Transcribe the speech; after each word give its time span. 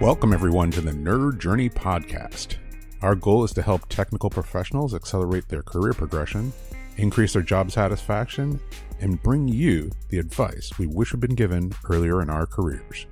Welcome, 0.00 0.32
everyone, 0.32 0.70
to 0.70 0.80
the 0.80 0.92
Nerd 0.92 1.40
Journey 1.40 1.68
Podcast. 1.68 2.56
Our 3.02 3.14
goal 3.14 3.44
is 3.44 3.52
to 3.52 3.60
help 3.60 3.86
technical 3.90 4.30
professionals 4.30 4.94
accelerate 4.94 5.46
their 5.48 5.62
career 5.62 5.92
progression, 5.92 6.54
increase 6.96 7.34
their 7.34 7.42
job 7.42 7.70
satisfaction, 7.70 8.58
and 9.00 9.22
bring 9.22 9.46
you 9.46 9.90
the 10.08 10.18
advice 10.18 10.70
we 10.78 10.86
wish 10.86 11.10
had 11.10 11.20
been 11.20 11.34
given 11.34 11.74
earlier 11.90 12.22
in 12.22 12.30
our 12.30 12.46
careers. 12.46 13.04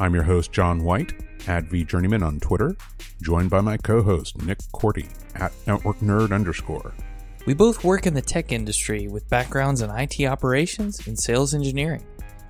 I'm 0.00 0.12
your 0.12 0.22
host, 0.22 0.52
John 0.52 0.84
White, 0.84 1.14
at 1.48 1.64
VJourneyman 1.64 2.22
on 2.22 2.40
Twitter, 2.40 2.76
joined 3.22 3.48
by 3.48 3.62
my 3.62 3.78
co 3.78 4.02
host, 4.02 4.42
Nick 4.42 4.58
Korte, 4.74 5.08
at 5.34 5.54
Network 5.66 5.96
Nerd 6.00 6.34
underscore. 6.34 6.92
We 7.46 7.54
both 7.54 7.84
work 7.84 8.06
in 8.06 8.12
the 8.12 8.20
tech 8.20 8.52
industry 8.52 9.08
with 9.08 9.30
backgrounds 9.30 9.80
in 9.80 9.88
IT 9.88 10.22
operations 10.26 11.06
and 11.06 11.18
sales 11.18 11.54
engineering. 11.54 12.04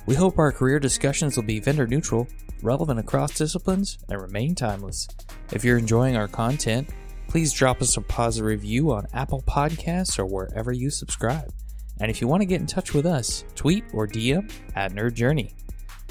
We 0.06 0.16
hope 0.16 0.36
our 0.36 0.50
career 0.50 0.80
discussions 0.80 1.36
will 1.36 1.44
be 1.44 1.60
vendor 1.60 1.86
neutral, 1.86 2.26
relevant 2.62 3.00
across 3.00 3.34
disciplines, 3.34 3.98
and 4.08 4.20
remain 4.20 4.54
timeless. 4.54 5.08
If 5.52 5.64
you're 5.64 5.78
enjoying 5.78 6.16
our 6.16 6.28
content, 6.28 6.90
please 7.28 7.52
drop 7.52 7.82
us 7.82 7.96
a 7.96 8.00
positive 8.00 8.46
review 8.46 8.92
on 8.92 9.06
Apple 9.12 9.42
Podcasts 9.42 10.18
or 10.18 10.26
wherever 10.26 10.72
you 10.72 10.90
subscribe. 10.90 11.52
And 12.00 12.10
if 12.10 12.20
you 12.20 12.28
want 12.28 12.42
to 12.42 12.46
get 12.46 12.60
in 12.60 12.66
touch 12.66 12.94
with 12.94 13.06
us, 13.06 13.44
tweet 13.54 13.84
or 13.92 14.06
DM 14.06 14.50
at 14.74 14.92
Nerd 14.92 15.14
Journey. 15.14 15.54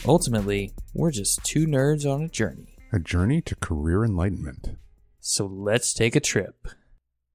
Ultimately, 0.05 0.73
we're 0.93 1.11
just 1.11 1.43
two 1.43 1.65
nerds 1.65 2.11
on 2.11 2.21
a 2.21 2.27
journey. 2.27 2.75
A 2.93 2.99
journey 2.99 3.41
to 3.41 3.55
career 3.55 4.03
enlightenment. 4.03 4.77
So 5.19 5.45
let's 5.45 5.93
take 5.93 6.15
a 6.15 6.19
trip. 6.19 6.67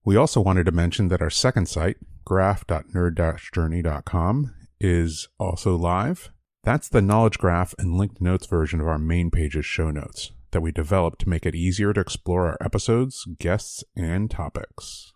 We 0.05 0.17
also 0.17 0.41
wanted 0.41 0.67
to 0.67 0.73
mention 0.73 1.09
that 1.09 1.23
our 1.23 1.31
second 1.31 1.67
site, 1.67 1.97
graph.nerd-journey.com, 2.25 4.55
is 4.81 5.29
also 5.39 5.77
live. 5.77 6.31
That's 6.65 6.89
the 6.89 7.03
knowledge 7.03 7.39
graph 7.39 7.75
and 7.77 7.99
linked 7.99 8.21
notes 8.21 8.47
version 8.47 8.81
of 8.81 8.87
our 8.87 8.99
main 8.99 9.33
page's 9.33 9.67
show 9.67 9.91
notes 9.91 10.31
that 10.53 10.61
we 10.61 10.71
developed 10.71 11.21
to 11.23 11.29
make 11.29 11.45
it 11.45 11.57
easier 11.57 11.93
to 11.93 12.01
explore 12.01 12.47
our 12.47 12.59
episodes, 12.61 13.27
guests, 13.41 13.83
and 13.97 14.31
topics. 14.31 15.13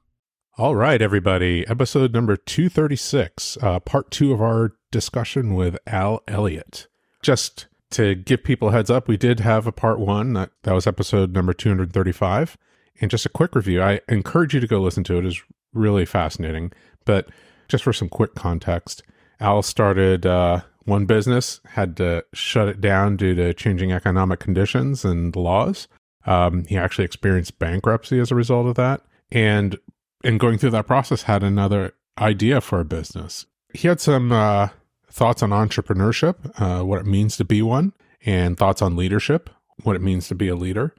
All 0.59 0.75
right, 0.75 1.01
everybody. 1.01 1.65
Episode 1.69 2.13
number 2.13 2.37
236, 2.37 3.59
uh, 3.63 3.79
part 3.79 4.11
two 4.11 4.33
of 4.33 4.43
our 4.43 4.73
discussion 4.91 5.55
with 5.55 5.77
Al 5.87 6.25
Elliott. 6.27 6.89
Just 7.23 7.69
to 7.91 8.17
give 8.17 8.43
people 8.43 8.71
heads 8.71 8.91
up, 8.91 9.07
we 9.07 9.17
did 9.17 9.39
have 9.39 9.69
a 9.69 9.73
part 9.73 10.01
one. 10.01 10.33
That, 10.33 10.51
that 10.65 10.73
was 10.73 10.89
episode 10.89 11.33
number 11.33 11.53
235. 11.53 12.59
And 13.01 13.09
just 13.11 13.27
a 13.27 13.29
quick 13.29 13.55
review. 13.55 13.81
I 13.81 14.01
encourage 14.09 14.53
you 14.53 14.61
to 14.61 14.67
go 14.67 14.81
listen 14.81 15.05
to 15.05 15.19
it. 15.19 15.27
It's 15.27 15.41
really 15.73 16.07
fascinating. 16.07 16.73
But 17.05 17.29
just 17.69 17.85
for 17.85 17.93
some 17.93 18.09
quick 18.09 18.35
context, 18.35 19.05
Al 19.39 19.63
started 19.63 20.27
uh, 20.27 20.63
one 20.87 21.05
business 21.05 21.61
had 21.67 21.97
to 21.99 22.25
shut 22.33 22.69
it 22.69 22.81
down 22.81 23.17
due 23.17 23.35
to 23.35 23.53
changing 23.53 23.93
economic 23.93 24.41
conditions 24.41 25.05
and 25.05 25.35
laws. 25.37 25.89
Um, 26.25 26.65
he 26.65 26.77
actually 26.77 27.05
experienced 27.05 27.59
bankruptcy 27.59 28.19
as 28.19 28.31
a 28.31 28.35
result 28.35 28.67
of 28.67 28.75
that, 28.77 29.03
and 29.31 29.79
in 30.25 30.39
going 30.39 30.59
through 30.59 30.71
that 30.71 30.87
process, 30.87 31.23
had 31.23 31.43
another 31.43 31.95
idea 32.19 32.61
for 32.61 32.81
a 32.81 32.85
business. 32.85 33.47
He 33.75 33.89
had 33.89 34.01
some 34.01 34.33
uh, 34.33 34.69
thoughts 35.11 35.43
on 35.43 35.51
entrepreneurship, 35.51 36.37
uh, 36.61 36.85
what 36.85 37.01
it 37.01 37.07
means 37.07 37.37
to 37.37 37.45
be 37.45 37.63
one, 37.63 37.93
and 38.25 38.57
thoughts 38.57 38.83
on 38.83 38.97
leadership, 38.97 39.51
what 39.83 39.97
it 39.97 40.03
means 40.03 40.29
to 40.29 40.35
be 40.35 40.49
a 40.49 40.57
leader. 40.57 40.95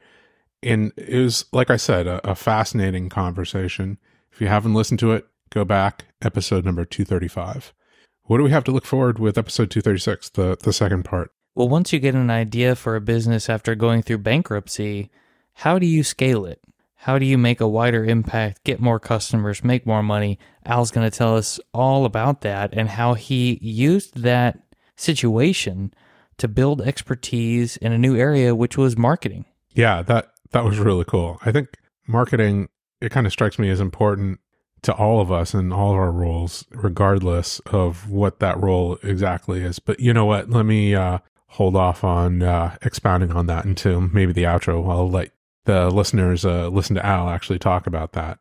And 0.63 0.91
it 0.97 1.21
was, 1.21 1.45
like 1.51 1.69
I 1.69 1.77
said, 1.77 2.07
a, 2.07 2.31
a 2.31 2.35
fascinating 2.35 3.09
conversation. 3.09 3.97
If 4.31 4.41
you 4.41 4.47
haven't 4.47 4.73
listened 4.73 4.99
to 4.99 5.11
it, 5.11 5.27
go 5.49 5.65
back, 5.65 6.05
episode 6.21 6.65
number 6.65 6.85
235. 6.85 7.73
What 8.27 8.39
do 8.39 8.43
we 8.43 8.51
have 8.51 8.65
to 8.65 8.71
look 8.71 8.85
forward 8.85 9.19
with 9.19 9.37
episode 9.37 9.71
236, 9.71 10.29
the, 10.31 10.57
the 10.61 10.73
second 10.73 11.03
part? 11.03 11.31
Well, 11.55 11.69
once 11.69 11.93
you 11.93 11.99
get 11.99 12.13
an 12.13 12.29
idea 12.29 12.75
for 12.75 12.97
a 12.97 13.01
business 13.01 13.49
after 13.49 13.73
going 13.73 14.01
through 14.01 14.17
bankruptcy, 14.17 15.09
how 15.53 15.79
do 15.79 15.85
you 15.85 16.03
scale 16.03 16.45
it? 16.45 16.61
How 16.95 17.17
do 17.17 17.25
you 17.25 17.37
make 17.37 17.61
a 17.61 17.69
wider 17.69 18.03
impact, 18.03 18.65
get 18.65 18.81
more 18.81 18.99
customers, 18.99 19.63
make 19.63 19.85
more 19.85 20.03
money? 20.03 20.39
Al's 20.65 20.91
going 20.91 21.09
to 21.09 21.17
tell 21.17 21.37
us 21.37 21.57
all 21.73 22.03
about 22.03 22.41
that 22.41 22.73
and 22.73 22.89
how 22.89 23.13
he 23.13 23.59
used 23.61 24.21
that 24.23 24.59
situation 24.97 25.93
to 26.37 26.49
build 26.49 26.81
expertise 26.81 27.77
in 27.77 27.93
a 27.93 27.97
new 27.97 28.17
area, 28.17 28.53
which 28.53 28.77
was 28.77 28.97
marketing. 28.97 29.45
Yeah, 29.73 30.01
that 30.01 30.31
that 30.51 30.65
was 30.65 30.79
really 30.79 31.05
cool. 31.05 31.39
I 31.45 31.53
think 31.53 31.77
marketing 32.07 32.67
it 32.99 33.09
kind 33.09 33.25
of 33.25 33.31
strikes 33.31 33.57
me 33.57 33.69
as 33.69 33.79
important 33.79 34.41
to 34.83 34.93
all 34.93 35.19
of 35.19 35.31
us 35.31 35.53
in 35.53 35.71
all 35.71 35.91
of 35.91 35.97
our 35.97 36.11
roles, 36.11 36.65
regardless 36.71 37.59
of 37.67 38.09
what 38.09 38.39
that 38.39 38.59
role 38.59 38.97
exactly 39.03 39.61
is. 39.61 39.79
But 39.79 39.99
you 39.99 40.13
know 40.13 40.25
what? 40.25 40.49
Let 40.49 40.65
me 40.65 40.95
uh, 40.95 41.19
hold 41.47 41.75
off 41.75 42.03
on 42.03 42.43
uh, 42.43 42.77
expounding 42.81 43.31
on 43.31 43.47
that 43.47 43.65
until 43.65 44.01
maybe 44.01 44.33
the 44.33 44.43
outro. 44.43 44.89
I'll 44.89 45.09
let 45.09 45.31
the 45.65 45.89
listeners 45.89 46.45
uh, 46.45 46.69
listen 46.69 46.95
to 46.95 47.05
Al 47.05 47.29
actually 47.29 47.59
talk 47.59 47.87
about 47.87 48.13
that. 48.13 48.39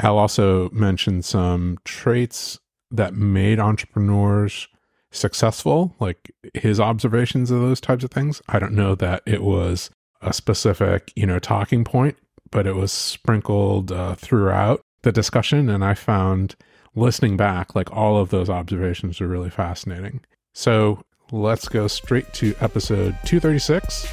Al 0.00 0.18
also 0.18 0.68
mentioned 0.70 1.24
some 1.24 1.78
traits 1.84 2.58
that 2.90 3.14
made 3.14 3.58
entrepreneurs 3.58 4.68
successful, 5.10 5.94
like 5.98 6.30
his 6.54 6.78
observations 6.78 7.50
of 7.50 7.60
those 7.60 7.80
types 7.80 8.04
of 8.04 8.10
things. 8.10 8.42
I 8.48 8.58
don't 8.58 8.74
know 8.74 8.94
that 8.96 9.22
it 9.26 9.42
was 9.42 9.90
a 10.20 10.32
specific, 10.32 11.12
you 11.16 11.26
know, 11.26 11.38
talking 11.38 11.84
point, 11.84 12.16
but 12.50 12.66
it 12.66 12.74
was 12.74 12.92
sprinkled 12.92 13.90
uh, 13.90 14.14
throughout 14.14 14.82
the 15.06 15.12
discussion, 15.12 15.68
and 15.68 15.84
I 15.84 15.94
found 15.94 16.56
listening 16.96 17.36
back, 17.36 17.76
like 17.76 17.92
all 17.92 18.18
of 18.18 18.30
those 18.30 18.50
observations 18.50 19.20
are 19.20 19.28
really 19.28 19.50
fascinating. 19.50 20.18
So 20.52 21.00
let's 21.30 21.68
go 21.68 21.86
straight 21.86 22.32
to 22.34 22.56
episode 22.60 23.16
236, 23.24 24.12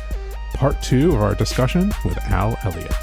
part 0.54 0.80
two 0.84 1.16
of 1.16 1.22
our 1.24 1.34
discussion 1.34 1.92
with 2.06 2.20
Al 2.26 2.56
Elliott. 2.64 2.94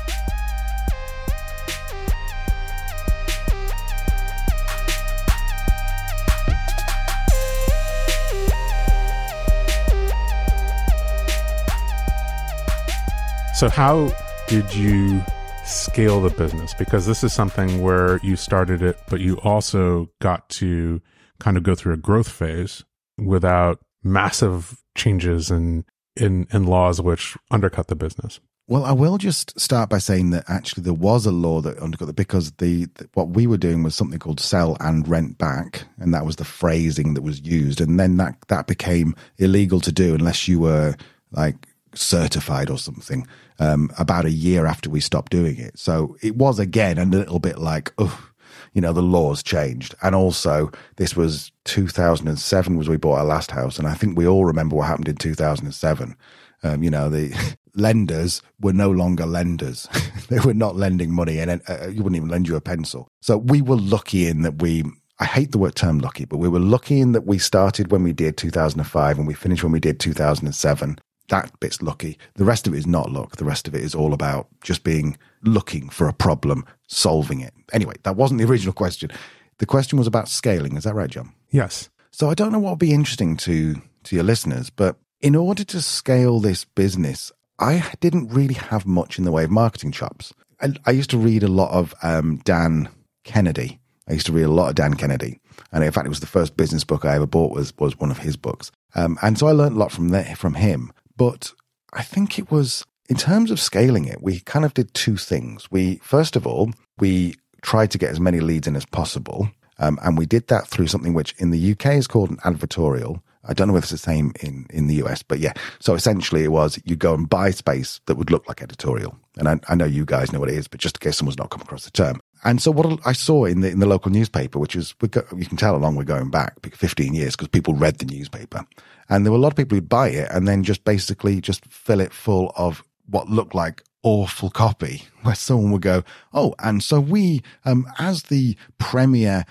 So, 13.53 13.69
how 13.69 14.12
did 14.47 14.72
you 14.72 15.25
scale 15.70 16.20
the 16.20 16.31
business 16.31 16.75
because 16.75 17.06
this 17.06 17.22
is 17.25 17.32
something 17.32 17.82
where 17.82 18.19
you 18.22 18.36
started 18.36 18.82
it, 18.82 18.98
but 19.08 19.20
you 19.20 19.36
also 19.38 20.08
got 20.20 20.48
to 20.50 21.00
kind 21.38 21.56
of 21.56 21.62
go 21.62 21.75
through 21.75 21.94
a 21.94 21.98
growth 21.98 22.28
phase 22.28 22.84
without 23.19 23.78
massive 24.03 24.76
changes 24.97 25.50
in 25.50 25.84
in, 26.16 26.47
in 26.53 26.64
laws 26.64 27.00
which 27.00 27.36
undercut 27.50 27.86
the 27.86 27.94
business. 27.94 28.41
Well, 28.66 28.84
I 28.84 28.92
will 28.92 29.19
just 29.19 29.59
start 29.59 29.91
by 29.91 29.98
saying 29.98 30.30
that 30.30 30.44
actually 30.48 30.84
there 30.84 30.92
was 30.92 31.26
a 31.26 31.32
law 31.32 31.60
that 31.60 31.80
undercut 31.80 32.09
it 32.09 32.16
because 32.16 32.53
the, 32.53 32.84
the, 32.94 33.09
what 33.14 33.30
we 33.30 33.47
were 33.48 33.56
doing 33.56 33.82
was 33.82 33.97
something 33.97 34.19
called 34.19 34.38
sell 34.38 34.76
and 34.78 35.09
rent 35.09 35.38
back, 35.38 35.84
and 35.98 36.14
that 36.14 36.25
was 36.25 36.36
the 36.36 36.44
phrasing 36.44 37.14
that 37.14 37.22
was 37.22 37.41
used, 37.41 37.80
and 37.80 37.98
then 37.98 38.16
that 38.19 38.36
that 38.48 38.66
became 38.69 39.16
illegal 39.38 39.80
to 39.80 39.91
do 39.91 40.14
unless 40.14 40.47
you 40.47 40.60
were 40.60 40.94
like 41.32 41.66
certified 41.95 42.71
or 42.71 42.78
something 42.78 43.27
um, 43.59 43.91
about 43.99 44.25
a 44.25 44.31
year 44.31 44.67
after 44.67 44.91
we 44.91 45.01
stopped 45.01 45.31
doing 45.31 45.59
it. 45.59 45.78
So 45.78 46.17
it 46.23 46.37
was 46.37 46.59
again 46.59 46.99
a 46.99 47.05
little 47.05 47.39
bit 47.39 47.59
like, 47.59 47.93
oh, 47.99 48.31
you 48.73 48.81
know, 48.81 48.93
the 48.93 49.03
laws 49.03 49.43
changed. 49.43 49.95
And 50.03 50.15
also, 50.15 50.71
this 50.97 51.17
was 51.17 51.51
2007 51.65 52.77
was 52.77 52.89
we 52.89 52.97
bought 52.97 53.19
our 53.19 53.25
last 53.25 53.51
house, 53.51 53.78
and 53.78 53.89
I 53.89 53.95
think 53.95 54.17
we 54.17 54.27
all 54.27 54.45
remember 54.45 54.77
what 54.77 54.87
happened 54.87 55.09
in 55.09 55.17
2007. 55.17 56.17
Um, 56.62 56.83
you 56.83 56.91
know, 56.91 57.09
the 57.09 57.56
lenders 57.75 58.43
were 58.61 58.72
no 58.72 58.91
longer 58.91 59.27
lenders; 59.27 59.89
they 60.28 60.39
were 60.41 60.55
not 60.55 60.77
lending 60.77 61.12
money, 61.12 61.39
and 61.39 61.62
uh, 61.69 61.89
you 61.89 62.03
wouldn't 62.03 62.17
even 62.17 62.28
lend 62.28 62.49
you 62.49 62.57
a 62.57 62.61
pencil. 62.61 63.09
So 63.21 63.39
we 63.39 63.62
were 63.62 63.77
lucky 63.77 64.27
in 64.27 64.43
that 64.43 64.62
we. 64.62 64.84
I 65.19 65.27
hate 65.27 65.53
the 65.53 65.59
word 65.59 65.75
term 65.75 65.99
lucky, 65.99 66.25
but 66.25 66.39
we 66.39 66.49
were 66.49 66.59
lucky 66.59 66.99
in 66.99 67.12
that 67.12 67.27
we 67.27 67.37
started 67.37 67.93
when 67.93 68.03
we 68.03 68.15
did 68.15 68.39
2005 68.39 69.19
and 69.19 69.27
we 69.27 69.34
finished 69.34 69.63
when 69.63 69.72
we 69.72 69.78
did 69.78 70.01
2007 70.01 70.97
that 71.30 71.59
bit's 71.60 71.80
lucky. 71.80 72.18
The 72.34 72.44
rest 72.44 72.66
of 72.66 72.74
it 72.74 72.78
is 72.78 72.86
not 72.86 73.10
luck. 73.10 73.36
The 73.36 73.44
rest 73.44 73.66
of 73.66 73.74
it 73.74 73.82
is 73.82 73.94
all 73.94 74.12
about 74.12 74.48
just 74.62 74.84
being 74.84 75.16
looking 75.42 75.88
for 75.88 76.09
a 76.09 76.12
problem, 76.12 76.65
solving 76.86 77.41
it. 77.41 77.54
Anyway, 77.72 77.94
that 78.03 78.16
wasn't 78.16 78.41
the 78.41 78.47
original 78.47 78.74
question. 78.74 79.10
The 79.59 79.66
question 79.66 79.98
was 79.98 80.06
about 80.06 80.28
scaling. 80.28 80.77
Is 80.77 80.84
that 80.84 80.94
right, 80.94 81.10
John? 81.10 81.32
Yes. 81.50 81.88
So 82.10 82.28
I 82.28 82.34
don't 82.34 82.53
know 82.53 82.59
what 82.59 82.71
would 82.71 82.78
be 82.78 82.92
interesting 82.92 83.36
to 83.38 83.80
to 84.04 84.16
your 84.16 84.24
listeners, 84.24 84.71
but 84.71 84.97
in 85.21 85.36
order 85.36 85.65
to 85.65 85.82
scale 85.82 86.41
this 86.41 86.65
business, 86.65 87.30
I 87.59 87.92
didn't 88.00 88.33
really 88.33 88.54
have 88.54 88.86
much 88.86 89.18
in 89.18 89.24
the 89.24 89.33
way 89.33 89.44
of 89.44 89.50
marketing 89.50 89.92
chops. 89.92 90.33
I, 90.60 90.72
I 90.86 90.91
used 90.92 91.10
to 91.10 91.18
read 91.18 91.42
a 91.42 91.48
lot 91.48 91.71
of 91.71 91.94
um, 92.03 92.41
Dan 92.44 92.88
Kennedy. 93.24 93.78
I 94.09 94.15
used 94.15 94.26
to 94.26 94.33
read 94.33 94.44
a 94.44 94.50
lot 94.50 94.71
of 94.71 94.74
Dan 94.74 94.94
Kennedy, 94.94 95.38
and 95.71 95.84
in 95.84 95.92
fact, 95.92 96.06
it 96.06 96.09
was 96.10 96.21
the 96.21 96.26
first 96.26 96.56
business 96.56 96.83
book 96.83 97.04
I 97.04 97.15
ever 97.15 97.26
bought 97.26 97.54
was 97.54 97.76
was 97.78 97.98
one 97.98 98.10
of 98.10 98.18
his 98.18 98.36
books. 98.36 98.72
Um, 98.94 99.18
and 99.22 99.38
so 99.38 99.47
I 99.47 99.53
learned 99.53 99.76
a 99.76 99.78
lot 99.78 99.92
from 99.92 100.09
there, 100.09 100.34
from 100.36 100.54
him. 100.54 100.92
But 101.21 101.53
I 101.93 102.03
think 102.03 102.39
it 102.39 102.51
was 102.51 102.87
in 103.11 103.17
terms 103.17 103.51
of 103.51 103.61
scaling 103.61 104.07
it, 104.07 104.22
we 104.22 104.41
kind 104.41 104.65
of 104.65 104.72
did 104.72 104.95
two 104.95 105.19
things. 105.19 105.71
We, 105.71 105.97
first 105.97 106.34
of 106.34 106.47
all, 106.47 106.71
we 106.99 107.34
tried 107.61 107.91
to 107.91 107.99
get 107.99 108.09
as 108.09 108.19
many 108.19 108.41
leads 108.41 108.67
in 108.67 108.75
as 108.75 108.87
possible. 108.87 109.51
Um, 109.78 109.99
and 110.03 110.17
we 110.17 110.25
did 110.25 110.47
that 110.47 110.67
through 110.67 110.87
something 110.87 111.13
which 111.13 111.34
in 111.37 111.51
the 111.51 111.72
UK 111.72 111.89
is 111.89 112.07
called 112.07 112.31
an 112.31 112.39
advertorial. 112.39 113.21
I 113.45 113.53
don't 113.53 113.69
know 113.69 113.77
if 113.77 113.84
it's 113.84 113.91
the 113.91 113.99
same 113.99 114.33
in, 114.41 114.67
in 114.71 114.87
the 114.87 114.95
US, 115.05 115.22
but 115.22 115.41
yeah. 115.41 115.53
So 115.78 115.93
essentially, 115.93 116.43
it 116.43 116.53
was 116.53 116.81
you 116.87 116.97
go 116.97 117.13
and 117.13 117.28
buy 117.28 117.51
space 117.51 118.01
that 118.07 118.17
would 118.17 118.31
look 118.31 118.49
like 118.49 118.63
editorial. 118.63 119.15
And 119.37 119.47
I, 119.47 119.61
I 119.69 119.75
know 119.75 119.84
you 119.84 120.07
guys 120.07 120.33
know 120.33 120.41
what 120.41 120.49
it 120.49 120.57
is, 120.57 120.69
but 120.69 120.81
just 120.81 120.97
in 120.97 121.01
case 121.01 121.19
someone's 121.19 121.37
not 121.37 121.51
come 121.51 121.61
across 121.61 121.84
the 121.84 121.91
term. 121.91 122.21
And 122.45 122.63
so 122.63 122.71
what 122.71 123.01
I 123.04 123.13
saw 123.13 123.45
in 123.45 123.60
the 123.60 123.71
in 123.71 123.81
the 123.81 123.87
local 123.87 124.10
newspaper, 124.10 124.59
which 124.59 124.75
is 124.75 124.95
go, 125.10 125.22
you 125.37 125.47
can 125.47 125.57
tell 125.57 125.75
how 125.75 125.81
long 125.81 125.97
we're 125.97 126.04
going 126.04 126.31
back, 126.31 126.54
15 126.75 127.15
years, 127.15 127.37
because 127.37 127.48
people 127.48 127.75
read 127.75 127.98
the 127.98 128.07
newspaper, 128.07 128.66
and 129.09 129.25
there 129.25 129.33
were 129.33 129.39
a 129.39 129.41
lot 129.41 129.53
of 129.53 129.57
people 129.57 129.77
who'd 129.77 129.89
buy 129.89 130.09
it 130.09 130.31
and 130.31 130.48
then 130.48 130.63
just 130.63 130.84
basically 130.84 131.41
just 131.41 131.65
fill 131.66 132.01
it 132.01 132.13
full 132.13 132.53
of 132.57 132.83
what 133.07 133.28
looked 133.28 133.54
like 133.54 133.83
awful 134.03 134.51
copy, 134.51 135.03
where 135.22 135.34
someone 135.34 135.72
would 135.72 135.83
go, 135.83 136.03
"Oh, 136.33 136.54
and 136.59 136.83
so 136.83 137.01
we, 137.01 137.42
um, 137.65 137.87
as 137.98 138.25
the 138.25 138.57
premier 138.78 139.45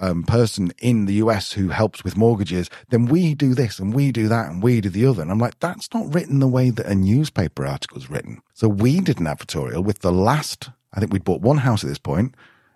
um, 0.00 0.22
person 0.22 0.72
in 0.78 1.06
the 1.06 1.14
US 1.14 1.52
who 1.52 1.68
helps 1.68 2.04
with 2.04 2.16
mortgages, 2.16 2.70
then 2.90 3.06
we 3.06 3.34
do 3.34 3.54
this 3.54 3.78
and 3.78 3.92
we 3.92 4.12
do 4.12 4.28
that 4.28 4.50
and 4.50 4.62
we 4.62 4.80
do 4.80 4.88
the 4.88 5.06
other. 5.06 5.22
And 5.22 5.30
I'm 5.30 5.38
like, 5.38 5.58
that's 5.60 5.92
not 5.92 6.12
written 6.14 6.38
the 6.38 6.48
way 6.48 6.70
that 6.70 6.86
a 6.86 6.94
newspaper 6.94 7.66
article 7.66 7.98
is 7.98 8.10
written. 8.10 8.40
So 8.54 8.68
we 8.68 9.00
did 9.00 9.20
an 9.20 9.26
advertorial 9.26 9.84
with 9.84 10.00
the 10.00 10.12
last, 10.12 10.70
I 10.92 11.00
think 11.00 11.12
we'd 11.12 11.24
bought 11.24 11.42
one 11.42 11.58
house 11.58 11.84
at 11.84 11.88
this 11.88 11.98
point, 11.98 12.34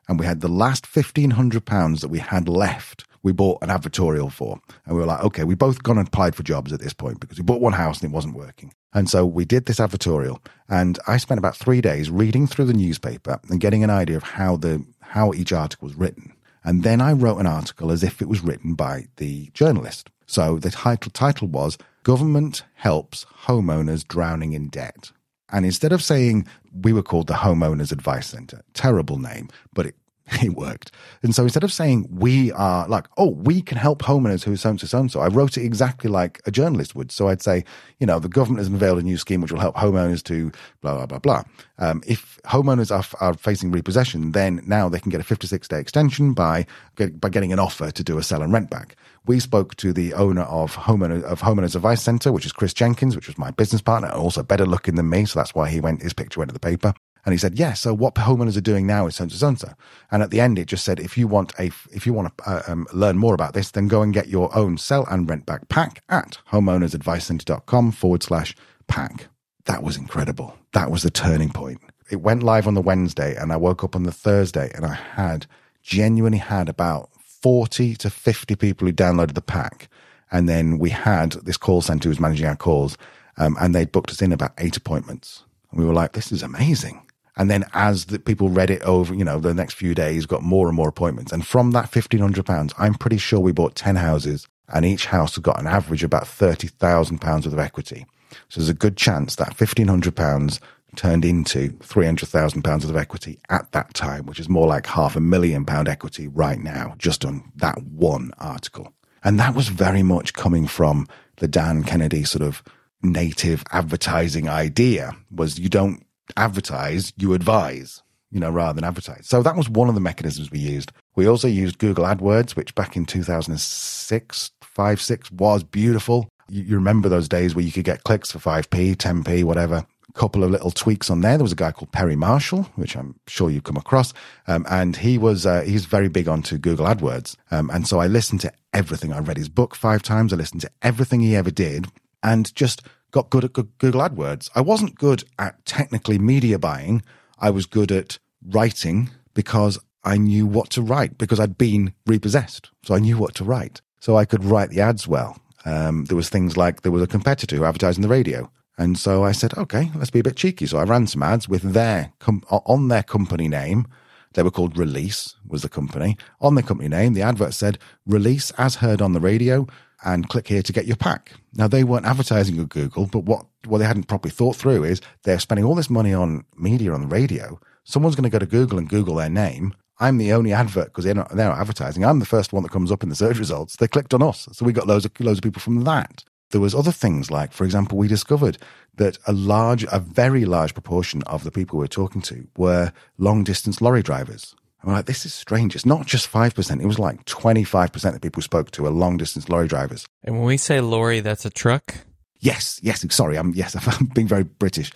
and 0.08 0.18
we 0.18 0.26
had 0.26 0.40
the 0.40 0.48
last 0.48 0.84
£1,500 0.84 2.00
that 2.00 2.08
we 2.08 2.18
had 2.18 2.48
left. 2.48 3.04
We 3.22 3.32
bought 3.32 3.62
an 3.62 3.68
advertorial 3.68 4.32
for. 4.32 4.60
And 4.84 4.96
we 4.96 5.00
were 5.00 5.06
like, 5.06 5.22
okay, 5.22 5.44
we 5.44 5.54
both 5.54 5.82
gone 5.82 5.98
and 5.98 6.08
applied 6.08 6.34
for 6.34 6.42
jobs 6.42 6.72
at 6.72 6.80
this 6.80 6.92
point 6.92 7.20
because 7.20 7.38
we 7.38 7.44
bought 7.44 7.60
one 7.60 7.72
house 7.72 8.00
and 8.02 8.10
it 8.10 8.14
wasn't 8.14 8.34
working. 8.34 8.74
And 8.92 9.08
so 9.08 9.24
we 9.24 9.44
did 9.44 9.66
this 9.66 9.78
advertorial. 9.78 10.44
And 10.68 10.98
I 11.06 11.18
spent 11.18 11.38
about 11.38 11.56
three 11.56 11.80
days 11.80 12.10
reading 12.10 12.46
through 12.46 12.64
the 12.64 12.74
newspaper 12.74 13.38
and 13.48 13.60
getting 13.60 13.84
an 13.84 13.90
idea 13.90 14.16
of 14.16 14.24
how 14.24 14.56
the 14.56 14.84
how 15.00 15.32
each 15.34 15.52
article 15.52 15.86
was 15.86 15.96
written. 15.96 16.32
And 16.64 16.82
then 16.82 17.00
I 17.00 17.12
wrote 17.12 17.38
an 17.38 17.46
article 17.46 17.90
as 17.90 18.02
if 18.02 18.22
it 18.22 18.28
was 18.28 18.42
written 18.42 18.74
by 18.74 19.06
the 19.16 19.50
journalist. 19.52 20.10
So 20.26 20.58
the 20.58 20.70
title, 20.70 21.10
title 21.10 21.48
was 21.48 21.76
Government 22.02 22.64
Helps 22.74 23.26
Homeowners 23.44 24.06
Drowning 24.06 24.52
in 24.52 24.68
Debt. 24.68 25.12
And 25.52 25.64
instead 25.66 25.92
of 25.92 26.02
saying 26.02 26.46
we 26.82 26.92
were 26.92 27.02
called 27.02 27.26
the 27.26 27.34
Homeowners 27.34 27.92
Advice 27.92 28.26
Center, 28.26 28.62
terrible 28.74 29.18
name, 29.18 29.48
but 29.74 29.86
it 29.86 29.96
it 30.42 30.54
worked. 30.54 30.92
And 31.22 31.34
so 31.34 31.42
instead 31.42 31.64
of 31.64 31.72
saying 31.72 32.06
we 32.10 32.52
are 32.52 32.88
like, 32.88 33.06
oh, 33.16 33.30
we 33.30 33.62
can 33.62 33.78
help 33.78 34.02
homeowners 34.02 34.44
who 34.44 34.52
are 34.52 34.56
so 34.56 34.70
and 34.70 34.80
so, 34.80 34.86
so 34.86 35.00
and 35.00 35.10
so, 35.10 35.20
I 35.20 35.28
wrote 35.28 35.56
it 35.56 35.64
exactly 35.64 36.10
like 36.10 36.40
a 36.46 36.50
journalist 36.50 36.94
would. 36.94 37.12
So 37.12 37.28
I'd 37.28 37.42
say, 37.42 37.64
you 37.98 38.06
know, 38.06 38.18
the 38.18 38.28
government 38.28 38.58
has 38.58 38.68
unveiled 38.68 38.98
a 38.98 39.02
new 39.02 39.18
scheme 39.18 39.40
which 39.40 39.52
will 39.52 39.60
help 39.60 39.76
homeowners 39.76 40.22
to 40.24 40.50
blah, 40.80 40.94
blah, 40.96 41.06
blah, 41.06 41.18
blah. 41.18 41.42
Um, 41.78 42.02
if 42.06 42.38
homeowners 42.44 42.90
are, 42.90 43.04
are 43.20 43.34
facing 43.34 43.70
repossession, 43.70 44.32
then 44.32 44.62
now 44.66 44.88
they 44.88 45.00
can 45.00 45.10
get 45.10 45.20
a 45.20 45.24
56 45.24 45.66
day 45.68 45.80
extension 45.80 46.32
by, 46.32 46.66
by 46.96 47.28
getting 47.28 47.52
an 47.52 47.58
offer 47.58 47.90
to 47.90 48.04
do 48.04 48.18
a 48.18 48.22
sell 48.22 48.42
and 48.42 48.52
rent 48.52 48.70
back. 48.70 48.96
We 49.26 49.38
spoke 49.38 49.76
to 49.76 49.92
the 49.92 50.14
owner 50.14 50.42
of 50.42 50.74
homeowner 50.74 51.22
of 51.22 51.40
Homeowners 51.40 51.76
Advice 51.76 52.02
Center, 52.02 52.32
which 52.32 52.44
is 52.44 52.52
Chris 52.52 52.74
Jenkins, 52.74 53.14
which 53.14 53.28
was 53.28 53.38
my 53.38 53.52
business 53.52 53.80
partner, 53.80 54.10
also 54.10 54.42
better 54.42 54.66
looking 54.66 54.96
than 54.96 55.08
me. 55.08 55.26
So 55.26 55.38
that's 55.38 55.54
why 55.54 55.70
he 55.70 55.80
went, 55.80 56.02
his 56.02 56.12
picture 56.12 56.40
went 56.40 56.48
to 56.48 56.54
the 56.54 56.58
paper. 56.58 56.92
And 57.24 57.32
he 57.32 57.38
said, 57.38 57.58
yeah, 57.58 57.72
so 57.72 57.94
what 57.94 58.14
homeowners 58.16 58.56
are 58.56 58.62
doing 58.62 58.86
now 58.86 59.06
is 59.06 59.16
so 59.16 59.24
and 59.24 59.32
so 59.32 59.48
and 59.48 59.58
so. 59.60 59.72
And 60.10 60.22
at 60.22 60.30
the 60.30 60.40
end, 60.40 60.58
it 60.58 60.66
just 60.66 60.84
said, 60.84 60.98
if 60.98 61.16
you 61.16 61.28
want 61.28 61.52
a, 61.58 61.66
if 61.92 62.04
you 62.04 62.12
want 62.12 62.36
to 62.36 62.50
uh, 62.50 62.62
um, 62.66 62.86
learn 62.92 63.16
more 63.16 63.34
about 63.34 63.54
this, 63.54 63.70
then 63.70 63.86
go 63.86 64.02
and 64.02 64.12
get 64.12 64.28
your 64.28 64.54
own 64.56 64.76
sell 64.76 65.06
and 65.08 65.28
rent 65.28 65.46
back 65.46 65.68
pack 65.68 66.02
at 66.08 66.38
homeownersadvicecenter.com 66.50 67.92
forward 67.92 68.22
slash 68.22 68.56
pack. 68.88 69.28
That 69.66 69.84
was 69.84 69.96
incredible. 69.96 70.58
That 70.72 70.90
was 70.90 71.04
the 71.04 71.10
turning 71.10 71.50
point. 71.50 71.80
It 72.10 72.20
went 72.20 72.42
live 72.42 72.66
on 72.66 72.74
the 72.74 72.82
Wednesday 72.82 73.36
and 73.36 73.52
I 73.52 73.56
woke 73.56 73.84
up 73.84 73.94
on 73.94 74.02
the 74.02 74.12
Thursday 74.12 74.70
and 74.74 74.84
I 74.84 74.94
had 74.94 75.46
genuinely 75.82 76.38
had 76.38 76.68
about 76.68 77.10
40 77.20 77.94
to 77.96 78.10
50 78.10 78.56
people 78.56 78.86
who 78.86 78.92
downloaded 78.92 79.34
the 79.34 79.42
pack. 79.42 79.88
And 80.32 80.48
then 80.48 80.78
we 80.78 80.90
had 80.90 81.32
this 81.32 81.56
call 81.56 81.82
center 81.82 82.04
who 82.04 82.10
was 82.10 82.20
managing 82.20 82.46
our 82.46 82.56
calls 82.56 82.98
um, 83.36 83.56
and 83.60 83.74
they 83.74 83.84
booked 83.84 84.10
us 84.10 84.22
in 84.22 84.32
about 84.32 84.52
eight 84.58 84.76
appointments. 84.76 85.44
And 85.70 85.80
we 85.80 85.86
were 85.86 85.94
like, 85.94 86.12
this 86.12 86.32
is 86.32 86.42
amazing. 86.42 87.06
And 87.36 87.50
then 87.50 87.64
as 87.72 88.06
the 88.06 88.18
people 88.18 88.48
read 88.48 88.70
it 88.70 88.82
over, 88.82 89.14
you 89.14 89.24
know, 89.24 89.40
the 89.40 89.54
next 89.54 89.74
few 89.74 89.94
days 89.94 90.26
got 90.26 90.42
more 90.42 90.68
and 90.68 90.76
more 90.76 90.88
appointments. 90.88 91.32
And 91.32 91.46
from 91.46 91.70
that 91.70 91.90
£1,500, 91.90 92.72
I'm 92.78 92.94
pretty 92.94 93.18
sure 93.18 93.40
we 93.40 93.52
bought 93.52 93.74
10 93.74 93.96
houses 93.96 94.46
and 94.72 94.84
each 94.84 95.06
house 95.06 95.38
got 95.38 95.60
an 95.60 95.66
average 95.66 96.02
of 96.02 96.08
about 96.08 96.24
£30,000 96.24 97.22
worth 97.22 97.46
of 97.46 97.58
equity. 97.58 98.06
So 98.48 98.60
there's 98.60 98.68
a 98.68 98.74
good 98.74 98.96
chance 98.96 99.36
that 99.36 99.56
£1,500 99.56 100.60
turned 100.94 101.24
into 101.24 101.70
£300,000 101.70 102.66
worth 102.66 102.84
of 102.84 102.96
equity 102.96 103.38
at 103.48 103.70
that 103.72 103.94
time, 103.94 104.26
which 104.26 104.40
is 104.40 104.48
more 104.48 104.66
like 104.66 104.86
half 104.86 105.16
a 105.16 105.20
million 105.20 105.64
pound 105.64 105.88
equity 105.88 106.28
right 106.28 106.58
now, 106.58 106.94
just 106.98 107.24
on 107.24 107.50
that 107.56 107.82
one 107.82 108.32
article. 108.38 108.92
And 109.24 109.38
that 109.38 109.54
was 109.54 109.68
very 109.68 110.02
much 110.02 110.34
coming 110.34 110.66
from 110.66 111.06
the 111.36 111.48
Dan 111.48 111.84
Kennedy 111.84 112.24
sort 112.24 112.42
of 112.42 112.62
native 113.02 113.64
advertising 113.72 114.48
idea 114.48 115.16
was 115.30 115.58
you 115.58 115.68
don't 115.68 116.04
advertise, 116.36 117.12
you 117.16 117.34
advise, 117.34 118.02
you 118.30 118.40
know, 118.40 118.50
rather 118.50 118.74
than 118.74 118.84
advertise. 118.84 119.28
So 119.28 119.42
that 119.42 119.56
was 119.56 119.68
one 119.68 119.88
of 119.88 119.94
the 119.94 120.00
mechanisms 120.00 120.50
we 120.50 120.58
used. 120.58 120.92
We 121.14 121.26
also 121.26 121.48
used 121.48 121.78
Google 121.78 122.04
AdWords, 122.04 122.56
which 122.56 122.74
back 122.74 122.96
in 122.96 123.04
2006, 123.04 124.50
5, 124.62 125.00
6 125.00 125.32
was 125.32 125.62
beautiful. 125.62 126.28
You, 126.48 126.62
you 126.62 126.74
remember 126.76 127.08
those 127.08 127.28
days 127.28 127.54
where 127.54 127.64
you 127.64 127.72
could 127.72 127.84
get 127.84 128.04
clicks 128.04 128.32
for 128.32 128.38
5p, 128.38 128.96
10p, 128.96 129.44
whatever. 129.44 129.84
A 130.08 130.12
couple 130.18 130.44
of 130.44 130.50
little 130.50 130.70
tweaks 130.70 131.08
on 131.08 131.22
there. 131.22 131.38
There 131.38 131.44
was 131.44 131.52
a 131.52 131.56
guy 131.56 131.72
called 131.72 131.92
Perry 131.92 132.16
Marshall, 132.16 132.64
which 132.76 132.96
I'm 132.96 133.14
sure 133.26 133.50
you've 133.50 133.64
come 133.64 133.78
across. 133.78 134.12
Um, 134.46 134.66
and 134.68 134.96
he 134.96 135.16
was, 135.16 135.46
uh, 135.46 135.62
he's 135.62 135.86
very 135.86 136.08
big 136.08 136.28
onto 136.28 136.58
Google 136.58 136.86
AdWords. 136.86 137.36
Um, 137.50 137.70
and 137.70 137.86
so 137.86 137.98
I 137.98 138.08
listened 138.08 138.40
to 138.42 138.52
everything. 138.74 139.12
I 139.12 139.20
read 139.20 139.38
his 139.38 139.48
book 139.48 139.74
five 139.74 140.02
times. 140.02 140.32
I 140.32 140.36
listened 140.36 140.60
to 140.62 140.70
everything 140.82 141.20
he 141.20 141.34
ever 141.34 141.50
did 141.50 141.86
and 142.22 142.54
just 142.54 142.82
got 143.12 143.30
good 143.30 143.44
at 143.44 143.52
Google 143.52 144.00
AdWords. 144.00 144.50
I 144.54 144.60
wasn't 144.60 144.98
good 144.98 145.24
at 145.38 145.64
technically 145.64 146.18
media 146.18 146.58
buying. 146.58 147.02
I 147.38 147.50
was 147.50 147.66
good 147.66 147.92
at 147.92 148.18
writing 148.44 149.10
because 149.34 149.78
I 150.04 150.16
knew 150.16 150.46
what 150.46 150.70
to 150.70 150.82
write 150.82 151.18
because 151.18 151.38
I'd 151.38 151.56
been 151.56 151.94
repossessed. 152.06 152.70
So 152.84 152.94
I 152.94 152.98
knew 152.98 153.16
what 153.16 153.34
to 153.36 153.44
write. 153.44 153.80
So 154.00 154.16
I 154.16 154.24
could 154.24 154.44
write 154.44 154.70
the 154.70 154.80
ads 154.80 155.06
well. 155.06 155.38
Um, 155.64 156.06
there 156.06 156.16
was 156.16 156.28
things 156.28 156.56
like 156.56 156.82
there 156.82 156.90
was 156.90 157.02
a 157.02 157.06
competitor 157.06 157.56
who 157.56 157.64
advertised 157.64 157.98
in 157.98 158.02
the 158.02 158.08
radio. 158.08 158.50
And 158.78 158.98
so 158.98 159.22
I 159.22 159.32
said, 159.32 159.56
okay, 159.56 159.90
let's 159.94 160.10
be 160.10 160.18
a 160.18 160.24
bit 160.24 160.36
cheeky. 160.36 160.66
So 160.66 160.78
I 160.78 160.84
ran 160.84 161.06
some 161.06 161.22
ads 161.22 161.48
with 161.48 161.62
their 161.62 162.12
com- 162.18 162.42
on 162.50 162.88
their 162.88 163.02
company 163.02 163.46
name. 163.46 163.86
They 164.34 164.42
were 164.42 164.50
called 164.50 164.78
Release 164.78 165.34
was 165.46 165.62
the 165.62 165.68
company. 165.68 166.16
On 166.40 166.54
the 166.54 166.62
company 166.62 166.88
name, 166.88 167.14
the 167.14 167.22
advert 167.22 167.54
said 167.54 167.78
Release 168.06 168.50
as 168.52 168.76
heard 168.76 169.02
on 169.02 169.12
the 169.12 169.20
radio 169.20 169.66
and 170.04 170.28
click 170.28 170.48
here 170.48 170.62
to 170.62 170.72
get 170.72 170.86
your 170.86 170.96
pack. 170.96 171.32
Now 171.54 171.68
they 171.68 171.84
weren't 171.84 172.06
advertising 172.06 172.58
on 172.58 172.66
Google, 172.66 173.06
but 173.06 173.20
what, 173.20 173.46
what 173.66 173.78
they 173.78 173.84
hadn't 173.84 174.08
properly 174.08 174.32
thought 174.32 174.56
through 174.56 174.84
is 174.84 175.00
they're 175.22 175.38
spending 175.38 175.64
all 175.64 175.74
this 175.74 175.90
money 175.90 176.12
on 176.12 176.44
media 176.56 176.92
on 176.92 177.02
the 177.02 177.06
radio. 177.06 177.60
Someone's 177.84 178.16
going 178.16 178.24
to 178.24 178.30
go 178.30 178.38
to 178.38 178.46
Google 178.46 178.78
and 178.78 178.88
Google 178.88 179.16
their 179.16 179.28
name. 179.28 179.74
I'm 180.00 180.18
the 180.18 180.32
only 180.32 180.52
advert 180.52 180.86
because 180.86 181.04
they're 181.04 181.14
not, 181.14 181.30
they're 181.30 181.48
not 181.48 181.58
advertising. 181.58 182.04
I'm 182.04 182.18
the 182.18 182.26
first 182.26 182.52
one 182.52 182.62
that 182.64 182.72
comes 182.72 182.90
up 182.90 183.02
in 183.02 183.08
the 183.08 183.14
search 183.14 183.38
results. 183.38 183.76
They 183.76 183.86
clicked 183.86 184.14
on 184.14 184.22
us. 184.22 184.48
So 184.52 184.64
we 184.64 184.72
got 184.72 184.86
loads 184.88 185.04
of, 185.04 185.12
loads 185.20 185.38
of 185.38 185.44
people 185.44 185.60
from 185.60 185.84
that. 185.84 186.24
There 186.52 186.60
was 186.60 186.74
other 186.74 186.92
things 186.92 187.30
like, 187.30 187.52
for 187.52 187.64
example, 187.64 187.98
we 187.98 188.08
discovered 188.08 188.58
that 188.96 189.18
a 189.26 189.32
large, 189.32 189.84
a 189.90 189.98
very 189.98 190.44
large 190.44 190.74
proportion 190.74 191.22
of 191.24 191.44
the 191.44 191.50
people 191.50 191.78
we 191.78 191.84
were 191.84 191.88
talking 191.88 192.22
to 192.22 192.46
were 192.56 192.92
long 193.18 193.42
distance 193.42 193.80
lorry 193.80 194.02
drivers. 194.02 194.54
I'm 194.82 194.92
like, 194.92 195.06
this 195.06 195.24
is 195.24 195.32
strange. 195.32 195.74
It's 195.74 195.86
not 195.86 196.06
just 196.06 196.30
5%. 196.30 196.80
It 196.80 196.86
was 196.86 196.98
like 196.98 197.24
25% 197.24 198.14
of 198.14 198.20
people 198.20 198.42
spoke 198.42 198.70
to 198.72 198.86
are 198.86 198.90
long 198.90 199.16
distance 199.16 199.48
lorry 199.48 199.68
drivers. 199.68 200.06
And 200.24 200.36
when 200.36 200.44
we 200.44 200.56
say 200.56 200.80
lorry, 200.80 201.20
that's 201.20 201.44
a 201.44 201.50
truck? 201.50 201.94
Yes, 202.40 202.80
yes. 202.82 203.04
Sorry, 203.14 203.36
I'm, 203.36 203.54
yes, 203.54 203.76
I'm 203.86 204.06
being 204.06 204.26
very 204.26 204.42
British. 204.42 204.92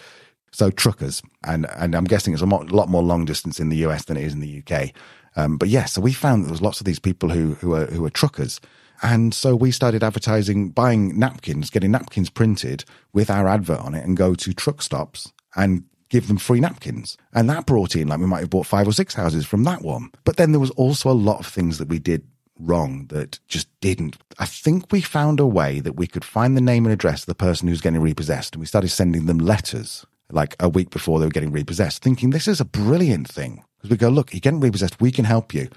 So 0.50 0.70
truckers. 0.70 1.22
And, 1.44 1.66
and 1.76 1.94
I'm 1.94 2.04
guessing 2.04 2.32
it's 2.32 2.42
a 2.42 2.46
lot 2.46 2.88
more 2.88 3.02
long 3.02 3.24
distance 3.24 3.60
in 3.60 3.68
the 3.68 3.76
US 3.86 4.04
than 4.04 4.16
it 4.16 4.24
is 4.24 4.32
in 4.32 4.40
the 4.40 4.62
UK. 4.62 4.90
Um, 5.36 5.56
but 5.56 5.68
yes, 5.68 5.82
yeah, 5.82 5.86
so 5.86 6.00
we 6.00 6.12
found 6.12 6.42
that 6.42 6.46
there 6.46 6.54
was 6.54 6.62
lots 6.62 6.80
of 6.80 6.86
these 6.86 6.98
people 6.98 7.28
who, 7.28 7.54
who 7.54 7.74
are, 7.74 7.86
who 7.86 8.04
are 8.04 8.10
truckers. 8.10 8.60
And 9.02 9.34
so 9.34 9.54
we 9.54 9.70
started 9.70 10.02
advertising, 10.02 10.70
buying 10.70 11.18
napkins, 11.18 11.70
getting 11.70 11.90
napkins 11.90 12.30
printed 12.30 12.84
with 13.12 13.30
our 13.30 13.46
advert 13.48 13.80
on 13.80 13.94
it 13.94 14.04
and 14.04 14.16
go 14.16 14.34
to 14.34 14.52
truck 14.52 14.82
stops 14.82 15.32
and 15.54 15.84
give 16.08 16.28
them 16.28 16.38
free 16.38 16.60
napkins. 16.60 17.16
And 17.34 17.50
that 17.50 17.66
brought 17.66 17.96
in, 17.96 18.08
like, 18.08 18.20
we 18.20 18.26
might 18.26 18.40
have 18.40 18.50
bought 18.50 18.66
five 18.66 18.86
or 18.86 18.92
six 18.92 19.14
houses 19.14 19.44
from 19.44 19.64
that 19.64 19.82
one. 19.82 20.10
But 20.24 20.36
then 20.36 20.52
there 20.52 20.60
was 20.60 20.70
also 20.70 21.10
a 21.10 21.12
lot 21.12 21.40
of 21.40 21.46
things 21.46 21.78
that 21.78 21.88
we 21.88 21.98
did 21.98 22.26
wrong 22.58 23.06
that 23.08 23.38
just 23.48 23.68
didn't. 23.80 24.16
I 24.38 24.46
think 24.46 24.90
we 24.90 25.00
found 25.00 25.40
a 25.40 25.46
way 25.46 25.80
that 25.80 25.96
we 25.96 26.06
could 26.06 26.24
find 26.24 26.56
the 26.56 26.60
name 26.60 26.86
and 26.86 26.92
address 26.92 27.22
of 27.22 27.26
the 27.26 27.34
person 27.34 27.68
who's 27.68 27.80
getting 27.80 28.00
repossessed. 28.00 28.54
And 28.54 28.60
we 28.60 28.66
started 28.66 28.88
sending 28.88 29.26
them 29.26 29.38
letters 29.38 30.06
like 30.30 30.56
a 30.58 30.68
week 30.68 30.90
before 30.90 31.18
they 31.18 31.26
were 31.26 31.30
getting 31.30 31.52
repossessed, 31.52 32.02
thinking 32.02 32.30
this 32.30 32.48
is 32.48 32.60
a 32.60 32.64
brilliant 32.64 33.28
thing. 33.28 33.62
Because 33.76 33.90
we 33.90 33.96
go, 33.96 34.08
look, 34.08 34.32
you're 34.32 34.40
getting 34.40 34.60
repossessed. 34.60 35.00
We 35.00 35.12
can 35.12 35.24
help 35.24 35.52
you. 35.52 35.68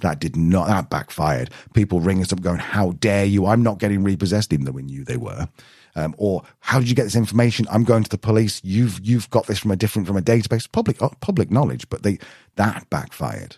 That 0.00 0.20
did 0.20 0.36
not, 0.36 0.68
that 0.68 0.90
backfired. 0.90 1.50
People 1.74 2.00
ring 2.00 2.20
us 2.20 2.32
up 2.32 2.40
going, 2.40 2.58
how 2.58 2.92
dare 2.92 3.24
you? 3.24 3.46
I'm 3.46 3.62
not 3.62 3.78
getting 3.78 4.02
repossessed, 4.02 4.52
even 4.52 4.64
though 4.64 4.72
we 4.72 4.82
knew 4.82 5.04
they 5.04 5.16
were. 5.16 5.48
Um, 5.94 6.14
or 6.18 6.42
how 6.60 6.78
did 6.78 6.88
you 6.88 6.94
get 6.94 7.04
this 7.04 7.16
information? 7.16 7.66
I'm 7.70 7.84
going 7.84 8.02
to 8.02 8.10
the 8.10 8.18
police. 8.18 8.60
You've 8.64 8.98
you've 9.02 9.28
got 9.30 9.46
this 9.46 9.58
from 9.58 9.70
a 9.70 9.76
different 9.76 10.08
from 10.08 10.16
a 10.16 10.22
database, 10.22 10.70
public 10.70 11.02
uh, 11.02 11.10
public 11.20 11.50
knowledge, 11.50 11.88
but 11.90 12.02
they 12.02 12.18
that 12.56 12.88
backfired. 12.88 13.56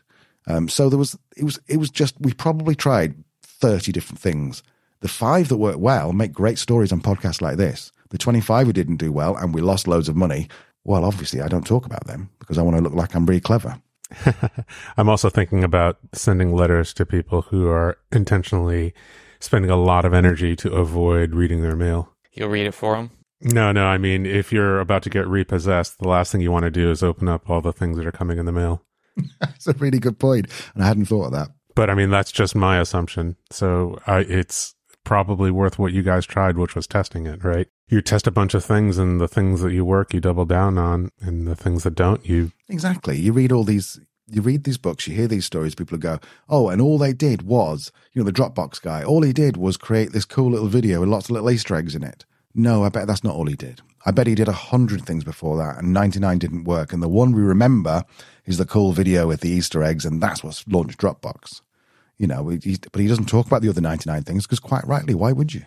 Um, 0.48 0.68
so 0.68 0.88
there 0.88 0.98
was 0.98 1.16
it 1.36 1.44
was 1.44 1.60
it 1.68 1.76
was 1.76 1.90
just 1.90 2.16
we 2.20 2.32
probably 2.32 2.74
tried 2.74 3.14
thirty 3.42 3.92
different 3.92 4.18
things 4.18 4.64
The 5.04 5.08
five 5.08 5.48
that 5.48 5.58
worked 5.58 5.80
well 5.80 6.14
make 6.14 6.32
great 6.32 6.58
stories 6.58 6.90
on 6.90 7.02
podcasts 7.02 7.42
like 7.42 7.58
this. 7.58 7.92
The 8.08 8.18
25 8.18 8.68
who 8.68 8.72
didn't 8.72 8.96
do 8.96 9.12
well 9.12 9.36
and 9.36 9.54
we 9.54 9.60
lost 9.60 9.86
loads 9.86 10.08
of 10.08 10.16
money, 10.16 10.48
well, 10.84 11.04
obviously 11.04 11.42
I 11.42 11.48
don't 11.48 11.66
talk 11.66 11.84
about 11.84 12.06
them 12.06 12.30
because 12.38 12.56
I 12.56 12.62
want 12.62 12.78
to 12.78 12.82
look 12.82 12.94
like 12.94 13.14
I'm 13.14 13.26
really 13.26 13.40
clever. 13.40 13.78
I'm 14.96 15.08
also 15.08 15.30
thinking 15.30 15.64
about 15.64 15.98
sending 16.12 16.54
letters 16.54 16.92
to 16.94 17.06
people 17.06 17.42
who 17.42 17.68
are 17.68 17.98
intentionally 18.12 18.94
spending 19.40 19.70
a 19.70 19.76
lot 19.76 20.04
of 20.04 20.14
energy 20.14 20.56
to 20.56 20.72
avoid 20.72 21.34
reading 21.34 21.62
their 21.62 21.76
mail. 21.76 22.12
You'll 22.32 22.48
read 22.48 22.66
it 22.66 22.74
for 22.74 22.96
them? 22.96 23.10
No, 23.40 23.72
no. 23.72 23.86
I 23.86 23.98
mean, 23.98 24.26
if 24.26 24.52
you're 24.52 24.80
about 24.80 25.02
to 25.04 25.10
get 25.10 25.26
repossessed, 25.26 25.98
the 25.98 26.08
last 26.08 26.32
thing 26.32 26.40
you 26.40 26.50
want 26.50 26.64
to 26.64 26.70
do 26.70 26.90
is 26.90 27.02
open 27.02 27.28
up 27.28 27.48
all 27.50 27.60
the 27.60 27.72
things 27.72 27.96
that 27.98 28.06
are 28.06 28.12
coming 28.12 28.38
in 28.38 28.46
the 28.46 28.52
mail. 28.52 28.82
That's 29.40 29.66
a 29.66 29.74
really 29.74 29.98
good 29.98 30.18
point, 30.18 30.46
and 30.74 30.82
I 30.82 30.86
hadn't 30.86 31.06
thought 31.06 31.26
of 31.26 31.32
that. 31.32 31.48
But 31.74 31.90
I 31.90 31.94
mean, 31.94 32.10
that's 32.10 32.30
just 32.30 32.54
my 32.54 32.78
assumption. 32.78 33.36
So 33.50 33.98
I, 34.06 34.20
it's 34.20 34.73
probably 35.04 35.50
worth 35.50 35.78
what 35.78 35.92
you 35.92 36.02
guys 36.02 36.26
tried, 36.26 36.56
which 36.56 36.74
was 36.74 36.86
testing 36.86 37.26
it, 37.26 37.44
right? 37.44 37.68
You 37.88 38.00
test 38.00 38.26
a 38.26 38.30
bunch 38.30 38.54
of 38.54 38.64
things, 38.64 38.98
and 38.98 39.20
the 39.20 39.28
things 39.28 39.60
that 39.60 39.72
you 39.72 39.84
work, 39.84 40.12
you 40.12 40.20
double 40.20 40.46
down 40.46 40.78
on, 40.78 41.10
and 41.20 41.46
the 41.46 41.54
things 41.56 41.84
that 41.84 41.94
don't, 41.94 42.24
you 42.26 42.52
Exactly. 42.68 43.18
You 43.18 43.32
read 43.32 43.52
all 43.52 43.64
these, 43.64 44.00
you 44.26 44.42
read 44.42 44.64
these 44.64 44.78
books, 44.78 45.06
you 45.06 45.14
hear 45.14 45.28
these 45.28 45.44
stories, 45.44 45.74
people 45.74 45.98
go, 45.98 46.18
oh, 46.48 46.68
and 46.68 46.80
all 46.80 46.98
they 46.98 47.12
did 47.12 47.42
was, 47.42 47.92
you 48.12 48.22
know, 48.22 48.26
the 48.26 48.32
Dropbox 48.32 48.80
guy, 48.80 49.04
all 49.04 49.22
he 49.22 49.32
did 49.32 49.56
was 49.56 49.76
create 49.76 50.12
this 50.12 50.24
cool 50.24 50.50
little 50.50 50.68
video 50.68 51.00
with 51.00 51.10
lots 51.10 51.26
of 51.26 51.32
little 51.32 51.50
Easter 51.50 51.76
eggs 51.76 51.94
in 51.94 52.02
it. 52.02 52.24
No, 52.54 52.84
I 52.84 52.88
bet 52.88 53.06
that's 53.06 53.24
not 53.24 53.34
all 53.34 53.46
he 53.46 53.56
did. 53.56 53.80
I 54.06 54.12
bet 54.12 54.28
he 54.28 54.34
did 54.34 54.48
a 54.48 54.52
hundred 54.52 55.04
things 55.04 55.24
before 55.24 55.56
that, 55.58 55.78
and 55.78 55.92
99 55.92 56.38
didn't 56.38 56.64
work. 56.64 56.92
And 56.92 57.02
the 57.02 57.08
one 57.08 57.32
we 57.32 57.42
remember 57.42 58.04
is 58.46 58.58
the 58.58 58.64
cool 58.64 58.92
video 58.92 59.26
with 59.26 59.40
the 59.40 59.50
Easter 59.50 59.82
eggs, 59.82 60.04
and 60.04 60.22
that's 60.22 60.44
what's 60.44 60.66
launched 60.68 61.00
Dropbox. 61.00 61.62
You 62.16 62.28
know, 62.28 62.44
but 62.44 63.00
he 63.00 63.08
doesn't 63.08 63.26
talk 63.26 63.46
about 63.46 63.62
the 63.62 63.68
other 63.68 63.80
99 63.80 64.22
things 64.22 64.46
because, 64.46 64.60
quite 64.60 64.86
rightly, 64.86 65.14
why 65.14 65.32
would 65.32 65.52
you? 65.52 65.62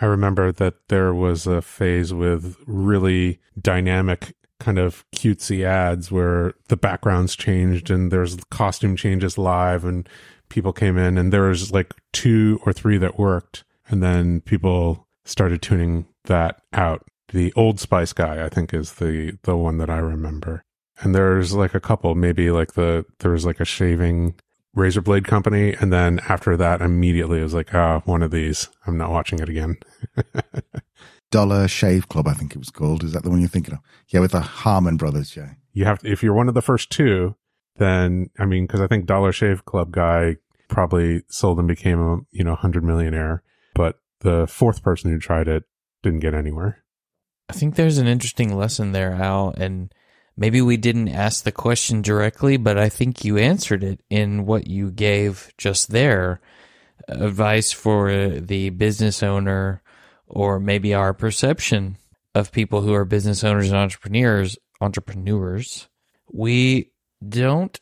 I 0.00 0.06
remember 0.06 0.50
that 0.50 0.74
there 0.88 1.14
was 1.14 1.46
a 1.46 1.62
phase 1.62 2.12
with 2.12 2.56
really 2.66 3.40
dynamic 3.60 4.34
kind 4.58 4.78
of 4.78 5.04
cutesy 5.14 5.64
ads 5.64 6.10
where 6.10 6.54
the 6.68 6.76
backgrounds 6.76 7.36
changed 7.36 7.90
and 7.90 8.10
there's 8.10 8.36
costume 8.50 8.96
changes 8.96 9.38
live 9.38 9.84
and 9.84 10.08
people 10.48 10.72
came 10.72 10.96
in 10.96 11.18
and 11.18 11.32
there 11.32 11.42
was 11.42 11.72
like 11.72 11.94
two 12.12 12.60
or 12.64 12.72
three 12.72 12.96
that 12.98 13.18
worked 13.18 13.64
and 13.88 14.02
then 14.02 14.40
people 14.40 15.06
started 15.24 15.62
tuning 15.62 16.06
that 16.24 16.62
out. 16.72 17.06
The 17.28 17.52
Old 17.54 17.80
Spice 17.80 18.12
guy, 18.12 18.44
I 18.44 18.48
think, 18.48 18.72
is 18.72 18.94
the 18.94 19.38
the 19.42 19.56
one 19.56 19.78
that 19.78 19.90
I 19.90 19.98
remember. 19.98 20.64
And 21.00 21.14
there's 21.14 21.52
like 21.52 21.74
a 21.74 21.80
couple, 21.80 22.14
maybe 22.14 22.50
like 22.50 22.74
the 22.74 23.04
there 23.18 23.32
was 23.32 23.44
like 23.44 23.60
a 23.60 23.64
shaving 23.64 24.34
razor 24.74 25.00
blade 25.00 25.26
company, 25.26 25.74
and 25.74 25.92
then 25.92 26.20
after 26.28 26.56
that, 26.56 26.80
immediately 26.80 27.40
it 27.40 27.44
was 27.44 27.54
like, 27.54 27.74
ah, 27.74 28.00
one 28.04 28.22
of 28.22 28.30
these. 28.30 28.68
I'm 28.86 28.98
not 28.98 29.10
watching 29.10 29.38
it 29.38 29.48
again. 29.48 29.76
Dollar 31.30 31.66
Shave 31.66 32.08
Club, 32.08 32.28
I 32.28 32.34
think 32.34 32.52
it 32.52 32.58
was 32.58 32.70
called. 32.70 33.02
Is 33.02 33.12
that 33.12 33.24
the 33.24 33.30
one 33.30 33.40
you're 33.40 33.48
thinking 33.48 33.74
of? 33.74 33.80
Yeah, 34.08 34.20
with 34.20 34.32
the 34.32 34.40
Harmon 34.40 34.96
brothers, 34.96 35.36
yeah. 35.36 35.54
you 35.72 35.84
have 35.84 36.00
to, 36.00 36.10
if 36.10 36.22
you're 36.22 36.34
one 36.34 36.48
of 36.48 36.54
the 36.54 36.62
first 36.62 36.90
two, 36.90 37.34
then 37.76 38.30
I 38.38 38.44
mean, 38.44 38.66
because 38.66 38.80
I 38.80 38.86
think 38.86 39.06
Dollar 39.06 39.32
Shave 39.32 39.64
Club 39.64 39.90
guy 39.90 40.36
probably 40.68 41.22
sold 41.28 41.58
and 41.58 41.68
became 41.68 42.00
a 42.00 42.18
you 42.30 42.44
know 42.44 42.54
hundred 42.54 42.84
millionaire, 42.84 43.42
but 43.74 44.00
the 44.20 44.46
fourth 44.46 44.82
person 44.82 45.10
who 45.10 45.18
tried 45.18 45.48
it 45.48 45.64
didn't 46.02 46.20
get 46.20 46.34
anywhere. 46.34 46.84
I 47.48 47.52
think 47.52 47.74
there's 47.74 47.98
an 47.98 48.06
interesting 48.06 48.56
lesson 48.56 48.92
there, 48.92 49.12
Al, 49.12 49.54
and 49.56 49.92
maybe 50.36 50.60
we 50.60 50.76
didn't 50.76 51.08
ask 51.08 51.44
the 51.44 51.52
question 51.52 52.02
directly, 52.02 52.56
but 52.56 52.78
I 52.78 52.88
think 52.88 53.24
you 53.24 53.38
answered 53.38 53.84
it 53.84 54.00
in 54.10 54.46
what 54.46 54.66
you 54.66 54.90
gave 54.90 55.52
just 55.58 55.90
there. 55.90 56.40
Advice 57.08 57.72
for 57.72 58.28
the 58.28 58.70
business 58.70 59.22
owner, 59.22 59.82
or 60.26 60.58
maybe 60.58 60.94
our 60.94 61.12
perception 61.12 61.98
of 62.34 62.52
people 62.52 62.80
who 62.80 62.94
are 62.94 63.04
business 63.04 63.44
owners 63.44 63.68
and 63.68 63.76
entrepreneurs. 63.76 64.56
Entrepreneurs, 64.80 65.88
we 66.32 66.90
don't 67.26 67.80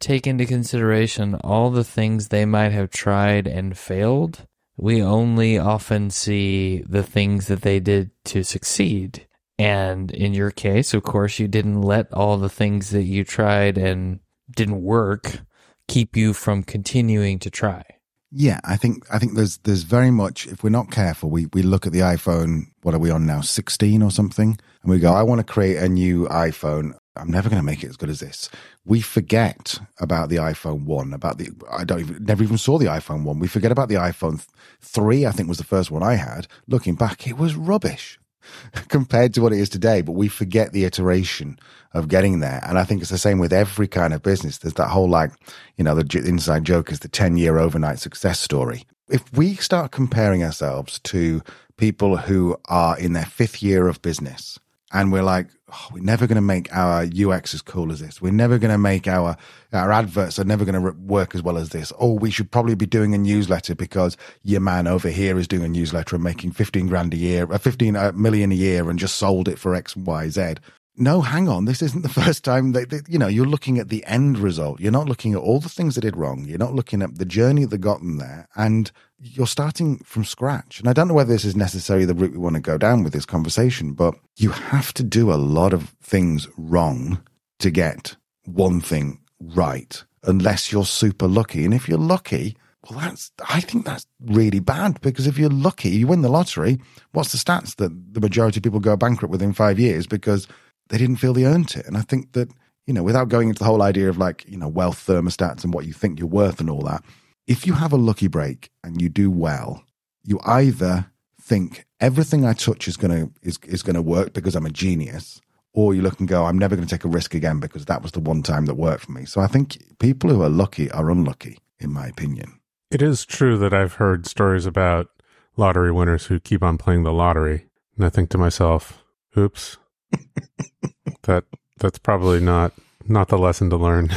take 0.00 0.26
into 0.26 0.44
consideration 0.44 1.34
all 1.36 1.70
the 1.70 1.84
things 1.84 2.28
they 2.28 2.44
might 2.44 2.72
have 2.72 2.90
tried 2.90 3.46
and 3.46 3.78
failed 3.78 4.46
we 4.76 5.02
only 5.02 5.58
often 5.58 6.10
see 6.10 6.82
the 6.88 7.02
things 7.02 7.46
that 7.46 7.62
they 7.62 7.80
did 7.80 8.10
to 8.24 8.42
succeed. 8.42 9.26
And 9.62 10.10
in 10.10 10.34
your 10.34 10.50
case, 10.50 10.92
of 10.92 11.04
course, 11.04 11.38
you 11.38 11.46
didn't 11.46 11.82
let 11.82 12.12
all 12.12 12.36
the 12.36 12.48
things 12.48 12.90
that 12.90 13.04
you 13.04 13.22
tried 13.22 13.78
and 13.78 14.18
didn't 14.50 14.82
work 14.82 15.38
keep 15.86 16.16
you 16.16 16.32
from 16.32 16.64
continuing 16.64 17.38
to 17.38 17.48
try. 17.48 17.84
Yeah, 18.32 18.58
I 18.64 18.76
think 18.76 19.06
I 19.12 19.20
think 19.20 19.34
there's 19.34 19.58
there's 19.58 19.84
very 19.84 20.10
much 20.10 20.48
if 20.48 20.64
we're 20.64 20.70
not 20.70 20.90
careful, 20.90 21.30
we 21.30 21.46
we 21.52 21.62
look 21.62 21.86
at 21.86 21.92
the 21.92 22.00
iPhone, 22.00 22.64
what 22.82 22.92
are 22.92 22.98
we 22.98 23.10
on 23.10 23.24
now, 23.24 23.40
16 23.40 24.02
or 24.02 24.10
something, 24.10 24.58
and 24.82 24.90
we 24.90 24.98
go, 24.98 25.12
I 25.12 25.22
want 25.22 25.46
to 25.46 25.52
create 25.52 25.76
a 25.76 25.88
new 25.88 26.26
iPhone. 26.26 26.94
I'm 27.14 27.30
never 27.30 27.48
going 27.48 27.60
to 27.60 27.64
make 27.64 27.84
it 27.84 27.90
as 27.90 27.96
good 27.96 28.10
as 28.10 28.18
this. 28.18 28.48
We 28.84 29.00
forget 29.00 29.78
about 30.00 30.28
the 30.28 30.36
iPhone 30.36 30.86
1, 30.86 31.12
about 31.12 31.38
the 31.38 31.50
I 31.70 31.84
don't 31.84 32.00
even 32.00 32.24
never 32.24 32.42
even 32.42 32.58
saw 32.58 32.78
the 32.78 32.86
iPhone 32.86 33.22
1. 33.22 33.38
We 33.38 33.46
forget 33.46 33.70
about 33.70 33.90
the 33.90 33.96
iPhone 33.96 34.44
3, 34.80 35.24
I 35.24 35.30
think 35.30 35.48
was 35.48 35.58
the 35.58 35.64
first 35.64 35.92
one 35.92 36.02
I 36.02 36.14
had. 36.14 36.48
Looking 36.66 36.96
back, 36.96 37.28
it 37.28 37.36
was 37.36 37.54
rubbish 37.54 38.18
compared 38.88 39.34
to 39.34 39.42
what 39.42 39.52
it 39.52 39.60
is 39.60 39.68
today, 39.68 40.02
but 40.02 40.12
we 40.12 40.28
forget 40.28 40.72
the 40.72 40.84
iteration 40.84 41.58
of 41.94 42.08
getting 42.08 42.40
there. 42.40 42.60
And 42.66 42.78
I 42.78 42.84
think 42.84 43.00
it's 43.00 43.10
the 43.10 43.18
same 43.18 43.38
with 43.38 43.52
every 43.52 43.88
kind 43.88 44.14
of 44.14 44.22
business. 44.22 44.58
There's 44.58 44.74
that 44.74 44.88
whole 44.88 45.08
like, 45.08 45.32
you 45.76 45.84
know, 45.84 45.94
the 45.94 46.18
inside 46.26 46.64
joke 46.64 46.90
is 46.90 47.00
the 47.00 47.08
10 47.08 47.36
year 47.36 47.58
overnight 47.58 47.98
success 47.98 48.40
story. 48.40 48.84
If 49.08 49.30
we 49.32 49.56
start 49.56 49.92
comparing 49.92 50.42
ourselves 50.42 50.98
to 51.00 51.42
people 51.76 52.16
who 52.16 52.56
are 52.66 52.98
in 52.98 53.12
their 53.12 53.26
fifth 53.26 53.62
year 53.62 53.88
of 53.88 54.00
business 54.02 54.58
and 54.92 55.10
we're 55.10 55.22
like, 55.22 55.48
oh, 55.72 55.88
we're 55.92 56.02
never 56.02 56.26
going 56.26 56.36
to 56.36 56.42
make 56.42 56.72
our 56.74 57.04
UX 57.04 57.54
as 57.54 57.62
cool 57.62 57.90
as 57.92 58.00
this. 58.00 58.20
We're 58.20 58.32
never 58.32 58.58
going 58.58 58.70
to 58.70 58.78
make 58.78 59.08
our 59.08 59.36
our 59.72 59.90
adverts 59.90 60.38
are 60.38 60.44
never 60.44 60.64
going 60.66 60.82
to 60.82 60.92
work 61.00 61.34
as 61.34 61.42
well 61.42 61.56
as 61.56 61.70
this. 61.70 61.92
Oh, 61.98 62.12
we 62.12 62.30
should 62.30 62.50
probably 62.50 62.74
be 62.74 62.86
doing 62.86 63.14
a 63.14 63.18
newsletter 63.18 63.74
because 63.74 64.16
your 64.42 64.60
man 64.60 64.86
over 64.86 65.08
here 65.08 65.38
is 65.38 65.48
doing 65.48 65.64
a 65.64 65.68
newsletter 65.68 66.16
and 66.16 66.24
making 66.24 66.52
15 66.52 66.88
grand 66.88 67.14
a 67.14 67.16
year, 67.16 67.50
uh, 67.50 67.58
15 67.58 67.96
uh, 67.96 68.12
a 68.14 68.46
year 68.54 68.90
and 68.90 68.98
just 68.98 69.16
sold 69.16 69.48
it 69.48 69.58
for 69.58 69.74
X, 69.74 69.96
Y, 69.96 70.28
Z. 70.28 70.54
No, 70.96 71.22
hang 71.22 71.48
on. 71.48 71.64
This 71.64 71.80
isn't 71.80 72.02
the 72.02 72.08
first 72.22 72.44
time 72.44 72.72
that, 72.72 72.90
that, 72.90 73.08
you 73.08 73.18
know, 73.18 73.28
you're 73.28 73.46
looking 73.46 73.78
at 73.78 73.88
the 73.88 74.04
end 74.04 74.38
result. 74.38 74.80
You're 74.80 74.92
not 74.92 75.08
looking 75.08 75.32
at 75.32 75.40
all 75.40 75.60
the 75.60 75.68
things 75.68 75.94
they 75.94 76.00
did 76.00 76.16
wrong. 76.16 76.44
You're 76.44 76.58
not 76.58 76.74
looking 76.74 77.02
at 77.02 77.18
the 77.18 77.24
journey 77.24 77.64
that 77.64 77.78
got 77.78 78.00
them 78.00 78.18
there. 78.18 78.48
And 78.56 78.90
you're 79.18 79.46
starting 79.46 79.98
from 79.98 80.24
scratch. 80.24 80.80
And 80.80 80.88
I 80.88 80.92
don't 80.92 81.08
know 81.08 81.14
whether 81.14 81.32
this 81.32 81.44
is 81.44 81.56
necessarily 81.56 82.04
the 82.04 82.14
route 82.14 82.32
we 82.32 82.38
want 82.38 82.56
to 82.56 82.60
go 82.60 82.76
down 82.76 83.04
with 83.04 83.12
this 83.12 83.24
conversation, 83.26 83.92
but 83.92 84.14
you 84.36 84.50
have 84.50 84.92
to 84.94 85.02
do 85.02 85.32
a 85.32 85.34
lot 85.34 85.72
of 85.72 85.94
things 86.02 86.48
wrong 86.56 87.22
to 87.60 87.70
get 87.70 88.16
one 88.44 88.80
thing 88.80 89.20
right, 89.40 90.04
unless 90.24 90.72
you're 90.72 90.84
super 90.84 91.28
lucky. 91.28 91.64
And 91.64 91.72
if 91.72 91.88
you're 91.88 91.98
lucky, 91.98 92.56
well, 92.90 92.98
that's, 92.98 93.30
I 93.48 93.60
think 93.60 93.84
that's 93.84 94.06
really 94.20 94.58
bad 94.58 95.00
because 95.00 95.28
if 95.28 95.38
you're 95.38 95.48
lucky, 95.48 95.90
you 95.90 96.08
win 96.08 96.22
the 96.22 96.28
lottery. 96.28 96.80
What's 97.12 97.30
the 97.30 97.38
stats 97.38 97.76
that 97.76 98.12
the 98.12 98.20
majority 98.20 98.58
of 98.58 98.64
people 98.64 98.80
go 98.80 98.96
bankrupt 98.96 99.30
within 99.30 99.52
five 99.52 99.78
years 99.78 100.06
because 100.06 100.48
they 100.92 100.98
didn't 100.98 101.16
feel 101.16 101.32
they 101.32 101.46
earned 101.46 101.74
it? 101.74 101.86
And 101.86 101.96
I 101.96 102.02
think 102.02 102.32
that, 102.32 102.50
you 102.86 102.92
know, 102.92 103.02
without 103.02 103.30
going 103.30 103.48
into 103.48 103.60
the 103.60 103.64
whole 103.64 103.80
idea 103.80 104.10
of 104.10 104.18
like, 104.18 104.44
you 104.46 104.58
know, 104.58 104.68
wealth 104.68 105.04
thermostats 105.06 105.64
and 105.64 105.72
what 105.72 105.86
you 105.86 105.94
think 105.94 106.18
you're 106.18 106.28
worth 106.28 106.60
and 106.60 106.68
all 106.68 106.82
that, 106.82 107.02
if 107.46 107.66
you 107.66 107.72
have 107.72 107.94
a 107.94 107.96
lucky 107.96 108.28
break 108.28 108.70
and 108.84 109.00
you 109.00 109.08
do 109.08 109.30
well, 109.30 109.82
you 110.22 110.38
either 110.44 111.06
think 111.40 111.86
everything 111.98 112.44
I 112.44 112.52
touch 112.52 112.86
is 112.86 112.98
gonna 112.98 113.30
is 113.42 113.58
is 113.64 113.82
gonna 113.82 114.02
work 114.02 114.34
because 114.34 114.54
I'm 114.54 114.66
a 114.66 114.70
genius, 114.70 115.40
or 115.72 115.94
you 115.94 116.02
look 116.02 116.20
and 116.20 116.28
go, 116.28 116.44
I'm 116.44 116.58
never 116.58 116.76
to 116.76 116.84
take 116.86 117.04
a 117.04 117.08
risk 117.08 117.34
again 117.34 117.58
because 117.58 117.86
that 117.86 118.02
was 118.02 118.12
the 118.12 118.20
one 118.20 118.42
time 118.42 118.66
that 118.66 118.74
worked 118.74 119.06
for 119.06 119.12
me. 119.12 119.24
So 119.24 119.40
I 119.40 119.46
think 119.46 119.78
people 119.98 120.28
who 120.28 120.42
are 120.42 120.50
lucky 120.50 120.90
are 120.90 121.10
unlucky, 121.10 121.58
in 121.80 121.90
my 121.90 122.06
opinion. 122.06 122.60
It 122.90 123.00
is 123.00 123.24
true 123.24 123.56
that 123.56 123.72
I've 123.72 123.94
heard 123.94 124.26
stories 124.26 124.66
about 124.66 125.08
lottery 125.56 125.90
winners 125.90 126.26
who 126.26 126.38
keep 126.38 126.62
on 126.62 126.76
playing 126.76 127.02
the 127.02 127.12
lottery, 127.12 127.66
and 127.96 128.04
I 128.04 128.10
think 128.10 128.28
to 128.30 128.38
myself, 128.38 129.02
"Oops, 129.36 129.78
that 131.22 131.44
that's 131.78 131.98
probably 131.98 132.40
not 132.40 132.72
not 133.06 133.28
the 133.28 133.38
lesson 133.38 133.70
to 133.70 133.76
learn." 133.76 134.10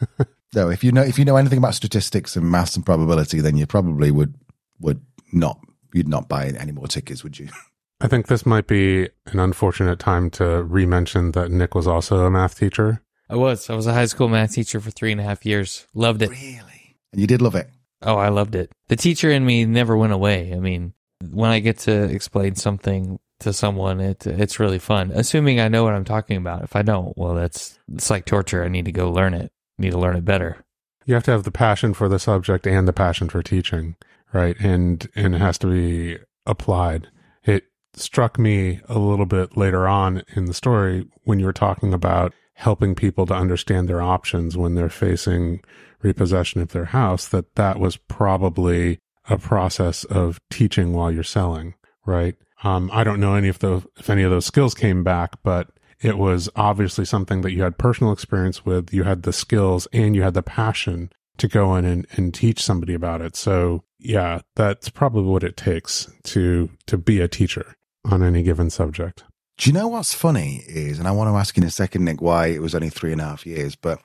no, 0.54 0.68
if 0.68 0.84
you 0.84 0.92
know 0.92 1.02
if 1.02 1.18
you 1.18 1.24
know 1.24 1.36
anything 1.36 1.58
about 1.58 1.74
statistics 1.74 2.36
and 2.36 2.50
maths 2.50 2.76
and 2.76 2.84
probability, 2.84 3.40
then 3.40 3.56
you 3.56 3.66
probably 3.66 4.10
would 4.10 4.34
would 4.80 5.00
not 5.32 5.58
you'd 5.92 6.08
not 6.08 6.28
buy 6.28 6.46
any 6.58 6.72
more 6.72 6.86
tickets, 6.86 7.24
would 7.24 7.38
you? 7.38 7.48
I 8.00 8.08
think 8.08 8.26
this 8.26 8.44
might 8.44 8.66
be 8.66 9.08
an 9.26 9.38
unfortunate 9.38 9.98
time 9.98 10.28
to 10.32 10.62
re-mention 10.62 11.32
that 11.32 11.50
Nick 11.50 11.74
was 11.74 11.86
also 11.86 12.26
a 12.26 12.30
math 12.30 12.58
teacher. 12.58 13.02
I 13.30 13.36
was. 13.36 13.70
I 13.70 13.74
was 13.74 13.86
a 13.86 13.94
high 13.94 14.04
school 14.04 14.28
math 14.28 14.52
teacher 14.52 14.80
for 14.80 14.90
three 14.90 15.12
and 15.12 15.20
a 15.20 15.24
half 15.24 15.46
years. 15.46 15.86
Loved 15.94 16.20
it. 16.20 16.28
Really? 16.28 16.96
And 17.12 17.20
you 17.20 17.26
did 17.26 17.40
love 17.40 17.54
it? 17.54 17.70
Oh, 18.02 18.16
I 18.16 18.28
loved 18.28 18.54
it. 18.54 18.70
The 18.88 18.96
teacher 18.96 19.30
in 19.30 19.46
me 19.46 19.64
never 19.64 19.96
went 19.96 20.12
away. 20.12 20.52
I 20.54 20.58
mean, 20.58 20.92
when 21.30 21.50
I 21.50 21.60
get 21.60 21.78
to 21.80 22.04
explain 22.04 22.54
something 22.54 23.18
to 23.40 23.52
someone, 23.52 24.00
it 24.00 24.26
it's 24.26 24.60
really 24.60 24.78
fun. 24.78 25.10
Assuming 25.12 25.60
I 25.60 25.68
know 25.68 25.84
what 25.84 25.94
I'm 25.94 26.04
talking 26.04 26.36
about. 26.36 26.62
If 26.62 26.76
I 26.76 26.82
don't, 26.82 27.16
well, 27.16 27.34
that's 27.34 27.78
it's 27.92 28.10
like 28.10 28.24
torture. 28.24 28.64
I 28.64 28.68
need 28.68 28.86
to 28.86 28.92
go 28.92 29.10
learn 29.10 29.34
it. 29.34 29.52
I 29.78 29.82
need 29.82 29.92
to 29.92 29.98
learn 29.98 30.16
it 30.16 30.24
better. 30.24 30.64
You 31.04 31.14
have 31.14 31.24
to 31.24 31.30
have 31.30 31.44
the 31.44 31.50
passion 31.50 31.94
for 31.94 32.08
the 32.08 32.18
subject 32.18 32.66
and 32.66 32.88
the 32.88 32.92
passion 32.92 33.28
for 33.28 33.42
teaching, 33.42 33.96
right? 34.32 34.56
And 34.58 35.08
and 35.14 35.34
it 35.34 35.40
has 35.40 35.58
to 35.58 35.66
be 35.68 36.18
applied. 36.46 37.08
It 37.44 37.64
struck 37.94 38.38
me 38.38 38.80
a 38.88 38.98
little 38.98 39.26
bit 39.26 39.56
later 39.56 39.86
on 39.86 40.22
in 40.34 40.46
the 40.46 40.54
story 40.54 41.06
when 41.24 41.38
you 41.38 41.46
were 41.46 41.52
talking 41.52 41.94
about 41.94 42.32
helping 42.54 42.94
people 42.94 43.26
to 43.26 43.34
understand 43.34 43.86
their 43.88 44.00
options 44.00 44.56
when 44.56 44.74
they're 44.74 44.88
facing 44.88 45.60
repossession 46.02 46.60
of 46.60 46.68
their 46.68 46.86
house 46.86 47.28
that 47.28 47.54
that 47.56 47.78
was 47.78 47.96
probably 47.96 48.98
a 49.28 49.36
process 49.36 50.04
of 50.04 50.38
teaching 50.50 50.92
while 50.92 51.10
you're 51.10 51.22
selling, 51.22 51.74
right? 52.06 52.36
Um, 52.64 52.90
I 52.92 53.04
don't 53.04 53.20
know 53.20 53.34
any 53.34 53.48
of 53.48 53.58
the 53.58 53.82
if 53.98 54.08
any 54.08 54.22
of 54.22 54.30
those 54.30 54.46
skills 54.46 54.74
came 54.74 55.04
back, 55.04 55.36
but 55.42 55.68
it 56.00 56.18
was 56.18 56.48
obviously 56.56 57.04
something 57.04 57.40
that 57.42 57.52
you 57.52 57.62
had 57.62 57.78
personal 57.78 58.12
experience 58.12 58.64
with. 58.64 58.92
You 58.92 59.04
had 59.04 59.22
the 59.22 59.32
skills 59.32 59.86
and 59.92 60.14
you 60.14 60.22
had 60.22 60.34
the 60.34 60.42
passion 60.42 61.10
to 61.38 61.48
go 61.48 61.74
in 61.76 61.84
and, 61.84 62.06
and 62.12 62.32
teach 62.32 62.62
somebody 62.62 62.94
about 62.94 63.20
it. 63.20 63.36
So 63.36 63.84
yeah, 63.98 64.40
that's 64.54 64.88
probably 64.88 65.24
what 65.24 65.44
it 65.44 65.56
takes 65.56 66.10
to 66.24 66.70
to 66.86 66.98
be 66.98 67.20
a 67.20 67.28
teacher 67.28 67.74
on 68.04 68.22
any 68.22 68.42
given 68.42 68.70
subject. 68.70 69.24
Do 69.58 69.70
you 69.70 69.74
know 69.74 69.88
what's 69.88 70.14
funny 70.14 70.62
is, 70.68 70.98
and 70.98 71.08
I 71.08 71.12
want 71.12 71.30
to 71.30 71.36
ask 71.36 71.56
in 71.56 71.64
a 71.64 71.70
second, 71.70 72.04
Nick, 72.04 72.20
why 72.20 72.48
it 72.48 72.60
was 72.60 72.74
only 72.74 72.90
three 72.90 73.12
and 73.12 73.22
a 73.22 73.24
half 73.24 73.46
years, 73.46 73.74
but 73.74 74.00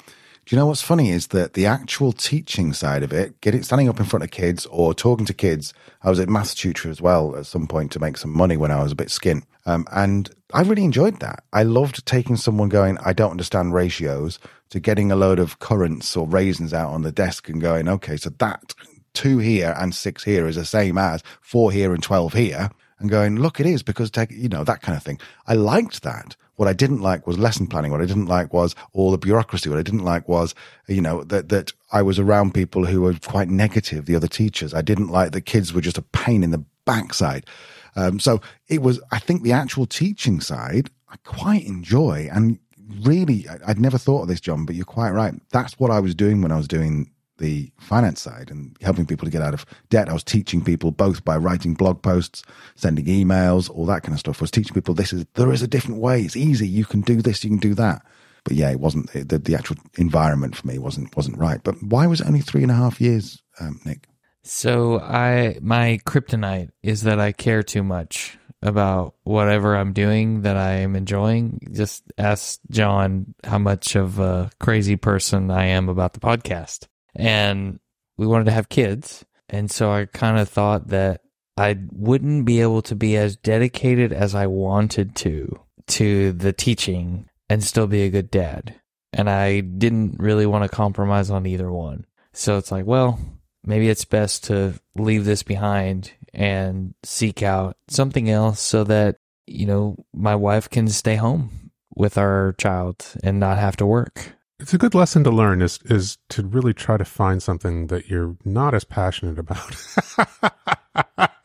do 0.45 0.55
you 0.55 0.59
know 0.59 0.65
what's 0.65 0.81
funny 0.81 1.11
is 1.11 1.27
that 1.27 1.53
the 1.53 1.67
actual 1.67 2.11
teaching 2.11 2.73
side 2.73 3.03
of 3.03 3.13
it, 3.13 3.39
getting 3.41 3.61
standing 3.63 3.87
up 3.87 3.99
in 3.99 4.05
front 4.05 4.23
of 4.23 4.31
kids 4.31 4.65
or 4.67 4.93
talking 4.93 5.25
to 5.27 5.33
kids. 5.33 5.73
I 6.01 6.09
was 6.09 6.19
at 6.19 6.29
maths 6.29 6.55
tutor 6.55 6.89
as 6.89 6.99
well 6.99 7.35
at 7.35 7.45
some 7.45 7.67
point 7.67 7.91
to 7.91 7.99
make 7.99 8.17
some 8.17 8.31
money 8.31 8.57
when 8.57 8.71
I 8.71 8.81
was 8.81 8.91
a 8.91 8.95
bit 8.95 9.09
skint, 9.09 9.43
um, 9.65 9.85
and 9.91 10.29
I 10.53 10.63
really 10.63 10.83
enjoyed 10.83 11.19
that. 11.19 11.43
I 11.53 11.63
loved 11.63 12.05
taking 12.05 12.35
someone 12.35 12.69
going, 12.69 12.97
I 13.05 13.13
don't 13.13 13.31
understand 13.31 13.73
ratios, 13.73 14.39
to 14.71 14.79
getting 14.79 15.11
a 15.11 15.15
load 15.15 15.39
of 15.39 15.59
currants 15.59 16.17
or 16.17 16.27
raisins 16.27 16.73
out 16.73 16.91
on 16.91 17.03
the 17.03 17.11
desk 17.11 17.47
and 17.47 17.61
going, 17.61 17.87
okay, 17.87 18.17
so 18.17 18.31
that 18.39 18.73
two 19.13 19.37
here 19.37 19.75
and 19.77 19.93
six 19.93 20.23
here 20.23 20.47
is 20.47 20.55
the 20.55 20.65
same 20.65 20.97
as 20.97 21.21
four 21.41 21.71
here 21.71 21.93
and 21.93 22.01
twelve 22.01 22.33
here, 22.33 22.71
and 22.99 23.09
going, 23.09 23.35
look, 23.37 23.59
it 23.59 23.65
is 23.65 23.83
because 23.83 24.09
take 24.09 24.31
you 24.31 24.49
know 24.49 24.63
that 24.63 24.81
kind 24.81 24.97
of 24.97 25.03
thing. 25.03 25.19
I 25.45 25.53
liked 25.53 26.03
that. 26.03 26.35
What 26.61 26.67
I 26.67 26.73
didn't 26.73 27.01
like 27.01 27.25
was 27.25 27.39
lesson 27.39 27.65
planning. 27.65 27.89
What 27.89 28.01
I 28.01 28.05
didn't 28.05 28.27
like 28.27 28.53
was 28.53 28.75
all 28.93 29.09
the 29.09 29.17
bureaucracy. 29.17 29.67
What 29.67 29.79
I 29.79 29.81
didn't 29.81 30.03
like 30.03 30.29
was, 30.29 30.53
you 30.87 31.01
know, 31.01 31.23
that, 31.23 31.49
that 31.49 31.71
I 31.91 32.03
was 32.03 32.19
around 32.19 32.53
people 32.53 32.85
who 32.85 33.01
were 33.01 33.15
quite 33.15 33.49
negative, 33.49 34.05
the 34.05 34.15
other 34.15 34.27
teachers. 34.27 34.71
I 34.71 34.83
didn't 34.83 35.07
like 35.07 35.31
the 35.31 35.41
kids 35.41 35.73
were 35.73 35.81
just 35.81 35.97
a 35.97 36.03
pain 36.03 36.43
in 36.43 36.51
the 36.51 36.63
backside. 36.85 37.47
Um, 37.95 38.19
so 38.19 38.41
it 38.67 38.83
was, 38.83 39.01
I 39.11 39.17
think 39.17 39.41
the 39.41 39.53
actual 39.53 39.87
teaching 39.87 40.39
side, 40.39 40.91
I 41.09 41.15
quite 41.23 41.65
enjoy. 41.65 42.29
And 42.31 42.59
really, 43.01 43.47
I'd 43.65 43.79
never 43.79 43.97
thought 43.97 44.21
of 44.21 44.27
this, 44.27 44.39
John, 44.39 44.67
but 44.67 44.75
you're 44.75 44.85
quite 44.85 45.13
right. 45.13 45.33
That's 45.49 45.79
what 45.79 45.89
I 45.89 45.99
was 45.99 46.13
doing 46.13 46.43
when 46.43 46.51
I 46.51 46.57
was 46.57 46.67
doing 46.67 47.09
the 47.41 47.71
finance 47.79 48.21
side 48.21 48.49
and 48.49 48.77
helping 48.81 49.05
people 49.05 49.25
to 49.25 49.31
get 49.31 49.41
out 49.41 49.53
of 49.53 49.65
debt. 49.89 50.07
I 50.07 50.13
was 50.13 50.23
teaching 50.23 50.63
people 50.63 50.91
both 50.91 51.25
by 51.25 51.35
writing 51.35 51.73
blog 51.73 52.01
posts, 52.01 52.43
sending 52.75 53.05
emails, 53.05 53.69
all 53.69 53.85
that 53.87 54.03
kind 54.03 54.13
of 54.13 54.19
stuff. 54.19 54.41
I 54.41 54.43
was 54.43 54.51
teaching 54.51 54.73
people 54.73 54.93
this 54.93 55.11
is 55.11 55.25
there 55.33 55.51
is 55.51 55.61
a 55.61 55.67
different 55.67 55.99
way. 55.99 56.21
It's 56.21 56.37
easy. 56.37 56.67
You 56.67 56.85
can 56.85 57.01
do 57.01 57.21
this. 57.21 57.43
You 57.43 57.49
can 57.49 57.59
do 57.59 57.73
that. 57.75 58.03
But 58.43 58.53
yeah, 58.53 58.71
it 58.71 58.79
wasn't 58.79 59.11
the, 59.11 59.37
the 59.37 59.55
actual 59.55 59.77
environment 59.97 60.55
for 60.55 60.67
me 60.67 60.77
wasn't 60.77 61.15
wasn't 61.17 61.37
right. 61.37 61.61
But 61.63 61.81
why 61.83 62.07
was 62.07 62.21
it 62.21 62.27
only 62.27 62.41
three 62.41 62.63
and 62.63 62.71
a 62.71 62.75
half 62.75 63.01
years, 63.01 63.41
um, 63.59 63.79
Nick? 63.85 64.07
So 64.43 64.99
I 64.99 65.57
my 65.61 65.99
kryptonite 66.05 66.69
is 66.81 67.03
that 67.03 67.19
I 67.19 67.31
care 67.31 67.63
too 67.63 67.83
much 67.83 68.37
about 68.63 69.15
whatever 69.23 69.75
I'm 69.75 69.93
doing 69.93 70.41
that 70.41 70.57
I 70.57 70.73
am 70.73 70.95
enjoying. 70.95 71.59
Just 71.71 72.03
ask 72.17 72.59
John 72.69 73.33
how 73.43 73.57
much 73.57 73.95
of 73.95 74.19
a 74.19 74.51
crazy 74.59 74.95
person 74.95 75.49
I 75.49 75.65
am 75.65 75.89
about 75.89 76.13
the 76.13 76.19
podcast 76.19 76.87
and 77.15 77.79
we 78.17 78.27
wanted 78.27 78.45
to 78.45 78.51
have 78.51 78.69
kids. 78.69 79.25
And 79.49 79.69
so 79.69 79.91
I 79.91 80.05
kind 80.05 80.39
of 80.39 80.47
thought 80.49 80.87
that 80.87 81.21
I 81.57 81.77
wouldn't 81.91 82.45
be 82.45 82.61
able 82.61 82.81
to 82.83 82.95
be 82.95 83.17
as 83.17 83.35
dedicated 83.35 84.13
as 84.13 84.33
I 84.33 84.47
wanted 84.47 85.15
to 85.17 85.59
to 85.87 86.31
the 86.31 86.53
teaching 86.53 87.27
and 87.49 87.63
still 87.63 87.87
be 87.87 88.03
a 88.03 88.09
good 88.09 88.31
dad. 88.31 88.75
And 89.11 89.29
I 89.29 89.59
didn't 89.59 90.15
really 90.19 90.45
want 90.45 90.63
to 90.63 90.69
compromise 90.69 91.29
on 91.29 91.45
either 91.45 91.69
one. 91.69 92.05
So 92.33 92.57
it's 92.57 92.71
like, 92.71 92.85
well, 92.85 93.19
maybe 93.65 93.89
it's 93.89 94.05
best 94.05 94.45
to 94.45 94.75
leave 94.95 95.25
this 95.25 95.43
behind 95.43 96.13
and 96.33 96.93
seek 97.03 97.43
out 97.43 97.75
something 97.89 98.29
else 98.29 98.61
so 98.61 98.85
that, 98.85 99.17
you 99.47 99.65
know, 99.65 99.97
my 100.13 100.35
wife 100.35 100.69
can 100.69 100.87
stay 100.87 101.17
home 101.17 101.71
with 101.93 102.17
our 102.17 102.55
child 102.57 103.05
and 103.21 103.39
not 103.39 103.57
have 103.57 103.75
to 103.77 103.85
work 103.85 104.35
it's 104.61 104.73
a 104.73 104.77
good 104.77 104.95
lesson 104.95 105.23
to 105.23 105.31
learn 105.31 105.61
is 105.61 105.79
is 105.85 106.17
to 106.29 106.43
really 106.43 106.73
try 106.73 106.97
to 106.97 107.05
find 107.05 107.41
something 107.41 107.87
that 107.87 108.09
you're 108.09 108.37
not 108.45 108.73
as 108.73 108.83
passionate 108.83 109.39
about. 109.39 109.75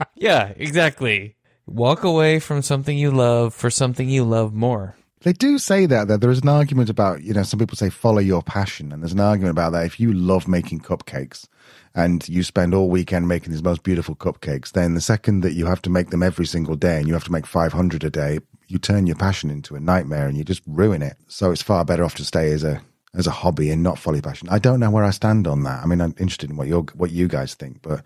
yeah, 0.15 0.53
exactly. 0.57 1.37
Walk 1.67 2.05
away 2.05 2.39
from 2.39 2.63
something 2.63 2.97
you 2.97 3.11
love 3.11 3.55
for 3.55 3.71
something 3.71 4.09
you 4.09 4.25
love 4.25 4.53
more. 4.53 4.97
They 5.23 5.33
do 5.33 5.59
say 5.59 5.87
that, 5.87 6.07
that 6.07 6.21
there 6.21 6.31
is 6.31 6.43
an 6.43 6.49
argument 6.49 6.89
about, 6.89 7.23
you 7.23 7.35
know, 7.35 7.43
some 7.43 7.59
people 7.59 7.77
say 7.77 7.91
follow 7.91 8.21
your 8.21 8.43
passion. 8.43 8.93
And 8.93 9.03
there's 9.03 9.15
an 9.15 9.19
argument 9.19 9.51
about 9.51 9.73
that. 9.73 9.87
If 9.87 9.99
you 9.99 10.13
love 10.13 10.47
making 10.47 10.81
cupcakes 10.81 11.49
and 11.97 12.29
you 12.29 12.45
spend 12.45 12.75
all 12.75 12.89
weekend 12.89 13.27
making 13.27 13.51
these 13.51 13.65
most 13.65 13.83
beautiful 13.83 14.15
cupcakes, 14.15 14.71
then 14.71 14.95
the 14.95 15.01
second 15.01 15.41
that 15.41 15.55
you 15.55 15.67
have 15.67 15.83
to 15.83 15.91
make 15.91 16.11
them 16.11 16.23
every 16.23 16.47
single 16.47 16.77
day 16.77 16.99
and 16.99 17.09
you 17.09 17.15
have 17.15 17.25
to 17.25 17.33
make 17.33 17.47
500 17.47 18.05
a 18.05 18.11
day, 18.11 18.39
you 18.69 18.79
turn 18.79 19.09
your 19.09 19.17
passion 19.17 19.51
into 19.51 19.75
a 19.75 19.81
nightmare 19.81 20.29
and 20.29 20.37
you 20.37 20.45
just 20.45 20.63
ruin 20.67 21.03
it. 21.03 21.17
So 21.27 21.51
it's 21.51 21.63
far 21.63 21.85
better 21.85 22.05
off 22.05 22.15
to 22.17 22.25
stay 22.25 22.53
as 22.53 22.63
a 22.63 22.81
as 23.17 23.27
a 23.27 23.33
hobby 23.33 23.71
and 23.71 23.83
not 23.83 23.99
follow 23.99 24.21
passion. 24.21 24.49
I 24.51 24.59
don't 24.59 24.81
know 24.81 24.91
where 24.91 25.05
I 25.05 25.11
stand 25.11 25.47
on 25.47 25.63
that. 25.63 25.83
I 25.83 25.87
mean, 25.87 26.01
I'm 26.01 26.15
interested 26.19 26.51
in 26.51 26.57
what 26.57 26.69
you 26.69 26.87
what 26.95 27.11
you 27.11 27.29
guys 27.29 27.55
think, 27.55 27.83
but 27.83 28.03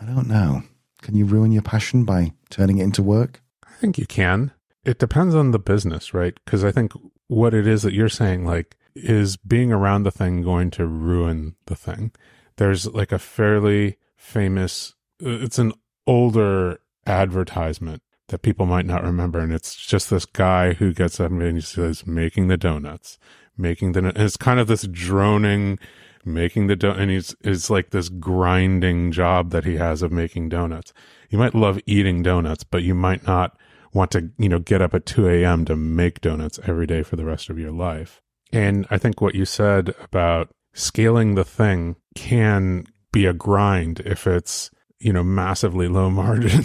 I 0.00 0.04
don't 0.04 0.28
know. 0.28 0.62
Can 1.02 1.14
you 1.14 1.26
ruin 1.26 1.52
your 1.52 1.62
passion 1.62 2.04
by 2.04 2.32
turning 2.50 2.78
it 2.78 2.84
into 2.84 3.02
work? 3.02 3.42
I 3.66 3.72
think 3.74 3.98
you 3.98 4.06
can. 4.06 4.52
It 4.84 4.98
depends 4.98 5.34
on 5.34 5.50
the 5.50 5.58
business, 5.58 6.14
right? 6.14 6.34
Because 6.44 6.64
I 6.64 6.72
think 6.72 6.92
what 7.28 7.54
it 7.54 7.66
is 7.66 7.82
that 7.82 7.92
you're 7.92 8.08
saying, 8.08 8.44
like, 8.44 8.76
is 8.94 9.36
being 9.36 9.72
around 9.72 10.04
the 10.04 10.10
thing 10.10 10.42
going 10.42 10.70
to 10.72 10.86
ruin 10.86 11.56
the 11.66 11.76
thing? 11.76 12.12
There's 12.56 12.86
like 12.86 13.12
a 13.12 13.18
fairly 13.18 13.98
famous, 14.16 14.94
it's 15.20 15.58
an 15.58 15.72
older 16.06 16.80
advertisement 17.06 18.02
that 18.28 18.42
people 18.42 18.66
might 18.66 18.86
not 18.86 19.04
remember. 19.04 19.40
And 19.40 19.52
it's 19.52 19.74
just 19.74 20.10
this 20.10 20.24
guy 20.24 20.74
who 20.74 20.94
gets 20.94 21.20
up 21.20 21.30
and 21.30 21.56
he 21.56 21.60
says, 21.60 22.06
making 22.06 22.48
the 22.48 22.56
donuts, 22.56 23.18
making 23.56 23.92
the, 23.92 24.00
and 24.00 24.16
it's 24.16 24.36
kind 24.36 24.60
of 24.60 24.66
this 24.66 24.86
droning, 24.86 25.78
making 26.24 26.66
the 26.66 26.76
dough, 26.76 26.92
and 26.92 27.10
he's, 27.10 27.34
it's 27.40 27.70
like 27.70 27.90
this 27.90 28.08
grinding 28.08 29.12
job 29.12 29.50
that 29.50 29.64
he 29.64 29.76
has 29.76 30.02
of 30.02 30.12
making 30.12 30.48
donuts. 30.48 30.92
You 31.30 31.38
might 31.38 31.54
love 31.54 31.80
eating 31.86 32.22
donuts, 32.22 32.64
but 32.64 32.82
you 32.82 32.94
might 32.94 33.26
not 33.26 33.56
want 33.92 34.10
to, 34.12 34.30
you 34.38 34.48
know, 34.48 34.58
get 34.58 34.82
up 34.82 34.94
at 34.94 35.06
2 35.06 35.28
a.m. 35.28 35.64
to 35.66 35.76
make 35.76 36.20
donuts 36.20 36.58
every 36.66 36.86
day 36.86 37.02
for 37.02 37.16
the 37.16 37.24
rest 37.24 37.48
of 37.50 37.58
your 37.58 37.72
life. 37.72 38.20
And 38.52 38.86
I 38.90 38.98
think 38.98 39.20
what 39.20 39.34
you 39.34 39.44
said 39.44 39.94
about 40.02 40.50
scaling 40.72 41.34
the 41.34 41.44
thing 41.44 41.96
can 42.14 42.86
be 43.12 43.26
a 43.26 43.32
grind 43.32 44.00
if 44.00 44.26
it's, 44.26 44.70
you 44.98 45.12
know, 45.12 45.24
massively 45.24 45.88
low 45.88 46.10
margin. 46.10 46.64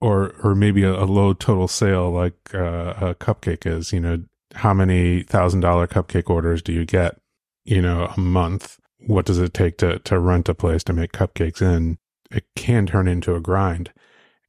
or 0.00 0.34
or 0.42 0.54
maybe 0.54 0.82
a, 0.82 0.92
a, 0.92 1.04
low 1.04 1.32
total 1.32 1.66
sale 1.66 2.10
like 2.10 2.54
uh, 2.54 2.94
a 3.00 3.14
cupcake 3.14 3.66
is. 3.66 3.92
You 3.92 4.00
know, 4.00 4.24
how 4.54 4.74
many 4.74 5.22
thousand 5.22 5.60
dollar 5.60 5.86
cupcake 5.86 6.30
orders 6.30 6.62
do 6.62 6.72
you 6.72 6.84
get? 6.84 7.20
You 7.64 7.82
know, 7.82 8.12
a 8.16 8.20
month. 8.20 8.78
What 9.06 9.26
does 9.26 9.38
it 9.38 9.54
take 9.54 9.78
to 9.78 9.98
to 10.00 10.18
rent 10.18 10.48
a 10.48 10.54
place 10.54 10.84
to 10.84 10.92
make 10.92 11.12
cupcakes 11.12 11.62
in? 11.62 11.98
It 12.30 12.44
can 12.56 12.86
turn 12.86 13.06
into 13.06 13.34
a 13.34 13.40
grind, 13.40 13.92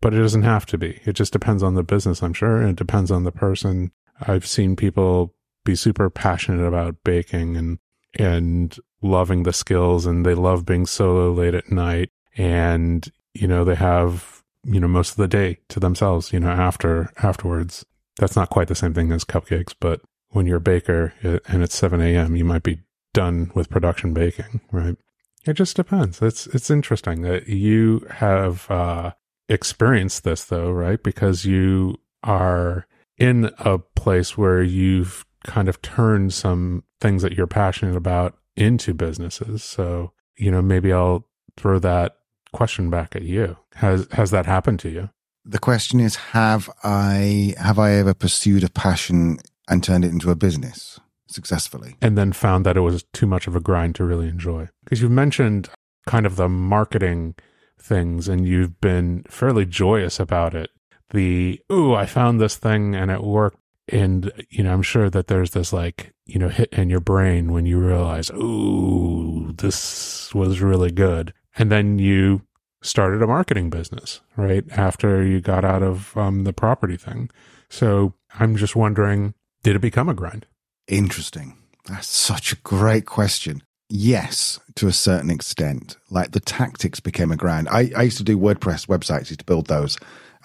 but 0.02 0.14
it 0.14 0.20
doesn't 0.20 0.44
have 0.44 0.66
to 0.68 0.78
be. 0.78 1.00
It 1.06 1.14
just 1.14 1.34
depends 1.34 1.62
on 1.62 1.76
the 1.76 1.84
business, 1.84 2.24
I'm 2.24 2.34
sure, 2.34 2.58
and 2.58 2.72
it 2.72 2.76
depends 2.76 3.12
on 3.12 3.24
the 3.24 3.32
person. 3.32 3.92
I've 4.22 4.48
seen 4.48 4.76
people 4.76 5.36
be 5.64 5.76
super 5.76 6.10
passionate 6.10 6.66
about 6.66 7.04
baking 7.04 7.58
and 7.58 7.80
and 8.18 8.76
loving 9.02 9.44
the 9.44 9.54
skills 9.54 10.08
and 10.08 10.26
they 10.26 10.34
love 10.34 10.66
being 10.66 10.88
solo 10.88 11.32
late 11.32 11.54
at 11.54 11.72
night 11.72 12.10
and 12.36 13.12
you 13.36 13.48
know 13.48 13.64
they 13.64 13.76
have 13.76 14.38
you 14.68 14.80
know, 14.82 14.88
most 14.88 15.12
of 15.12 15.18
the 15.18 15.28
day 15.28 15.60
to 15.70 15.80
themselves, 15.80 16.34
you 16.34 16.40
know, 16.40 16.50
after, 16.50 17.12
afterwards. 17.24 17.86
That's 18.18 18.36
not 18.36 18.50
quite 18.50 18.68
the 18.68 18.76
same 18.76 18.94
thing 18.94 19.12
as 19.12 19.24
cupcakes, 19.24 19.74
but 19.80 20.02
when 20.30 20.46
you're 20.46 20.58
a 20.58 20.62
baker 20.62 21.14
and 21.22 21.64
it's 21.64 21.76
7 21.76 22.02
a.m., 22.02 22.36
you 22.36 22.46
might 22.46 22.64
be 22.64 22.80
done 23.14 23.52
with 23.56 23.70
production 23.70 24.14
baking, 24.14 24.62
right? 24.72 24.98
It 25.46 25.54
just 25.54 25.76
depends. 25.76 26.22
It's, 26.22 26.48
it's 26.48 26.70
interesting 26.70 27.22
that 27.22 27.48
you 27.48 28.06
have, 28.10 28.70
uh, 28.70 29.12
experienced 29.50 30.24
this 30.24 30.46
though, 30.46 30.72
right? 30.72 31.02
Because 31.02 31.46
you 31.46 32.00
are 32.24 32.86
in 33.18 33.52
a 33.60 33.78
place 33.78 34.38
where 34.38 34.62
you've 34.62 35.26
kind 35.44 35.70
of 35.70 35.82
turned 35.82 36.34
some 36.34 36.84
things 37.00 37.22
that 37.22 37.34
you're 37.34 37.48
passionate 37.48 37.96
about 37.96 38.38
into 38.56 38.94
businesses. 38.94 39.64
So, 39.64 40.12
you 40.36 40.52
know, 40.52 40.62
maybe 40.62 40.92
I'll 40.92 41.28
throw 41.56 41.80
that 41.80 42.18
question 42.54 42.90
back 42.90 43.16
at 43.16 43.24
you. 43.24 43.58
Has 43.76 44.08
has 44.12 44.32
that 44.32 44.46
happened 44.46 44.80
to 44.82 44.90
you? 44.90 45.10
The 45.50 45.60
question 45.60 46.02
is 46.02 46.16
have 46.16 46.70
I 46.84 47.56
have 47.58 47.80
I 47.80 47.92
ever 47.94 48.14
pursued 48.14 48.66
a 48.66 48.70
passion 48.70 49.40
and 49.70 49.82
turned 49.82 50.04
it 50.04 50.12
into 50.12 50.30
a 50.30 50.36
business 50.36 51.00
successfully? 51.28 51.96
And 52.02 52.18
then 52.18 52.34
found 52.34 52.66
that 52.66 52.76
it 52.76 52.82
was 52.82 53.06
too 53.14 53.26
much 53.28 53.48
of 53.48 53.56
a 53.56 53.62
grind 53.62 53.96
to 53.96 54.04
really 54.04 54.28
enjoy. 54.28 54.68
Because 54.84 55.02
you've 55.02 55.12
mentioned 55.12 55.70
kind 56.06 56.26
of 56.26 56.36
the 56.36 56.50
marketing 56.50 57.36
things 57.80 58.28
and 58.28 58.46
you've 58.46 58.82
been 58.82 59.24
fairly 59.30 59.66
joyous 59.66 60.20
about 60.20 60.54
it. 60.54 60.70
The, 61.12 61.62
ooh, 61.72 61.94
I 61.94 62.06
found 62.06 62.42
this 62.42 62.58
thing 62.58 62.96
and 62.96 63.10
it 63.10 63.24
worked. 63.24 63.58
And, 63.90 64.32
you 64.50 64.64
know, 64.64 64.74
I'm 64.74 64.82
sure 64.82 65.10
that 65.10 65.28
there's 65.28 65.52
this 65.52 65.72
like, 65.72 66.14
you 66.26 66.40
know, 66.40 66.50
hit 66.50 66.74
in 66.74 66.90
your 66.90 67.00
brain 67.00 67.54
when 67.54 67.66
you 67.66 67.80
realize, 67.80 68.30
ooh, 68.32 69.54
this 69.58 70.34
was 70.34 70.60
really 70.60 70.92
good. 70.92 71.34
And 71.56 71.72
then 71.72 71.98
you 71.98 72.42
started 72.82 73.22
a 73.22 73.28
marketing 73.28 73.70
business, 73.70 74.22
right? 74.36 74.64
After 74.72 75.26
you 75.26 75.42
got 75.42 75.66
out 75.66 75.84
of 75.84 76.16
um, 76.18 76.44
the 76.44 76.54
property 76.54 76.98
thing. 76.98 77.30
So 77.70 78.14
I'm 78.40 78.56
just 78.56 78.76
wondering, 78.76 79.34
did 79.64 79.76
it 79.76 79.80
become 79.80 80.10
a 80.10 80.14
grind? 80.14 80.46
Interesting. 80.88 81.58
That's 81.86 82.08
such 82.08 82.54
a 82.54 82.58
great 82.58 83.06
question. 83.06 83.64
Yes, 83.90 84.60
to 84.76 84.88
a 84.88 84.94
certain 84.94 85.30
extent. 85.30 85.98
Like 86.10 86.32
the 86.32 86.40
tactics 86.40 87.00
became 87.00 87.32
a 87.32 87.38
grind. 87.38 87.70
I, 87.70 87.92
I 87.96 88.04
used 88.04 88.18
to 88.18 88.24
do 88.24 88.38
WordPress 88.38 88.88
websites, 88.88 89.30
used 89.30 89.40
to 89.40 89.46
build 89.46 89.68
those. 89.68 89.98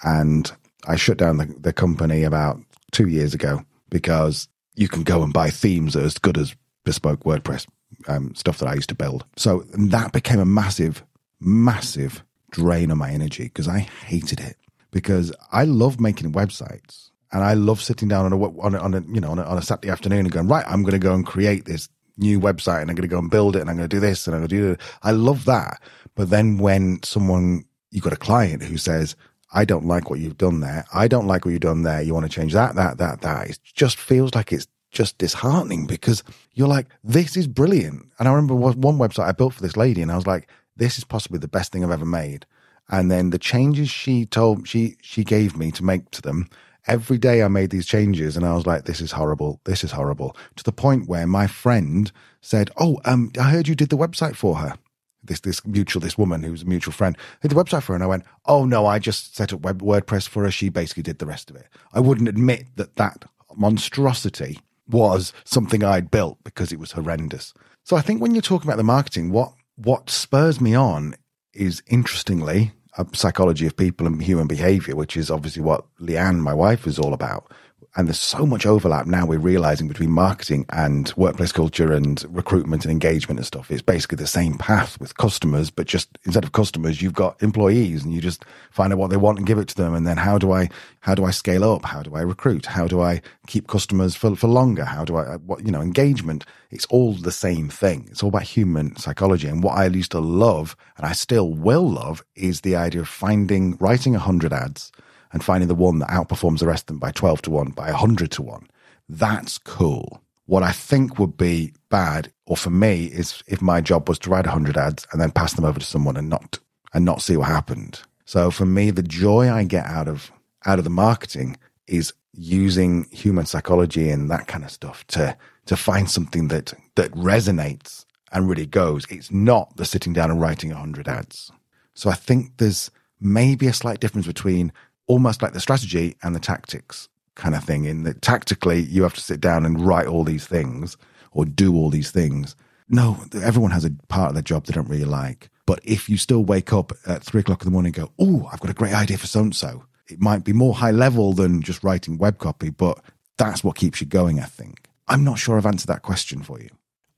And 0.03 0.51
I 0.87 0.95
shut 0.95 1.17
down 1.17 1.37
the, 1.37 1.45
the 1.59 1.73
company 1.73 2.23
about 2.23 2.59
two 2.91 3.07
years 3.07 3.33
ago 3.33 3.63
because 3.89 4.47
you 4.75 4.87
can 4.87 5.03
go 5.03 5.23
and 5.23 5.33
buy 5.33 5.49
themes 5.49 5.93
that 5.93 6.03
are 6.03 6.05
as 6.05 6.17
good 6.17 6.37
as 6.37 6.55
bespoke 6.83 7.23
WordPress 7.23 7.67
um, 8.07 8.33
stuff 8.35 8.59
that 8.59 8.67
I 8.67 8.73
used 8.73 8.89
to 8.89 8.95
build. 8.95 9.25
So 9.37 9.65
that 9.73 10.11
became 10.11 10.39
a 10.39 10.45
massive, 10.45 11.03
massive 11.43 12.23
drain 12.51 12.91
on 12.91 12.97
my 12.97 13.11
energy 13.11 13.43
because 13.43 13.67
I 13.67 13.79
hated 13.79 14.39
it. 14.39 14.57
Because 14.91 15.33
I 15.51 15.63
love 15.65 15.99
making 15.99 16.33
websites 16.33 17.09
and 17.31 17.43
I 17.43 17.55
love 17.55 17.81
sitting 17.81 18.07
down 18.07 18.25
on 18.25 18.33
a 18.33 18.59
on 18.59 18.75
a, 18.75 18.79
on 18.79 18.93
a 18.93 19.01
you 19.01 19.19
know 19.19 19.31
on 19.31 19.39
a, 19.39 19.43
on 19.43 19.57
a 19.57 19.61
Saturday 19.61 19.89
afternoon 19.89 20.19
and 20.19 20.31
going 20.31 20.47
right. 20.47 20.65
I'm 20.67 20.83
going 20.83 20.91
to 20.91 20.99
go 20.99 21.15
and 21.15 21.25
create 21.25 21.65
this 21.65 21.89
new 22.15 22.39
website 22.39 22.81
and 22.81 22.91
I'm 22.91 22.95
going 22.95 23.09
to 23.09 23.13
go 23.13 23.17
and 23.17 23.31
build 23.31 23.55
it 23.55 23.61
and 23.61 23.69
I'm 23.71 23.77
going 23.77 23.89
to 23.89 23.95
do 23.95 23.99
this 23.99 24.27
and 24.27 24.35
I'm 24.35 24.41
going 24.41 24.49
to 24.49 24.55
do 24.55 24.69
that. 24.69 24.81
I 25.01 25.11
love 25.11 25.45
that. 25.45 25.81
But 26.15 26.29
then 26.29 26.59
when 26.59 27.01
someone 27.01 27.65
you 27.93 28.01
got 28.01 28.13
a 28.13 28.17
client 28.17 28.63
who 28.63 28.77
says, 28.77 29.15
I 29.53 29.65
don't 29.65 29.85
like 29.85 30.09
what 30.09 30.19
you've 30.19 30.37
done 30.37 30.59
there. 30.59 30.85
I 30.93 31.07
don't 31.07 31.27
like 31.27 31.45
what 31.45 31.51
you've 31.51 31.61
done 31.61 31.83
there. 31.83 32.01
You 32.01 32.13
want 32.13 32.25
to 32.25 32.31
change 32.31 32.53
that, 32.53 32.75
that, 32.75 32.97
that, 32.97 33.21
that. 33.21 33.49
It 33.49 33.59
just 33.63 33.97
feels 33.97 34.33
like 34.33 34.51
it's 34.51 34.67
just 34.91 35.19
disheartening 35.19 35.85
because 35.85 36.23
you're 36.53 36.67
like, 36.67 36.87
this 37.03 37.37
is 37.37 37.47
brilliant. 37.47 38.09
And 38.17 38.27
I 38.27 38.31
remember 38.31 38.55
one 38.55 38.97
website 38.97 39.27
I 39.27 39.31
built 39.31 39.53
for 39.53 39.61
this 39.61 39.77
lady 39.77 40.01
and 40.01 40.11
I 40.11 40.15
was 40.15 40.27
like, 40.27 40.47
this 40.75 40.97
is 40.97 41.03
possibly 41.03 41.39
the 41.39 41.47
best 41.47 41.71
thing 41.71 41.83
I've 41.83 41.91
ever 41.91 42.05
made. 42.05 42.45
And 42.89 43.09
then 43.09 43.29
the 43.29 43.39
changes 43.39 43.89
she 43.89 44.25
told 44.25 44.67
she 44.67 44.97
she 45.01 45.23
gave 45.23 45.57
me 45.57 45.71
to 45.71 45.83
make 45.83 46.11
to 46.11 46.21
them, 46.21 46.49
every 46.87 47.17
day 47.17 47.43
I 47.43 47.47
made 47.47 47.69
these 47.69 47.85
changes 47.85 48.35
and 48.35 48.45
I 48.45 48.53
was 48.53 48.65
like, 48.65 48.85
this 48.85 49.01
is 49.01 49.13
horrible. 49.13 49.61
This 49.63 49.83
is 49.83 49.91
horrible. 49.91 50.35
To 50.57 50.63
the 50.63 50.71
point 50.71 51.07
where 51.07 51.27
my 51.27 51.47
friend 51.47 52.11
said, 52.41 52.71
Oh, 52.77 52.99
um, 53.05 53.31
I 53.39 53.49
heard 53.49 53.67
you 53.67 53.75
did 53.75 53.89
the 53.89 53.97
website 53.97 54.35
for 54.35 54.55
her 54.57 54.75
this 55.23 55.39
this 55.39 55.65
mutual 55.65 56.01
this 56.01 56.17
woman 56.17 56.43
who's 56.43 56.63
a 56.63 56.65
mutual 56.65 56.93
friend 56.93 57.17
did 57.41 57.51
the 57.51 57.55
website 57.55 57.83
for 57.83 57.93
her 57.93 57.95
and 57.95 58.03
I 58.03 58.07
went 58.07 58.25
oh 58.45 58.65
no 58.65 58.85
I 58.85 58.99
just 58.99 59.35
set 59.35 59.53
up 59.53 59.61
web 59.61 59.81
WordPress 59.81 60.27
for 60.27 60.43
her 60.43 60.51
she 60.51 60.69
basically 60.69 61.03
did 61.03 61.19
the 61.19 61.25
rest 61.25 61.49
of 61.49 61.55
it 61.55 61.67
I 61.93 61.99
wouldn't 61.99 62.29
admit 62.29 62.65
that 62.75 62.95
that 62.97 63.25
monstrosity 63.55 64.59
was 64.87 65.31
something 65.45 65.83
I'd 65.83 66.11
built 66.11 66.43
because 66.43 66.71
it 66.71 66.79
was 66.79 66.91
horrendous 66.91 67.53
so 67.83 67.95
I 67.95 68.01
think 68.01 68.21
when 68.21 68.35
you're 68.35 68.41
talking 68.41 68.67
about 68.67 68.77
the 68.77 68.83
marketing 68.83 69.31
what 69.31 69.53
what 69.75 70.09
spurs 70.09 70.61
me 70.61 70.75
on 70.75 71.15
is 71.53 71.83
interestingly 71.87 72.73
a 72.97 73.05
psychology 73.13 73.65
of 73.65 73.75
people 73.75 74.05
and 74.05 74.21
human 74.21 74.47
behavior 74.47 74.95
which 74.95 75.17
is 75.17 75.31
obviously 75.31 75.61
what 75.61 75.85
Leanne 75.99 76.39
my 76.39 76.53
wife 76.53 76.85
is 76.87 76.99
all 76.99 77.13
about 77.13 77.51
and 77.95 78.07
there's 78.07 78.19
so 78.19 78.45
much 78.45 78.65
overlap 78.65 79.05
now 79.05 79.25
we're 79.25 79.39
realizing 79.39 79.87
between 79.87 80.11
marketing 80.11 80.65
and 80.69 81.13
workplace 81.15 81.51
culture 81.51 81.93
and 81.93 82.23
recruitment 82.29 82.85
and 82.85 82.91
engagement 82.91 83.39
and 83.39 83.45
stuff. 83.45 83.71
It's 83.71 83.81
basically 83.81 84.17
the 84.17 84.27
same 84.27 84.57
path 84.57 84.99
with 84.99 85.17
customers, 85.17 85.69
but 85.69 85.87
just 85.87 86.17
instead 86.23 86.43
of 86.43 86.51
customers, 86.51 87.01
you've 87.01 87.13
got 87.13 87.41
employees 87.41 88.03
and 88.03 88.13
you 88.13 88.21
just 88.21 88.45
find 88.71 88.93
out 88.93 88.99
what 88.99 89.09
they 89.09 89.17
want 89.17 89.37
and 89.37 89.47
give 89.47 89.57
it 89.57 89.67
to 89.69 89.75
them. 89.75 89.93
And 89.93 90.05
then 90.05 90.17
how 90.17 90.37
do 90.37 90.51
I, 90.51 90.69
how 91.01 91.15
do 91.15 91.25
I 91.25 91.31
scale 91.31 91.63
up? 91.63 91.85
How 91.85 92.01
do 92.01 92.15
I 92.15 92.21
recruit? 92.21 92.65
How 92.65 92.87
do 92.87 93.01
I 93.01 93.21
keep 93.47 93.67
customers 93.67 94.15
for, 94.15 94.35
for 94.35 94.47
longer? 94.47 94.85
How 94.85 95.05
do 95.05 95.15
I, 95.15 95.23
uh, 95.23 95.37
what, 95.39 95.65
you 95.65 95.71
know, 95.71 95.81
engagement? 95.81 96.45
It's 96.71 96.85
all 96.87 97.13
the 97.13 97.31
same 97.31 97.69
thing. 97.69 98.07
It's 98.09 98.23
all 98.23 98.29
about 98.29 98.43
human 98.43 98.95
psychology. 98.95 99.47
And 99.47 99.63
what 99.63 99.77
I 99.77 99.85
used 99.87 100.11
to 100.11 100.19
love 100.19 100.75
and 100.97 101.05
I 101.05 101.13
still 101.13 101.53
will 101.53 101.89
love 101.89 102.23
is 102.35 102.61
the 102.61 102.75
idea 102.75 103.01
of 103.01 103.07
finding, 103.07 103.77
writing 103.77 104.15
a 104.15 104.19
hundred 104.19 104.53
ads 104.53 104.91
and 105.33 105.43
finding 105.43 105.67
the 105.67 105.75
one 105.75 105.99
that 105.99 106.09
outperforms 106.09 106.59
the 106.59 106.67
rest 106.67 106.83
of 106.83 106.87
them 106.87 106.99
by 106.99 107.11
12 107.11 107.41
to 107.43 107.51
1, 107.51 107.71
by 107.71 107.89
100 107.89 108.31
to 108.31 108.41
1. 108.41 108.67
That's 109.09 109.57
cool. 109.57 110.21
What 110.45 110.63
I 110.63 110.71
think 110.71 111.19
would 111.19 111.37
be 111.37 111.73
bad, 111.89 112.31
or 112.45 112.55
for 112.55 112.69
me, 112.69 113.05
is 113.05 113.43
if 113.47 113.61
my 113.61 113.81
job 113.81 114.07
was 114.07 114.19
to 114.19 114.29
write 114.29 114.45
100 114.45 114.77
ads 114.77 115.07
and 115.11 115.21
then 115.21 115.31
pass 115.31 115.53
them 115.53 115.65
over 115.65 115.79
to 115.79 115.85
someone 115.85 116.17
and 116.17 116.29
not 116.29 116.59
and 116.93 117.03
not 117.03 117.21
see 117.21 117.35
what 117.35 117.47
happened. 117.47 118.01
So 118.25 118.51
for 118.51 118.65
me, 118.65 118.91
the 118.91 119.03
joy 119.03 119.51
I 119.51 119.63
get 119.63 119.85
out 119.85 120.07
of 120.07 120.31
out 120.65 120.79
of 120.79 120.85
the 120.85 120.89
marketing 120.89 121.57
is 121.87 122.13
using 122.33 123.05
human 123.11 123.45
psychology 123.45 124.09
and 124.09 124.29
that 124.29 124.47
kind 124.47 124.63
of 124.63 124.71
stuff 124.71 125.05
to 125.07 125.35
to 125.65 125.77
find 125.77 126.09
something 126.09 126.49
that 126.49 126.73
that 126.95 127.11
resonates 127.11 128.05
and 128.31 128.49
really 128.49 128.65
goes. 128.65 129.05
It's 129.09 129.31
not 129.31 129.75
the 129.77 129.85
sitting 129.85 130.13
down 130.13 130.31
and 130.31 130.41
writing 130.41 130.71
100 130.71 131.07
ads. 131.07 131.51
So 131.93 132.09
I 132.09 132.15
think 132.15 132.57
there's 132.57 132.89
maybe 133.21 133.67
a 133.67 133.73
slight 133.73 133.99
difference 133.99 134.27
between 134.27 134.71
almost 135.07 135.41
like 135.41 135.53
the 135.53 135.59
strategy 135.59 136.15
and 136.23 136.35
the 136.35 136.39
tactics 136.39 137.09
kind 137.35 137.55
of 137.55 137.63
thing. 137.63 137.85
In 137.85 138.03
that 138.03 138.21
tactically, 138.21 138.81
you 138.81 139.03
have 139.03 139.15
to 139.15 139.21
sit 139.21 139.41
down 139.41 139.65
and 139.65 139.85
write 139.85 140.07
all 140.07 140.23
these 140.23 140.45
things 140.45 140.97
or 141.31 141.45
do 141.45 141.75
all 141.75 141.89
these 141.89 142.11
things. 142.11 142.55
No, 142.89 143.17
everyone 143.41 143.71
has 143.71 143.85
a 143.85 143.91
part 144.07 144.29
of 144.29 144.35
their 144.35 144.43
job 144.43 144.65
they 144.65 144.73
don't 144.73 144.89
really 144.89 145.05
like. 145.05 145.49
But 145.65 145.79
if 145.83 146.09
you 146.09 146.17
still 146.17 146.43
wake 146.43 146.73
up 146.73 146.91
at 147.07 147.23
three 147.23 147.41
o'clock 147.41 147.61
in 147.61 147.65
the 147.65 147.71
morning 147.71 147.93
and 147.95 148.07
go, 148.07 148.13
Oh, 148.19 148.49
I've 148.51 148.59
got 148.59 148.71
a 148.71 148.75
great 148.75 148.93
idea 148.93 149.17
for 149.17 149.27
so 149.27 149.39
and 149.39 149.55
so, 149.55 149.85
it 150.07 150.19
might 150.19 150.43
be 150.43 150.53
more 150.53 150.73
high 150.73 150.91
level 150.91 151.33
than 151.33 151.61
just 151.61 151.83
writing 151.83 152.17
web 152.17 152.37
copy, 152.37 152.69
but 152.69 152.99
that's 153.37 153.63
what 153.63 153.75
keeps 153.75 154.01
you 154.01 154.07
going, 154.07 154.39
I 154.39 154.45
think. 154.45 154.89
I'm 155.07 155.23
not 155.23 155.39
sure 155.39 155.57
I've 155.57 155.65
answered 155.65 155.87
that 155.87 156.01
question 156.01 156.43
for 156.43 156.59
you. 156.59 156.69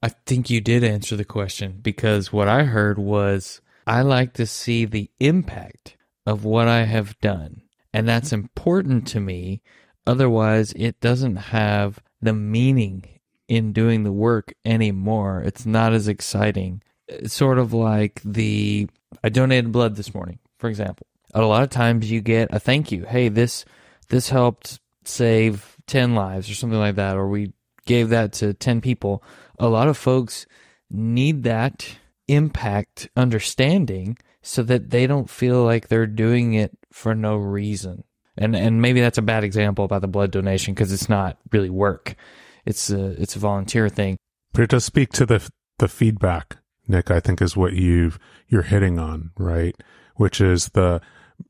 I 0.02 0.10
think 0.10 0.50
you 0.50 0.62
did 0.62 0.84
answer 0.84 1.16
the 1.16 1.26
question 1.26 1.80
because 1.82 2.32
what 2.32 2.48
I 2.48 2.64
heard 2.64 3.00
was 3.00 3.62
I 3.88 4.02
like 4.04 4.34
to 4.34 4.46
see 4.46 4.86
the 4.86 5.10
impact 5.20 5.98
of 6.26 6.44
what 6.44 6.68
I 6.68 6.84
have 6.84 7.20
done. 7.22 7.62
And 7.96 8.10
that's 8.10 8.34
important 8.34 9.08
to 9.08 9.22
me. 9.22 9.62
Otherwise, 10.06 10.74
it 10.76 11.00
doesn't 11.00 11.38
have 11.38 11.98
the 12.22 12.34
meaning 12.34 13.06
in 13.48 13.72
doing 13.72 14.04
the 14.04 14.12
work 14.12 14.54
anymore. 14.66 15.42
It's 15.46 15.66
not 15.66 15.94
as 15.94 16.10
exciting. 16.10 16.84
It's 17.08 17.34
sort 17.34 17.58
of 17.58 17.72
like 17.72 18.22
the 18.26 18.90
I 19.24 19.30
donated 19.30 19.72
blood 19.72 19.96
this 19.96 20.14
morning, 20.14 20.40
for 20.60 20.70
example. 20.70 21.08
A 21.34 21.42
lot 21.44 21.64
of 21.64 21.70
times 21.70 22.12
you 22.12 22.20
get 22.20 22.54
a 22.54 22.60
thank 22.60 22.92
you. 22.92 23.06
Hey, 23.06 23.30
this 23.30 23.64
this 24.10 24.28
helped 24.28 24.82
save 25.06 25.78
10 25.88 26.16
lives 26.16 26.50
or 26.50 26.54
something 26.54 26.80
like 26.80 26.96
that 26.96 27.16
or 27.16 27.30
we 27.30 27.54
gave 27.86 28.10
that 28.10 28.34
to 28.34 28.54
10 28.54 28.82
people. 28.82 29.24
A 29.58 29.70
lot 29.70 29.88
of 29.88 29.96
folks 29.96 30.46
need 30.92 31.44
that 31.44 31.96
impact 32.28 33.08
understanding 33.16 34.18
so 34.46 34.62
that 34.62 34.92
they 34.92 35.08
don't 35.08 35.28
feel 35.28 35.64
like 35.64 35.88
they're 35.88 36.06
doing 36.06 36.54
it 36.54 36.78
for 36.92 37.16
no 37.16 37.36
reason. 37.36 38.04
And 38.38 38.56
and 38.56 38.80
maybe 38.80 39.02
that's 39.02 39.18
a 39.18 39.24
bad 39.24 39.44
example 39.44 39.86
about 39.86 40.02
the 40.02 40.08
blood 40.08 40.30
donation 40.30 40.76
because 40.76 40.94
it's 40.94 41.10
not 41.10 41.38
really 41.52 41.72
work. 41.72 42.16
It's 42.64 42.92
a 42.92 43.20
it's 43.20 43.36
a 43.36 43.40
volunteer 43.40 43.90
thing. 43.90 44.18
But 44.54 44.64
it 44.64 44.70
does 44.70 44.86
speak 44.86 45.12
to 45.14 45.26
the 45.26 45.50
the 45.80 45.88
feedback, 45.88 46.58
Nick. 46.88 47.10
I 47.10 47.20
think 47.20 47.42
is 47.42 47.58
what 47.58 47.74
you've 47.74 48.20
you're 48.48 48.62
hitting 48.62 49.00
on, 49.00 49.32
right? 49.36 49.76
Which 50.18 50.40
is 50.40 50.70
the 50.70 51.02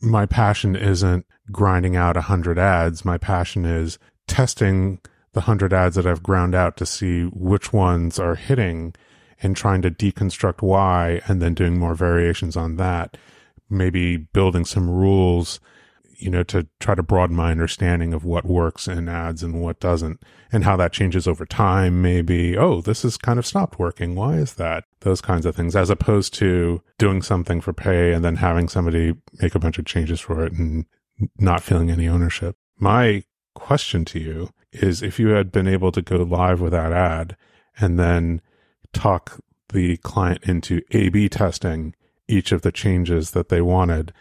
my 0.01 0.25
passion 0.25 0.75
isn't 0.75 1.25
grinding 1.51 1.97
out 1.97 2.15
a 2.15 2.21
hundred 2.21 2.57
ads. 2.57 3.03
My 3.03 3.17
passion 3.17 3.65
is 3.65 3.99
testing 4.25 5.01
the 5.33 5.41
hundred 5.41 5.73
ads 5.73 5.97
that 5.97 6.07
I've 6.07 6.23
ground 6.23 6.55
out 6.55 6.77
to 6.77 6.85
see 6.85 7.23
which 7.23 7.73
ones 7.73 8.19
are 8.19 8.35
hitting 8.35 8.95
and 9.45 9.55
trying 9.55 9.81
to 9.83 9.91
deconstruct 9.91 10.61
why 10.61 11.21
and 11.27 11.41
then 11.41 11.53
doing 11.53 11.77
more 11.77 11.93
variations 11.93 12.57
on 12.57 12.75
that. 12.77 13.15
Maybe 13.69 14.17
building 14.17 14.65
some 14.65 14.89
rules, 14.89 15.59
you 16.17 16.29
know, 16.29 16.43
to 16.43 16.67
try 16.79 16.95
to 16.95 17.03
broaden 17.03 17.35
my 17.35 17.51
understanding 17.51 18.13
of 18.13 18.25
what 18.25 18.45
works 18.45 18.87
in 18.87 19.07
ads 19.07 19.43
and 19.43 19.61
what 19.61 19.79
doesn't 19.79 20.21
and 20.51 20.63
how 20.63 20.75
that 20.77 20.93
changes 20.93 21.27
over 21.27 21.45
time. 21.45 22.01
Maybe, 22.01 22.57
oh, 22.57 22.81
this 22.81 23.03
has 23.03 23.17
kind 23.17 23.39
of 23.39 23.45
stopped 23.45 23.79
working. 23.79 24.15
Why 24.15 24.35
is 24.35 24.55
that? 24.55 24.85
Those 25.01 25.21
kinds 25.21 25.45
of 25.45 25.55
things, 25.55 25.75
as 25.75 25.89
opposed 25.89 26.33
to 26.35 26.81
doing 26.97 27.21
something 27.21 27.61
for 27.61 27.73
pay 27.73 28.13
and 28.13 28.25
then 28.25 28.37
having 28.37 28.67
somebody 28.67 29.13
make 29.41 29.55
a 29.55 29.59
bunch 29.59 29.77
of 29.77 29.85
changes 29.85 30.19
for 30.19 30.45
it 30.45 30.53
and 30.53 30.85
not 31.37 31.63
feeling 31.63 31.91
any 31.91 32.07
ownership. 32.07 32.55
My 32.77 33.23
question 33.53 34.05
to 34.05 34.19
you 34.19 34.49
is 34.71 35.01
if 35.01 35.19
you 35.19 35.29
had 35.29 35.51
been 35.51 35.67
able 35.67 35.91
to 35.91 36.01
go 36.01 36.17
live 36.17 36.59
with 36.59 36.73
that 36.73 36.91
ad 36.91 37.37
and 37.79 37.97
then 37.99 38.41
talk 38.95 39.39
the 39.69 39.97
client 39.97 40.43
into 40.43 40.81
A 40.91 41.09
B 41.09 41.29
testing 41.29 41.93
each 42.27 42.51
of 42.51 42.63
the 42.63 42.71
changes 42.71 43.31
that 43.31 43.49
they 43.49 43.61
wanted 43.61 44.13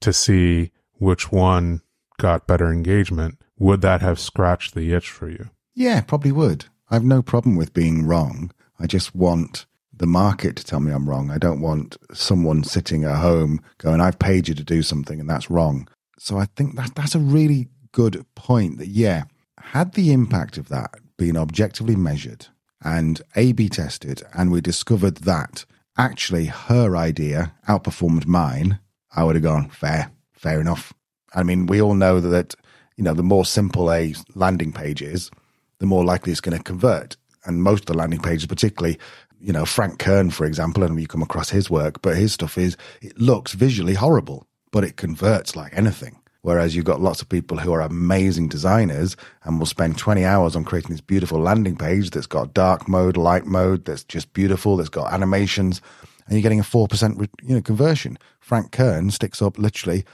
to 0.00 0.12
see 0.12 0.72
which 0.94 1.30
one 1.30 1.82
got 2.18 2.46
better 2.46 2.72
engagement, 2.72 3.40
would 3.58 3.82
that 3.82 4.00
have 4.00 4.18
scratched 4.18 4.74
the 4.74 4.92
itch 4.92 5.10
for 5.10 5.28
you? 5.28 5.50
Yeah, 5.74 6.00
probably 6.00 6.32
would. 6.32 6.66
I've 6.90 7.04
no 7.04 7.22
problem 7.22 7.56
with 7.56 7.72
being 7.72 8.06
wrong. 8.06 8.50
I 8.80 8.86
just 8.86 9.14
want 9.14 9.66
the 9.92 10.06
market 10.06 10.56
to 10.56 10.64
tell 10.64 10.80
me 10.80 10.92
I'm 10.92 11.08
wrong. 11.08 11.30
I 11.30 11.38
don't 11.38 11.60
want 11.60 11.96
someone 12.12 12.64
sitting 12.64 13.04
at 13.04 13.18
home 13.18 13.60
going, 13.78 14.00
I've 14.00 14.18
paid 14.18 14.48
you 14.48 14.54
to 14.54 14.64
do 14.64 14.82
something 14.82 15.20
and 15.20 15.30
that's 15.30 15.50
wrong. 15.50 15.88
So 16.18 16.38
I 16.38 16.46
think 16.56 16.76
that 16.76 16.94
that's 16.94 17.14
a 17.14 17.20
really 17.20 17.68
good 17.92 18.24
point 18.34 18.78
that, 18.78 18.88
yeah, 18.88 19.24
had 19.58 19.92
the 19.92 20.12
impact 20.12 20.56
of 20.56 20.68
that 20.68 20.94
been 21.16 21.36
objectively 21.36 21.94
measured 21.94 22.46
and 22.84 23.20
A 23.36 23.52
B 23.52 23.68
tested, 23.68 24.22
and 24.34 24.50
we 24.50 24.60
discovered 24.60 25.18
that 25.18 25.64
actually 25.96 26.46
her 26.46 26.96
idea 26.96 27.54
outperformed 27.68 28.26
mine, 28.26 28.78
I 29.14 29.24
would 29.24 29.36
have 29.36 29.42
gone, 29.42 29.68
fair, 29.68 30.10
fair 30.32 30.60
enough. 30.60 30.92
I 31.34 31.42
mean, 31.42 31.66
we 31.66 31.80
all 31.82 31.94
know 31.94 32.20
that, 32.20 32.54
you 32.96 33.04
know, 33.04 33.14
the 33.14 33.22
more 33.22 33.44
simple 33.44 33.92
a 33.92 34.14
landing 34.34 34.72
page 34.72 35.02
is, 35.02 35.30
the 35.78 35.86
more 35.86 36.04
likely 36.04 36.32
it's 36.32 36.40
going 36.40 36.56
to 36.56 36.62
convert. 36.62 37.16
And 37.44 37.62
most 37.62 37.80
of 37.80 37.86
the 37.86 37.94
landing 37.94 38.20
pages, 38.20 38.46
particularly, 38.46 38.98
you 39.40 39.52
know, 39.52 39.64
Frank 39.64 39.98
Kern, 39.98 40.30
for 40.30 40.46
example, 40.46 40.82
and 40.82 41.00
you 41.00 41.08
come 41.08 41.22
across 41.22 41.50
his 41.50 41.68
work, 41.68 42.00
but 42.00 42.16
his 42.16 42.32
stuff 42.32 42.56
is, 42.56 42.76
it 43.00 43.18
looks 43.18 43.52
visually 43.52 43.94
horrible, 43.94 44.46
but 44.70 44.84
it 44.84 44.96
converts 44.96 45.56
like 45.56 45.76
anything. 45.76 46.18
Whereas 46.42 46.74
you've 46.74 46.84
got 46.84 47.00
lots 47.00 47.22
of 47.22 47.28
people 47.28 47.58
who 47.58 47.72
are 47.72 47.80
amazing 47.80 48.48
designers 48.48 49.16
and 49.44 49.58
will 49.58 49.66
spend 49.66 49.96
20 49.96 50.24
hours 50.24 50.56
on 50.56 50.64
creating 50.64 50.90
this 50.90 51.00
beautiful 51.00 51.40
landing 51.40 51.76
page 51.76 52.10
that's 52.10 52.26
got 52.26 52.52
dark 52.52 52.88
mode, 52.88 53.16
light 53.16 53.46
mode, 53.46 53.84
that's 53.84 54.02
just 54.02 54.32
beautiful, 54.32 54.76
that's 54.76 54.88
got 54.88 55.12
animations, 55.12 55.80
and 56.26 56.34
you're 56.34 56.42
getting 56.42 56.60
a 56.60 56.64
4% 56.64 57.28
you 57.42 57.54
know, 57.54 57.62
conversion. 57.62 58.18
Frank 58.40 58.72
Kern 58.72 59.12
sticks 59.12 59.40
up 59.40 59.56
literally 59.56 60.04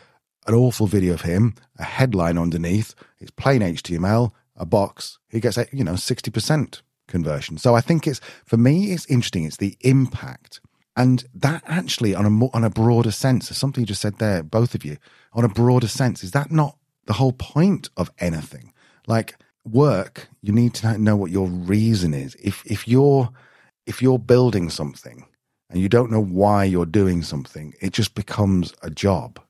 an 0.47 0.55
awful 0.55 0.87
video 0.87 1.15
of 1.15 1.23
him, 1.23 1.55
a 1.79 1.85
headline 1.85 2.37
underneath, 2.37 2.95
it's 3.19 3.31
plain 3.31 3.61
HTML, 3.61 4.31
a 4.57 4.67
box, 4.67 5.19
he 5.31 5.41
gets, 5.41 5.59
you 5.73 5.85
know, 5.85 5.93
60% 5.93 6.83
conversion. 7.07 7.57
So 7.57 7.75
I 7.75 7.81
think 7.81 8.07
it's, 8.07 8.21
for 8.45 8.57
me, 8.59 8.93
it's 8.93 9.07
interesting. 9.07 9.45
It's 9.45 9.57
the 9.57 9.77
impact 9.81 10.61
and 10.99 11.25
that 11.33 11.63
actually, 11.69 12.17
on 12.17 12.27
a 12.27 12.31
more, 12.31 12.51
on 12.53 12.65
a 12.65 12.71
broader 12.71 13.13
sense, 13.13 13.57
something 13.57 13.83
you 13.83 13.87
just 13.87 14.03
said 14.03 14.19
there, 14.19 14.43
both 14.43 14.75
of 14.75 14.85
you, 14.85 14.97
on 15.33 15.45
a 15.45 15.49
broader 15.49 15.89
sense, 15.89 16.23
is 16.23 16.33
that 16.33 16.51
not 16.51 16.77
the 17.07 17.15
whole 17.15 17.33
point 17.33 17.91
of 17.97 18.11
anything? 18.19 18.73
Like 19.07 19.37
work, 19.65 20.29
you 20.43 20.53
need 20.53 20.75
to 20.75 20.99
know 20.99 21.17
what 21.17 21.31
your 21.31 21.49
reason 21.49 22.15
is. 22.15 22.37
If 22.43 22.63
if 22.67 22.89
you're 22.89 23.31
if 23.87 24.03
you're 24.03 24.19
building 24.19 24.71
something 24.71 25.25
and 25.71 25.81
you 25.81 25.89
don't 25.89 26.11
know 26.11 26.23
why 26.23 26.65
you're 26.65 26.87
doing 26.87 27.23
something, 27.23 27.75
it 27.81 27.93
just 27.93 28.15
becomes 28.15 28.75
a 28.83 28.91
job. 28.91 29.41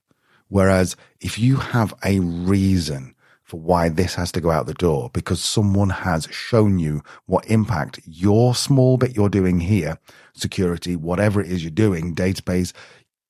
Whereas 0.49 0.97
if 1.21 1.39
you 1.39 1.57
have 1.57 1.95
a 2.05 2.21
reason 2.21 3.15
for 3.49 3.59
why 3.59 3.89
this 3.89 4.15
has 4.15 4.31
to 4.31 4.43
go 4.43 4.51
out 4.51 4.67
the 4.67 4.75
door 4.75 5.11
because 5.15 5.41
someone 5.41 5.89
has 5.89 6.29
shown 6.31 6.79
you 6.79 7.03
what 7.25 7.47
impact 7.47 7.99
your 8.05 8.55
small 8.55 8.99
bit 8.99 9.17
you're 9.17 9.31
doing 9.31 9.59
here, 9.59 9.99
security, 10.35 10.97
whatever 10.97 11.41
it 11.41 11.51
is 11.51 11.65
you're 11.65 11.71
doing, 11.71 12.15
database, 12.15 12.75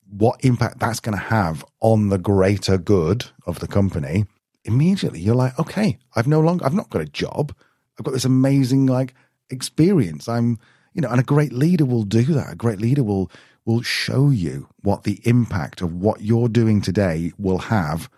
what 0.09 0.43
impact 0.43 0.79
that's 0.79 0.99
going 0.99 1.17
to 1.17 1.23
have 1.23 1.63
on 1.81 2.09
the 2.09 2.17
greater 2.17 2.77
good 2.77 3.25
of 3.45 3.59
the 3.59 3.67
company. 3.67 4.25
Immediately 4.65 5.19
you're 5.19 5.35
like, 5.35 5.57
okay, 5.59 5.97
I've 6.15 6.27
no 6.27 6.39
longer, 6.39 6.65
I've 6.65 6.73
not 6.73 6.89
got 6.89 7.01
a 7.01 7.05
job. 7.05 7.55
I've 7.97 8.05
got 8.05 8.13
this 8.13 8.25
amazing 8.25 8.85
like 8.85 9.13
experience. 9.49 10.27
I'm, 10.27 10.59
you 10.93 11.01
know, 11.01 11.09
and 11.09 11.19
a 11.19 11.23
great 11.23 11.53
leader 11.53 11.85
will 11.85 12.03
do 12.03 12.23
that. 12.23 12.51
A 12.51 12.55
great 12.55 12.79
leader 12.79 13.03
will, 13.03 13.31
will 13.65 13.81
show 13.81 14.29
you 14.29 14.67
what 14.81 15.03
the 15.03 15.21
impact 15.25 15.81
of 15.81 15.93
what 15.93 16.21
you're 16.21 16.49
doing 16.49 16.81
today 16.81 17.31
will 17.37 17.59
have 17.59 18.09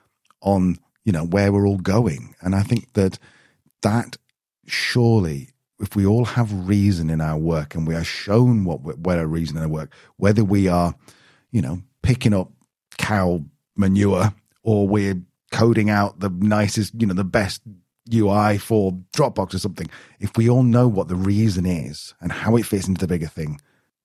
on 0.42 0.78
you 1.04 1.12
know, 1.12 1.26
where 1.26 1.52
we're 1.52 1.68
all 1.68 1.78
going. 1.78 2.36
And 2.42 2.56
I 2.56 2.64
think 2.64 2.94
that 2.94 3.18
that 3.82 4.18
surely, 4.68 5.50
if 5.80 5.96
we 5.96 6.06
all 6.06 6.26
have 6.26 6.68
reason 6.68 7.10
in 7.10 7.22
our 7.22 7.38
work 7.38 7.74
and 7.76 7.88
we 7.88 7.96
are 7.96 8.04
shown 8.04 8.64
what 8.64 9.00
where 9.00 9.22
a 9.22 9.28
reason 9.28 9.58
in 9.58 9.64
our 9.64 9.70
work, 9.70 9.94
whether 10.18 10.44
we 10.44 10.68
are, 10.68 10.96
you 11.52 11.62
know, 11.62 11.82
picking 12.02 12.34
up 12.34 12.52
cow 12.98 13.44
manure 13.76 14.34
or 14.64 14.88
we're 14.88 15.22
coding 15.52 15.90
out 15.90 16.20
the 16.20 16.30
nicest, 16.30 16.94
you 17.00 17.08
know, 17.08 17.14
the 17.14 17.24
best 17.24 17.62
UI 18.14 18.58
for 18.58 18.94
Dropbox 19.14 19.54
or 19.54 19.60
something, 19.60 19.90
if 20.20 20.36
we 20.38 20.50
all 20.50 20.64
know 20.64 20.88
what 20.88 21.08
the 21.08 21.16
reason 21.16 21.66
is 21.66 22.14
and 22.22 22.32
how 22.32 22.56
it 22.56 22.66
fits 22.66 22.88
into 22.88 23.00
the 23.00 23.08
bigger 23.08 23.28
thing, 23.28 23.60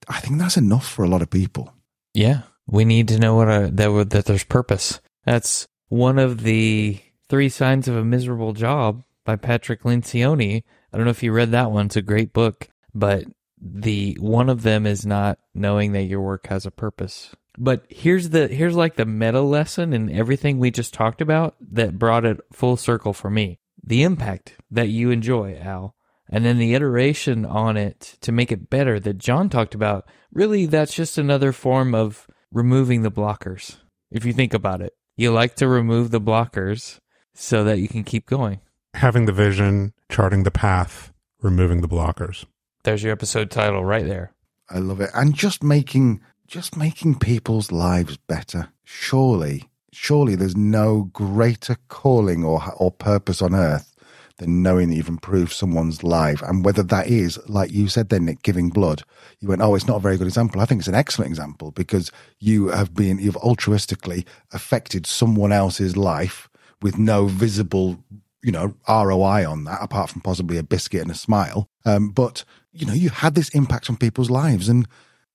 I 0.08 0.20
think 0.20 0.38
that's 0.38 0.56
enough 0.56 0.86
for 0.86 1.04
a 1.04 1.08
lot 1.08 1.22
of 1.22 1.30
people. 1.30 1.72
Yeah, 2.14 2.42
we 2.66 2.84
need 2.84 3.08
to 3.08 3.18
know 3.18 3.34
what 3.36 3.76
that 3.76 4.08
that 4.10 4.24
there's 4.26 4.44
purpose. 4.44 5.00
That's 5.24 5.66
one 5.88 6.18
of 6.18 6.42
the 6.42 7.00
three 7.28 7.48
signs 7.48 7.88
of 7.88 7.96
a 7.96 8.04
miserable 8.04 8.52
job 8.52 9.02
by 9.24 9.36
Patrick 9.36 9.82
Lencioni. 9.82 10.62
I 10.92 10.96
don't 10.96 11.04
know 11.04 11.10
if 11.10 11.22
you 11.22 11.32
read 11.32 11.50
that 11.50 11.70
one. 11.70 11.86
It's 11.86 11.96
a 11.96 12.02
great 12.02 12.32
book, 12.32 12.68
but 12.94 13.24
the 13.60 14.16
one 14.20 14.48
of 14.48 14.62
them 14.62 14.86
is 14.86 15.06
not 15.06 15.38
knowing 15.54 15.92
that 15.92 16.04
your 16.04 16.20
work 16.20 16.46
has 16.48 16.66
a 16.66 16.70
purpose. 16.70 17.34
But 17.58 17.86
here's 17.88 18.30
the 18.30 18.48
here's 18.48 18.76
like 18.76 18.96
the 18.96 19.06
meta 19.06 19.40
lesson 19.40 19.92
in 19.92 20.10
everything 20.10 20.58
we 20.58 20.70
just 20.70 20.92
talked 20.92 21.20
about 21.20 21.56
that 21.72 21.98
brought 21.98 22.24
it 22.24 22.38
full 22.52 22.76
circle 22.76 23.12
for 23.12 23.30
me. 23.30 23.58
The 23.82 24.02
impact 24.02 24.54
that 24.70 24.88
you 24.88 25.10
enjoy, 25.10 25.56
Al, 25.56 25.94
and 26.28 26.44
then 26.44 26.58
the 26.58 26.74
iteration 26.74 27.46
on 27.46 27.76
it 27.76 28.16
to 28.20 28.32
make 28.32 28.52
it 28.52 28.68
better 28.68 29.00
that 29.00 29.18
John 29.18 29.48
talked 29.48 29.74
about. 29.74 30.06
Really, 30.32 30.66
that's 30.66 30.94
just 30.94 31.16
another 31.16 31.52
form 31.52 31.94
of 31.94 32.26
removing 32.52 33.02
the 33.02 33.10
blockers. 33.10 33.76
If 34.10 34.24
you 34.24 34.32
think 34.32 34.52
about 34.52 34.82
it, 34.82 34.92
you 35.16 35.32
like 35.32 35.54
to 35.56 35.68
remove 35.68 36.10
the 36.10 36.20
blockers 36.20 37.00
so 37.34 37.64
that 37.64 37.78
you 37.78 37.88
can 37.88 38.04
keep 38.04 38.26
going. 38.26 38.60
Having 38.94 39.26
the 39.26 39.32
vision, 39.32 39.94
charting 40.10 40.42
the 40.42 40.50
path, 40.50 41.12
removing 41.40 41.80
the 41.80 41.88
blockers. 41.88 42.44
There's 42.86 43.02
your 43.02 43.10
episode 43.10 43.50
title 43.50 43.84
right 43.84 44.06
there. 44.06 44.32
I 44.70 44.78
love 44.78 45.00
it. 45.00 45.10
And 45.12 45.34
just 45.34 45.60
making 45.64 46.20
just 46.46 46.76
making 46.76 47.18
people's 47.18 47.72
lives 47.72 48.16
better. 48.16 48.68
Surely, 48.84 49.64
surely 49.90 50.36
there's 50.36 50.56
no 50.56 51.10
greater 51.12 51.78
calling 51.88 52.44
or 52.44 52.62
or 52.76 52.92
purpose 52.92 53.42
on 53.42 53.56
earth 53.56 53.92
than 54.38 54.62
knowing 54.62 54.88
that 54.88 54.94
you've 54.94 55.08
improved 55.08 55.50
someone's 55.50 56.04
life. 56.04 56.40
And 56.42 56.64
whether 56.64 56.84
that 56.84 57.08
is, 57.08 57.40
like 57.48 57.72
you 57.72 57.88
said 57.88 58.08
then, 58.08 58.26
Nick, 58.26 58.42
giving 58.42 58.68
blood, 58.68 59.02
you 59.40 59.48
went, 59.48 59.62
oh, 59.62 59.74
it's 59.74 59.88
not 59.88 59.96
a 59.96 60.00
very 60.00 60.16
good 60.16 60.28
example. 60.28 60.60
I 60.60 60.64
think 60.64 60.78
it's 60.78 60.86
an 60.86 60.94
excellent 60.94 61.30
example 61.30 61.72
because 61.72 62.12
you 62.38 62.68
have 62.68 62.94
been, 62.94 63.18
you've 63.18 63.34
altruistically 63.34 64.24
affected 64.52 65.06
someone 65.06 65.50
else's 65.50 65.96
life 65.96 66.48
with 66.82 66.98
no 66.98 67.26
visible, 67.26 67.98
you 68.44 68.52
know, 68.52 68.74
ROI 68.88 69.44
on 69.50 69.64
that, 69.64 69.82
apart 69.82 70.10
from 70.10 70.20
possibly 70.20 70.56
a 70.56 70.62
biscuit 70.62 71.02
and 71.02 71.10
a 71.10 71.14
smile. 71.14 71.68
Um, 71.84 72.10
but, 72.10 72.44
you 72.76 72.86
know, 72.86 72.92
you 72.92 73.10
had 73.10 73.34
this 73.34 73.48
impact 73.50 73.88
on 73.90 73.96
people's 73.96 74.30
lives. 74.30 74.68
And 74.68 74.86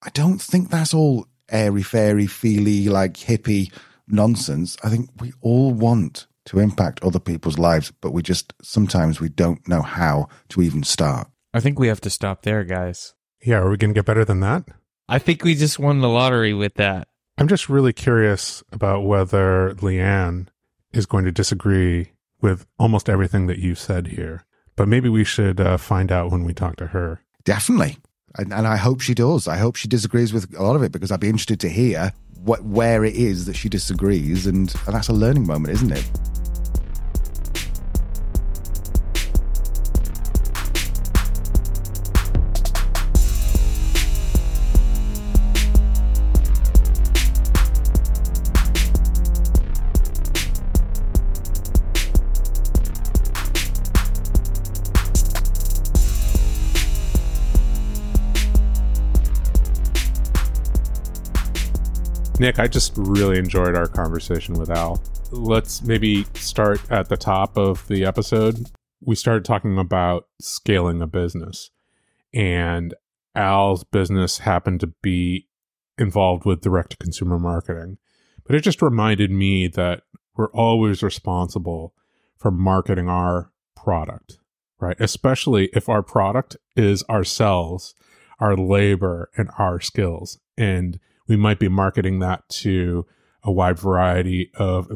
I 0.02 0.10
don't 0.10 0.42
think 0.42 0.70
that's 0.70 0.94
all 0.94 1.28
airy 1.50 1.84
fairy, 1.84 2.28
feely, 2.28 2.88
like 2.88 3.14
hippie 3.14 3.72
nonsense. 4.08 4.78
I 4.84 4.90
think 4.90 5.10
we 5.20 5.34
all 5.42 5.74
want 5.74 6.28
to 6.46 6.60
impact 6.60 7.04
other 7.04 7.20
people's 7.20 7.60
lives, 7.60 7.92
but 8.02 8.12
we 8.12 8.22
just 8.22 8.54
sometimes 8.62 9.20
we 9.20 9.30
don't 9.30 9.68
know 9.68 9.82
how 9.82 10.28
to 10.50 10.62
even 10.62 10.84
start. 10.84 11.28
I 11.54 11.60
think 11.60 11.80
we 11.80 11.88
have 11.88 12.02
to 12.02 12.10
stop 12.10 12.44
there, 12.44 12.64
guys. 12.64 13.14
Yeah, 13.44 13.58
are 13.58 13.70
we 13.70 13.78
going 13.78 13.94
to 13.94 13.98
get 13.98 14.06
better 14.06 14.26
than 14.26 14.40
that? 14.42 14.66
I 15.10 15.20
think 15.20 15.44
we 15.44 15.56
just 15.56 15.80
won 15.80 16.00
the 16.00 16.10
lottery 16.10 16.54
with 16.54 16.76
that. 16.76 17.08
I'm 17.38 17.48
just 17.48 17.70
really 17.70 17.94
curious 17.94 18.64
about 18.72 19.04
whether 19.04 19.74
Leanne 19.76 20.48
is 20.94 21.06
going 21.06 21.26
to 21.26 21.32
disagree 21.32 22.12
with 22.40 22.66
almost 22.78 23.10
everything 23.10 23.48
that 23.48 23.60
you 23.60 23.76
said 23.76 24.08
here. 24.08 24.46
But 24.76 24.88
maybe 24.88 25.10
we 25.10 25.24
should 25.24 25.60
uh, 25.60 25.78
find 25.78 26.12
out 26.12 26.32
when 26.32 26.44
we 26.44 26.54
talk 26.54 26.76
to 26.78 26.88
her. 26.88 27.22
Definitely. 27.44 27.98
And, 28.38 28.54
and 28.54 28.68
I 28.68 28.78
hope 28.78 29.02
she 29.02 29.14
does. 29.14 29.48
I 29.48 29.58
hope 29.58 29.76
she 29.76 29.88
disagrees 29.88 30.34
with 30.34 30.56
a 30.58 30.64
lot 30.64 30.76
of 30.76 30.84
it 30.84 30.92
because 30.92 31.12
I'd 31.12 31.20
be 31.20 31.30
interested 31.30 31.60
to 31.62 31.70
hear 31.70 32.14
what 32.44 32.64
where 32.64 33.04
it 33.04 33.16
is 33.16 33.46
that 33.46 33.56
she 33.56 33.70
disagrees. 33.70 34.48
And, 34.48 34.74
and 34.86 34.96
that's 34.96 35.10
a 35.10 35.14
learning 35.14 35.46
moment, 35.46 35.74
isn't 35.74 35.92
it? 35.92 36.10
Nick, 62.42 62.58
I 62.58 62.68
just 62.68 62.94
really 62.96 63.38
enjoyed 63.38 63.76
our 63.76 63.86
conversation 63.86 64.56
with 64.56 64.72
Al. 64.72 65.00
Let's 65.30 65.84
maybe 65.84 66.24
start 66.34 66.82
at 66.90 67.08
the 67.08 67.16
top 67.16 67.56
of 67.56 67.88
the 67.88 68.04
episode. 68.04 68.72
We 69.00 69.16
started 69.16 69.46
talking 69.46 69.78
about 69.78 70.28
scaling 70.42 71.04
a 71.04 71.06
business, 71.06 71.70
and 72.34 72.96
Al's 73.36 73.84
business 73.84 74.40
happened 74.40 74.80
to 74.80 74.88
be 75.04 75.50
involved 76.00 76.44
with 76.44 76.62
direct 76.62 76.90
to 76.90 76.98
consumer 76.98 77.38
marketing. 77.38 78.00
But 78.44 78.56
it 78.56 78.62
just 78.62 78.82
reminded 78.82 79.30
me 79.30 79.68
that 79.68 80.02
we're 80.36 80.50
always 80.50 81.04
responsible 81.04 81.94
for 82.40 82.50
marketing 82.50 83.08
our 83.08 83.52
product, 83.76 84.40
right? 84.80 85.00
Especially 85.00 85.70
if 85.74 85.88
our 85.88 86.02
product 86.02 86.58
is 86.76 87.04
ourselves 87.08 87.94
our 88.40 88.58
labor 88.58 89.30
and 89.38 89.52
our 89.60 89.80
skills. 89.80 90.40
And 90.58 91.00
we 91.32 91.38
might 91.38 91.60
be 91.60 91.70
marketing 91.70 92.20
that 92.20 92.48
to 92.50 93.06
a 93.42 93.52
wide 93.52 93.80
variety 93.80 94.52
of 94.56 94.92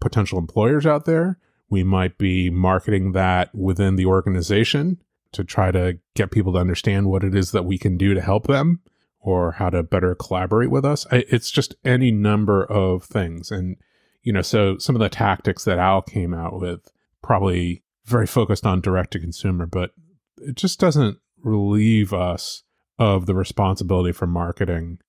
potential 0.00 0.38
employers 0.38 0.86
out 0.86 1.04
there. 1.04 1.36
We 1.68 1.82
might 1.82 2.16
be 2.16 2.48
marketing 2.48 3.10
that 3.12 3.52
within 3.52 3.96
the 3.96 4.06
organization 4.06 5.02
to 5.32 5.42
try 5.42 5.72
to 5.72 5.98
get 6.14 6.30
people 6.30 6.52
to 6.52 6.60
understand 6.60 7.08
what 7.08 7.24
it 7.24 7.34
is 7.34 7.50
that 7.50 7.64
we 7.64 7.76
can 7.76 7.96
do 7.96 8.14
to 8.14 8.20
help 8.20 8.46
them 8.46 8.82
or 9.18 9.50
how 9.50 9.68
to 9.68 9.82
better 9.82 10.14
collaborate 10.14 10.70
with 10.70 10.84
us. 10.84 11.06
It's 11.10 11.50
just 11.50 11.74
any 11.84 12.12
number 12.12 12.64
of 12.64 13.02
things. 13.02 13.50
And, 13.50 13.76
you 14.22 14.32
know, 14.32 14.42
so 14.42 14.78
some 14.78 14.94
of 14.94 15.00
the 15.00 15.08
tactics 15.08 15.64
that 15.64 15.80
Al 15.80 16.02
came 16.02 16.32
out 16.32 16.60
with 16.60 16.88
probably 17.20 17.82
very 18.04 18.28
focused 18.28 18.64
on 18.64 18.80
direct 18.80 19.10
to 19.14 19.18
consumer, 19.18 19.66
but 19.66 19.90
it 20.36 20.54
just 20.54 20.78
doesn't 20.78 21.18
relieve 21.42 22.12
us 22.12 22.62
of 22.96 23.26
the 23.26 23.34
responsibility 23.34 24.12
for 24.12 24.28
marketing 24.28 25.00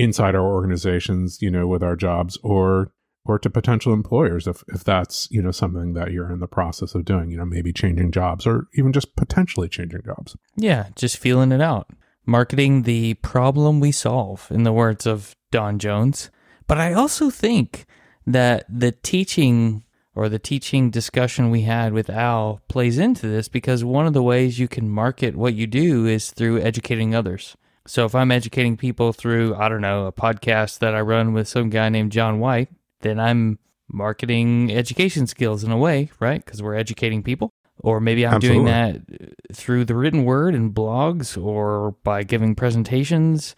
inside 0.00 0.34
our 0.34 0.46
organizations, 0.46 1.40
you 1.40 1.50
know, 1.50 1.66
with 1.66 1.82
our 1.82 1.96
jobs 1.96 2.38
or 2.42 2.92
or 3.26 3.38
to 3.38 3.50
potential 3.50 3.92
employers 3.92 4.46
if 4.46 4.64
if 4.68 4.82
that's, 4.82 5.28
you 5.30 5.42
know, 5.42 5.50
something 5.50 5.92
that 5.92 6.10
you're 6.10 6.32
in 6.32 6.40
the 6.40 6.46
process 6.46 6.94
of 6.94 7.04
doing, 7.04 7.30
you 7.30 7.36
know, 7.36 7.44
maybe 7.44 7.72
changing 7.72 8.10
jobs 8.10 8.46
or 8.46 8.66
even 8.74 8.92
just 8.92 9.14
potentially 9.16 9.68
changing 9.68 10.02
jobs. 10.04 10.36
Yeah, 10.56 10.88
just 10.96 11.18
feeling 11.18 11.52
it 11.52 11.60
out. 11.60 11.90
Marketing 12.26 12.82
the 12.82 13.14
problem 13.14 13.80
we 13.80 13.92
solve 13.92 14.46
in 14.50 14.62
the 14.62 14.72
words 14.72 15.06
of 15.06 15.36
Don 15.50 15.78
Jones. 15.78 16.30
But 16.66 16.78
I 16.78 16.92
also 16.92 17.30
think 17.30 17.86
that 18.26 18.64
the 18.68 18.92
teaching 18.92 19.84
or 20.14 20.28
the 20.28 20.38
teaching 20.38 20.90
discussion 20.90 21.50
we 21.50 21.62
had 21.62 21.92
with 21.92 22.10
Al 22.10 22.60
plays 22.68 22.98
into 22.98 23.26
this 23.26 23.48
because 23.48 23.84
one 23.84 24.06
of 24.06 24.12
the 24.12 24.22
ways 24.22 24.58
you 24.58 24.68
can 24.68 24.88
market 24.88 25.36
what 25.36 25.54
you 25.54 25.66
do 25.66 26.06
is 26.06 26.30
through 26.30 26.60
educating 26.60 27.14
others. 27.14 27.56
So 27.86 28.04
if 28.04 28.14
I'm 28.14 28.30
educating 28.30 28.76
people 28.76 29.12
through, 29.12 29.54
I 29.54 29.68
don't 29.68 29.80
know, 29.80 30.06
a 30.06 30.12
podcast 30.12 30.78
that 30.80 30.94
I 30.94 31.00
run 31.00 31.32
with 31.32 31.48
some 31.48 31.70
guy 31.70 31.88
named 31.88 32.12
John 32.12 32.38
White, 32.38 32.68
then 33.00 33.18
I'm 33.18 33.58
marketing 33.88 34.70
education 34.70 35.26
skills 35.26 35.64
in 35.64 35.70
a 35.70 35.76
way, 35.76 36.10
right? 36.20 36.44
Because 36.44 36.62
we're 36.62 36.76
educating 36.76 37.22
people. 37.22 37.50
Or 37.82 37.98
maybe 37.98 38.26
I'm 38.26 38.34
Absolutely. 38.34 38.64
doing 38.64 38.66
that 38.66 39.54
through 39.54 39.86
the 39.86 39.94
written 39.94 40.24
word 40.24 40.54
and 40.54 40.74
blogs 40.74 41.42
or 41.42 41.92
by 42.04 42.22
giving 42.24 42.54
presentations. 42.54 43.56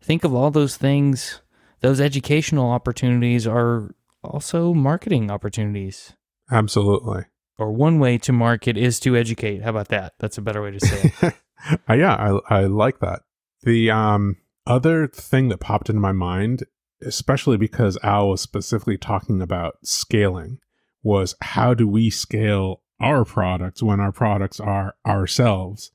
Think 0.00 0.22
of 0.22 0.32
all 0.32 0.52
those 0.52 0.76
things. 0.76 1.40
Those 1.80 2.00
educational 2.00 2.70
opportunities 2.70 3.46
are 3.46 3.94
also 4.22 4.72
marketing 4.74 5.30
opportunities. 5.30 6.12
Absolutely. 6.50 7.24
Or 7.58 7.72
one 7.72 7.98
way 7.98 8.16
to 8.18 8.32
market 8.32 8.76
is 8.76 9.00
to 9.00 9.16
educate. 9.16 9.62
How 9.62 9.70
about 9.70 9.88
that? 9.88 10.14
That's 10.18 10.38
a 10.38 10.42
better 10.42 10.62
way 10.62 10.70
to 10.70 10.80
say 10.80 11.12
it. 11.22 11.34
uh, 11.88 11.94
yeah, 11.94 12.14
I, 12.14 12.60
I 12.60 12.64
like 12.66 13.00
that. 13.00 13.22
The 13.64 13.90
um, 13.90 14.36
other 14.66 15.08
thing 15.08 15.48
that 15.48 15.58
popped 15.58 15.88
into 15.88 16.00
my 16.00 16.12
mind, 16.12 16.64
especially 17.02 17.56
because 17.56 17.98
Al 18.02 18.28
was 18.28 18.42
specifically 18.42 18.98
talking 18.98 19.40
about 19.40 19.78
scaling, 19.82 20.58
was 21.02 21.34
how 21.40 21.72
do 21.72 21.88
we 21.88 22.10
scale 22.10 22.82
our 23.00 23.24
products 23.24 23.82
when 23.82 24.00
our 24.00 24.12
products 24.12 24.60
are 24.60 24.94
ourselves, 25.06 25.92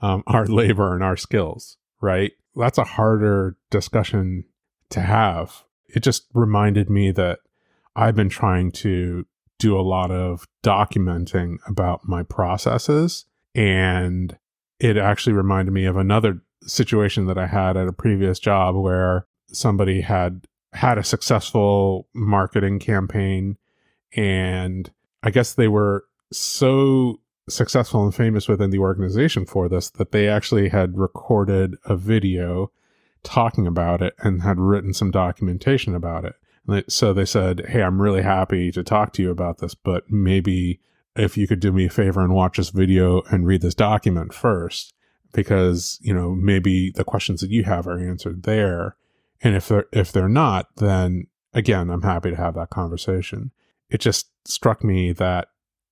um, 0.00 0.24
our 0.26 0.46
labor 0.46 0.94
and 0.94 1.04
our 1.04 1.16
skills, 1.16 1.76
right? 2.00 2.32
That's 2.56 2.78
a 2.78 2.84
harder 2.84 3.56
discussion 3.70 4.44
to 4.90 5.00
have. 5.00 5.64
It 5.88 6.02
just 6.02 6.26
reminded 6.34 6.90
me 6.90 7.12
that 7.12 7.38
I've 7.94 8.16
been 8.16 8.28
trying 8.28 8.72
to 8.72 9.26
do 9.58 9.78
a 9.78 9.82
lot 9.82 10.10
of 10.10 10.48
documenting 10.64 11.58
about 11.68 12.08
my 12.08 12.24
processes. 12.24 13.26
And 13.54 14.36
it 14.80 14.96
actually 14.96 15.34
reminded 15.34 15.72
me 15.72 15.84
of 15.84 15.96
another 15.96 16.40
situation 16.66 17.26
that 17.26 17.38
I 17.38 17.46
had 17.46 17.76
at 17.76 17.88
a 17.88 17.92
previous 17.92 18.38
job 18.38 18.74
where 18.76 19.26
somebody 19.48 20.00
had 20.00 20.46
had 20.72 20.98
a 20.98 21.04
successful 21.04 22.08
marketing 22.14 22.78
campaign. 22.78 23.56
And 24.16 24.90
I 25.22 25.30
guess 25.30 25.54
they 25.54 25.68
were 25.68 26.04
so 26.32 27.20
successful 27.48 28.04
and 28.04 28.14
famous 28.14 28.48
within 28.48 28.70
the 28.70 28.78
organization 28.78 29.44
for 29.44 29.68
this 29.68 29.90
that 29.90 30.12
they 30.12 30.28
actually 30.28 30.68
had 30.68 30.96
recorded 30.96 31.76
a 31.84 31.96
video 31.96 32.70
talking 33.22 33.66
about 33.66 34.00
it 34.00 34.14
and 34.18 34.42
had 34.42 34.58
written 34.58 34.94
some 34.94 35.10
documentation 35.10 35.94
about 35.94 36.24
it 36.24 36.34
so 36.88 37.12
they 37.12 37.24
said, 37.24 37.66
Hey, 37.68 37.82
I'm 37.82 38.00
really 38.00 38.22
happy 38.22 38.70
to 38.72 38.82
talk 38.82 39.12
to 39.14 39.22
you 39.22 39.30
about 39.30 39.58
this, 39.58 39.74
but 39.74 40.10
maybe 40.10 40.80
if 41.16 41.36
you 41.36 41.46
could 41.46 41.60
do 41.60 41.72
me 41.72 41.86
a 41.86 41.90
favor 41.90 42.22
and 42.22 42.34
watch 42.34 42.56
this 42.56 42.70
video 42.70 43.22
and 43.30 43.46
read 43.46 43.62
this 43.62 43.74
document 43.74 44.32
first, 44.32 44.94
because, 45.32 45.98
you 46.02 46.14
know, 46.14 46.34
maybe 46.34 46.90
the 46.90 47.04
questions 47.04 47.40
that 47.40 47.50
you 47.50 47.64
have 47.64 47.86
are 47.86 47.98
answered 47.98 48.42
there. 48.44 48.96
And 49.40 49.54
if 49.54 49.68
they're, 49.68 49.86
if 49.92 50.12
they're 50.12 50.28
not, 50.28 50.68
then 50.76 51.26
again, 51.52 51.90
I'm 51.90 52.02
happy 52.02 52.30
to 52.30 52.36
have 52.36 52.54
that 52.54 52.70
conversation. 52.70 53.50
It 53.90 54.00
just 54.00 54.28
struck 54.46 54.84
me 54.84 55.12
that, 55.12 55.48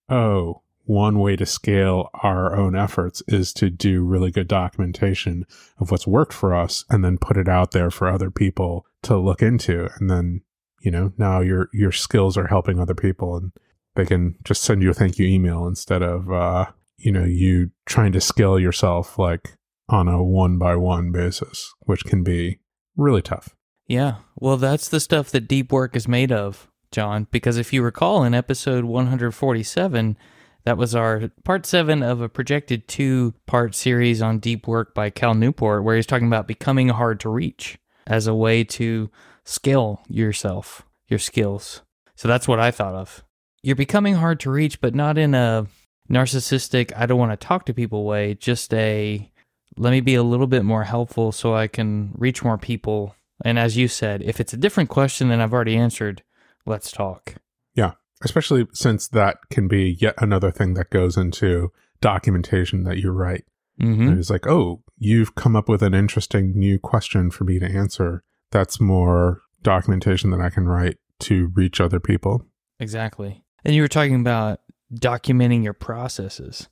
oh, 0.08 0.62
one 0.84 1.18
way 1.20 1.36
to 1.36 1.46
scale 1.46 2.10
our 2.14 2.56
own 2.56 2.74
efforts 2.74 3.22
is 3.28 3.52
to 3.54 3.70
do 3.70 4.04
really 4.04 4.30
good 4.30 4.48
documentation 4.48 5.46
of 5.78 5.90
what's 5.90 6.06
worked 6.06 6.32
for 6.32 6.54
us 6.54 6.84
and 6.90 7.04
then 7.04 7.18
put 7.18 7.36
it 7.36 7.48
out 7.48 7.70
there 7.70 7.90
for 7.90 8.08
other 8.08 8.30
people 8.30 8.86
to 9.02 9.16
look 9.16 9.40
into. 9.40 9.88
And 9.98 10.10
then 10.10 10.42
you 10.80 10.90
know 10.90 11.12
now 11.18 11.40
your 11.40 11.68
your 11.72 11.92
skills 11.92 12.36
are 12.36 12.48
helping 12.48 12.78
other 12.78 12.94
people 12.94 13.36
and 13.36 13.52
they 13.94 14.06
can 14.06 14.36
just 14.44 14.62
send 14.62 14.82
you 14.82 14.90
a 14.90 14.94
thank 14.94 15.18
you 15.18 15.26
email 15.26 15.66
instead 15.66 16.02
of 16.02 16.30
uh 16.32 16.66
you 17.00 17.12
know 17.12 17.24
you 17.24 17.70
trying 17.86 18.12
to 18.12 18.20
scale 18.20 18.58
yourself 18.58 19.18
like 19.18 19.56
on 19.88 20.08
a 20.08 20.22
one 20.22 20.58
by 20.58 20.76
one 20.76 21.10
basis 21.10 21.72
which 21.80 22.04
can 22.04 22.22
be 22.22 22.58
really 22.96 23.22
tough 23.22 23.56
yeah 23.86 24.16
well 24.36 24.56
that's 24.56 24.88
the 24.88 25.00
stuff 25.00 25.30
that 25.30 25.48
deep 25.48 25.72
work 25.72 25.96
is 25.96 26.06
made 26.06 26.30
of 26.30 26.68
john 26.92 27.26
because 27.30 27.56
if 27.56 27.72
you 27.72 27.82
recall 27.82 28.22
in 28.22 28.34
episode 28.34 28.84
147 28.84 30.16
that 30.64 30.76
was 30.76 30.94
our 30.94 31.30
part 31.44 31.64
seven 31.64 32.02
of 32.02 32.20
a 32.20 32.28
projected 32.28 32.86
two 32.86 33.34
part 33.46 33.74
series 33.74 34.20
on 34.20 34.38
deep 34.38 34.66
work 34.66 34.94
by 34.94 35.10
cal 35.10 35.34
newport 35.34 35.82
where 35.82 35.96
he's 35.96 36.06
talking 36.06 36.26
about 36.26 36.46
becoming 36.46 36.90
hard 36.90 37.18
to 37.18 37.28
reach 37.28 37.78
as 38.06 38.26
a 38.26 38.34
way 38.34 38.64
to 38.64 39.08
scale 39.44 40.02
yourself, 40.08 40.86
your 41.08 41.18
skills. 41.18 41.82
So 42.14 42.28
that's 42.28 42.48
what 42.48 42.60
I 42.60 42.70
thought 42.70 42.94
of. 42.94 43.24
You're 43.62 43.76
becoming 43.76 44.14
hard 44.14 44.40
to 44.40 44.50
reach, 44.50 44.80
but 44.80 44.94
not 44.94 45.18
in 45.18 45.34
a 45.34 45.66
narcissistic, 46.10 46.92
I 46.96 47.06
don't 47.06 47.18
want 47.18 47.32
to 47.32 47.46
talk 47.46 47.66
to 47.66 47.74
people 47.74 48.04
way, 48.04 48.34
just 48.34 48.74
a 48.74 49.30
let 49.76 49.90
me 49.90 50.00
be 50.00 50.16
a 50.16 50.22
little 50.22 50.46
bit 50.46 50.64
more 50.64 50.84
helpful 50.84 51.32
so 51.32 51.54
I 51.54 51.68
can 51.68 52.12
reach 52.16 52.42
more 52.42 52.58
people. 52.58 53.14
And 53.44 53.58
as 53.58 53.76
you 53.76 53.88
said, 53.88 54.22
if 54.22 54.40
it's 54.40 54.52
a 54.52 54.58
different 54.58 54.90
question 54.90 55.28
than 55.28 55.40
I've 55.40 55.52
already 55.52 55.76
answered, 55.76 56.22
let's 56.66 56.90
talk. 56.90 57.36
Yeah, 57.74 57.92
especially 58.22 58.66
since 58.72 59.08
that 59.08 59.38
can 59.50 59.68
be 59.68 59.96
yet 60.00 60.14
another 60.18 60.50
thing 60.50 60.74
that 60.74 60.90
goes 60.90 61.16
into 61.16 61.72
documentation 62.00 62.82
that 62.84 62.98
you 62.98 63.10
write. 63.10 63.44
Mm-hmm. 63.80 64.18
It's 64.18 64.28
like, 64.28 64.46
oh, 64.46 64.82
you've 64.98 65.34
come 65.34 65.56
up 65.56 65.68
with 65.68 65.82
an 65.82 65.94
interesting 65.94 66.52
new 66.58 66.78
question 66.78 67.30
for 67.30 67.44
me 67.44 67.58
to 67.58 67.66
answer 67.66 68.22
that's 68.50 68.80
more 68.80 69.40
documentation 69.62 70.30
that 70.30 70.40
I 70.40 70.50
can 70.50 70.66
write 70.66 70.98
to 71.20 71.50
reach 71.54 71.80
other 71.80 72.00
people. 72.00 72.44
Exactly. 72.78 73.44
And 73.64 73.74
you 73.74 73.82
were 73.82 73.88
talking 73.88 74.20
about 74.20 74.59
documenting 74.92 75.62
your 75.62 75.72
processes. 75.72 76.68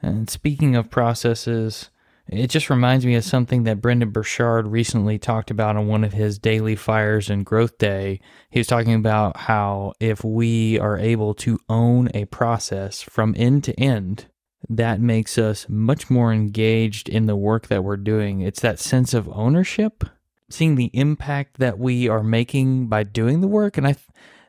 And 0.00 0.28
speaking 0.28 0.76
of 0.76 0.90
processes, 0.90 1.90
it 2.26 2.48
just 2.48 2.70
reminds 2.70 3.04
me 3.04 3.14
of 3.14 3.24
something 3.24 3.64
that 3.64 3.80
Brendon 3.80 4.10
Burchard 4.10 4.66
recently 4.66 5.18
talked 5.18 5.50
about 5.50 5.76
on 5.76 5.86
one 5.86 6.04
of 6.04 6.12
his 6.12 6.38
daily 6.38 6.76
fires 6.76 7.28
and 7.28 7.44
GrowthDay. 7.44 8.20
He 8.50 8.60
was 8.60 8.66
talking 8.66 8.94
about 8.94 9.36
how 9.36 9.92
if 10.00 10.24
we 10.24 10.78
are 10.78 10.98
able 10.98 11.34
to 11.34 11.58
own 11.68 12.10
a 12.14 12.24
process 12.26 13.02
from 13.02 13.34
end 13.36 13.64
to 13.64 13.78
end, 13.78 14.26
that 14.68 15.00
makes 15.00 15.36
us 15.36 15.66
much 15.68 16.08
more 16.08 16.32
engaged 16.32 17.08
in 17.08 17.26
the 17.26 17.36
work 17.36 17.68
that 17.68 17.84
we're 17.84 17.98
doing. 17.98 18.40
It's 18.40 18.60
that 18.60 18.78
sense 18.78 19.12
of 19.12 19.28
ownership 19.28 20.04
seeing 20.50 20.76
the 20.76 20.90
impact 20.92 21.58
that 21.58 21.78
we 21.78 22.08
are 22.08 22.22
making 22.22 22.86
by 22.86 23.02
doing 23.02 23.40
the 23.40 23.48
work 23.48 23.76
and 23.76 23.86
i 23.86 23.96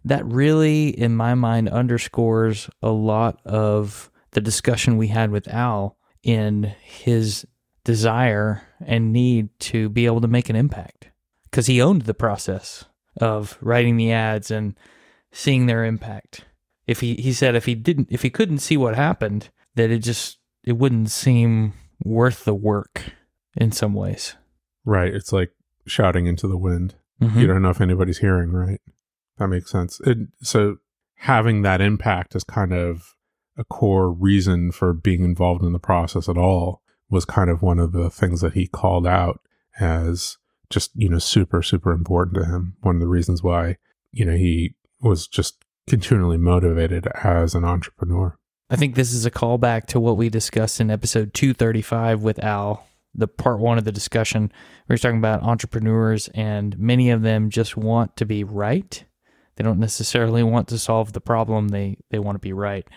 that 0.05 0.25
really 0.25 0.89
in 0.89 1.15
my 1.15 1.33
mind 1.33 1.69
underscores 1.69 2.69
a 2.81 2.89
lot 2.89 3.39
of 3.45 4.09
the 4.31 4.41
discussion 4.41 4.97
we 4.97 5.07
had 5.07 5.31
with 5.31 5.47
al 5.47 5.97
in 6.23 6.63
his 6.81 7.45
desire 7.83 8.61
and 8.85 9.13
need 9.13 9.49
to 9.59 9.89
be 9.89 10.05
able 10.05 10.21
to 10.21 10.27
make 10.27 10.49
an 10.49 10.55
impact 10.55 11.09
because 11.49 11.67
he 11.67 11.81
owned 11.81 12.03
the 12.03 12.13
process 12.13 12.85
of 13.21 13.57
writing 13.61 13.97
the 13.97 14.11
ads 14.11 14.49
and 14.49 14.77
seeing 15.31 15.65
their 15.65 15.85
impact 15.85 16.45
if 16.87 17.01
he 17.01 17.15
he 17.15 17.33
said 17.33 17.55
if 17.55 17.65
he 17.65 17.75
didn't 17.75 18.07
if 18.09 18.21
he 18.21 18.29
couldn't 18.29 18.59
see 18.59 18.77
what 18.77 18.95
happened 18.95 19.49
that 19.75 19.91
it 19.91 19.99
just 19.99 20.39
it 20.63 20.73
wouldn't 20.73 21.11
seem 21.11 21.73
worth 22.03 22.45
the 22.45 22.55
work 22.55 23.03
in 23.55 23.71
some 23.71 23.93
ways 23.93 24.35
right 24.85 25.13
it's 25.13 25.31
like 25.31 25.51
shouting 25.85 26.25
into 26.25 26.47
the 26.47 26.57
wind. 26.57 26.95
Mm-hmm. 27.21 27.39
You 27.39 27.47
don't 27.47 27.61
know 27.61 27.69
if 27.69 27.81
anybody's 27.81 28.19
hearing, 28.19 28.51
right? 28.51 28.81
That 29.37 29.47
makes 29.47 29.71
sense. 29.71 29.99
It, 30.05 30.17
so 30.41 30.77
having 31.15 31.61
that 31.63 31.81
impact 31.81 32.35
is 32.35 32.43
kind 32.43 32.73
of 32.73 33.15
a 33.57 33.63
core 33.63 34.11
reason 34.11 34.71
for 34.71 34.93
being 34.93 35.23
involved 35.23 35.63
in 35.63 35.73
the 35.73 35.79
process 35.79 36.27
at 36.29 36.37
all. 36.37 36.81
was 37.09 37.25
kind 37.25 37.49
of 37.49 37.61
one 37.61 37.79
of 37.79 37.91
the 37.91 38.09
things 38.09 38.41
that 38.41 38.53
he 38.53 38.67
called 38.67 39.05
out 39.05 39.39
as 39.79 40.37
just, 40.69 40.91
you 40.95 41.07
know, 41.07 41.19
super, 41.19 41.61
super 41.61 41.91
important 41.91 42.35
to 42.35 42.45
him. 42.45 42.75
One 42.81 42.95
of 42.95 43.01
the 43.01 43.07
reasons 43.07 43.43
why, 43.43 43.77
you 44.11 44.25
know, 44.25 44.35
he 44.35 44.75
was 45.01 45.27
just 45.27 45.63
continually 45.87 46.37
motivated 46.37 47.07
as 47.23 47.53
an 47.53 47.63
entrepreneur. 47.63 48.37
I 48.69 48.75
think 48.75 48.95
this 48.95 49.13
is 49.13 49.25
a 49.25 49.31
callback 49.31 49.85
to 49.87 49.99
what 49.99 50.17
we 50.17 50.29
discussed 50.29 50.81
in 50.81 50.89
episode 50.89 51.33
235 51.35 52.23
with 52.23 52.43
Al, 52.43 52.87
the 53.13 53.27
part 53.27 53.59
one 53.59 53.77
of 53.77 53.85
the 53.85 53.91
discussion. 53.91 54.51
We 54.87 54.93
were 54.93 54.97
talking 54.97 55.19
about 55.19 55.43
entrepreneurs, 55.43 56.27
and 56.29 56.77
many 56.79 57.11
of 57.11 57.21
them 57.21 57.51
just 57.51 57.77
want 57.77 58.17
to 58.17 58.25
be 58.25 58.43
right. 58.43 59.05
They 59.55 59.63
don't 59.63 59.79
necessarily 59.79 60.43
want 60.43 60.67
to 60.69 60.77
solve 60.77 61.13
the 61.13 61.21
problem, 61.21 61.69
they, 61.69 61.97
they 62.09 62.19
want 62.19 62.35
to 62.35 62.39
be 62.39 62.53
right. 62.53 62.87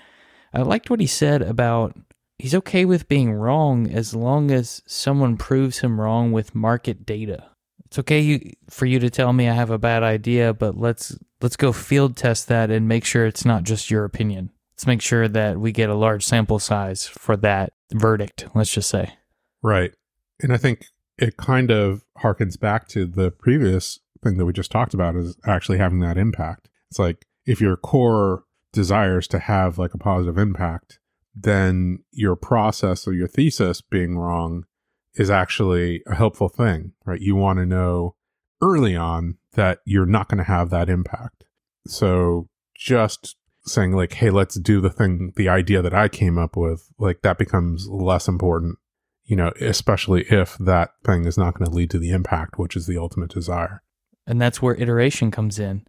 I 0.52 0.62
liked 0.62 0.90
what 0.90 1.00
he 1.00 1.06
said 1.06 1.42
about 1.42 1.96
he's 2.38 2.54
okay 2.54 2.84
with 2.84 3.08
being 3.08 3.32
wrong 3.32 3.90
as 3.90 4.14
long 4.14 4.50
as 4.50 4.82
someone 4.86 5.36
proves 5.36 5.78
him 5.78 6.00
wrong 6.00 6.32
with 6.32 6.54
market 6.54 7.04
data. 7.04 7.50
It's 7.86 7.98
okay 7.98 8.54
for 8.68 8.86
you 8.86 8.98
to 8.98 9.10
tell 9.10 9.32
me 9.32 9.48
I 9.48 9.54
have 9.54 9.70
a 9.70 9.78
bad 9.78 10.02
idea, 10.02 10.52
but 10.52 10.76
let's 10.76 11.16
let's 11.40 11.56
go 11.56 11.72
field 11.72 12.16
test 12.16 12.48
that 12.48 12.70
and 12.70 12.88
make 12.88 13.04
sure 13.04 13.26
it's 13.26 13.44
not 13.44 13.62
just 13.62 13.90
your 13.90 14.04
opinion. 14.04 14.50
Let's 14.72 14.86
make 14.86 15.02
sure 15.02 15.26
that 15.26 15.58
we 15.58 15.72
get 15.72 15.90
a 15.90 15.94
large 15.94 16.24
sample 16.24 16.58
size 16.58 17.06
for 17.06 17.36
that 17.38 17.72
verdict, 17.92 18.46
let's 18.54 18.72
just 18.72 18.88
say. 18.88 19.14
Right. 19.62 19.92
And 20.40 20.52
I 20.52 20.56
think 20.56 20.84
it 21.16 21.36
kind 21.36 21.70
of 21.70 22.04
harkens 22.22 22.60
back 22.60 22.88
to 22.88 23.06
the 23.06 23.30
previous 23.30 23.98
thing 24.22 24.36
that 24.38 24.46
we 24.46 24.52
just 24.52 24.70
talked 24.70 24.94
about 24.94 25.16
is 25.16 25.36
actually 25.46 25.78
having 25.78 26.00
that 26.00 26.18
impact. 26.18 26.68
It's 26.90 26.98
like 26.98 27.26
if 27.46 27.60
your 27.60 27.76
core 27.76 28.44
desires 28.72 29.26
to 29.28 29.38
have 29.38 29.78
like 29.78 29.94
a 29.94 29.98
positive 29.98 30.38
impact, 30.38 30.98
then 31.34 32.00
your 32.12 32.36
process 32.36 33.06
or 33.06 33.12
your 33.12 33.28
thesis 33.28 33.80
being 33.80 34.18
wrong 34.18 34.64
is 35.14 35.30
actually 35.30 36.02
a 36.06 36.14
helpful 36.14 36.48
thing, 36.48 36.92
right? 37.04 37.20
You 37.20 37.36
want 37.36 37.58
to 37.58 37.66
know 37.66 38.14
early 38.62 38.96
on 38.96 39.38
that 39.54 39.80
you're 39.84 40.06
not 40.06 40.28
going 40.28 40.38
to 40.38 40.44
have 40.44 40.70
that 40.70 40.88
impact. 40.88 41.44
So 41.86 42.48
just 42.74 43.36
saying 43.64 43.92
like, 43.92 44.14
Hey, 44.14 44.30
let's 44.30 44.58
do 44.58 44.80
the 44.80 44.90
thing, 44.90 45.32
the 45.36 45.48
idea 45.48 45.82
that 45.82 45.94
I 45.94 46.08
came 46.08 46.38
up 46.38 46.56
with, 46.56 46.88
like 46.98 47.22
that 47.22 47.38
becomes 47.38 47.88
less 47.88 48.28
important, 48.28 48.78
you 49.24 49.36
know, 49.36 49.52
especially 49.60 50.22
if 50.30 50.56
that 50.58 50.90
thing 51.04 51.24
is 51.24 51.38
not 51.38 51.54
going 51.54 51.68
to 51.68 51.76
lead 51.76 51.90
to 51.90 51.98
the 51.98 52.10
impact, 52.10 52.58
which 52.58 52.76
is 52.76 52.86
the 52.86 52.98
ultimate 52.98 53.30
desire. 53.30 53.82
And 54.28 54.40
that's 54.40 54.60
where 54.60 54.74
iteration 54.74 55.30
comes 55.30 55.58
in. 55.58 55.86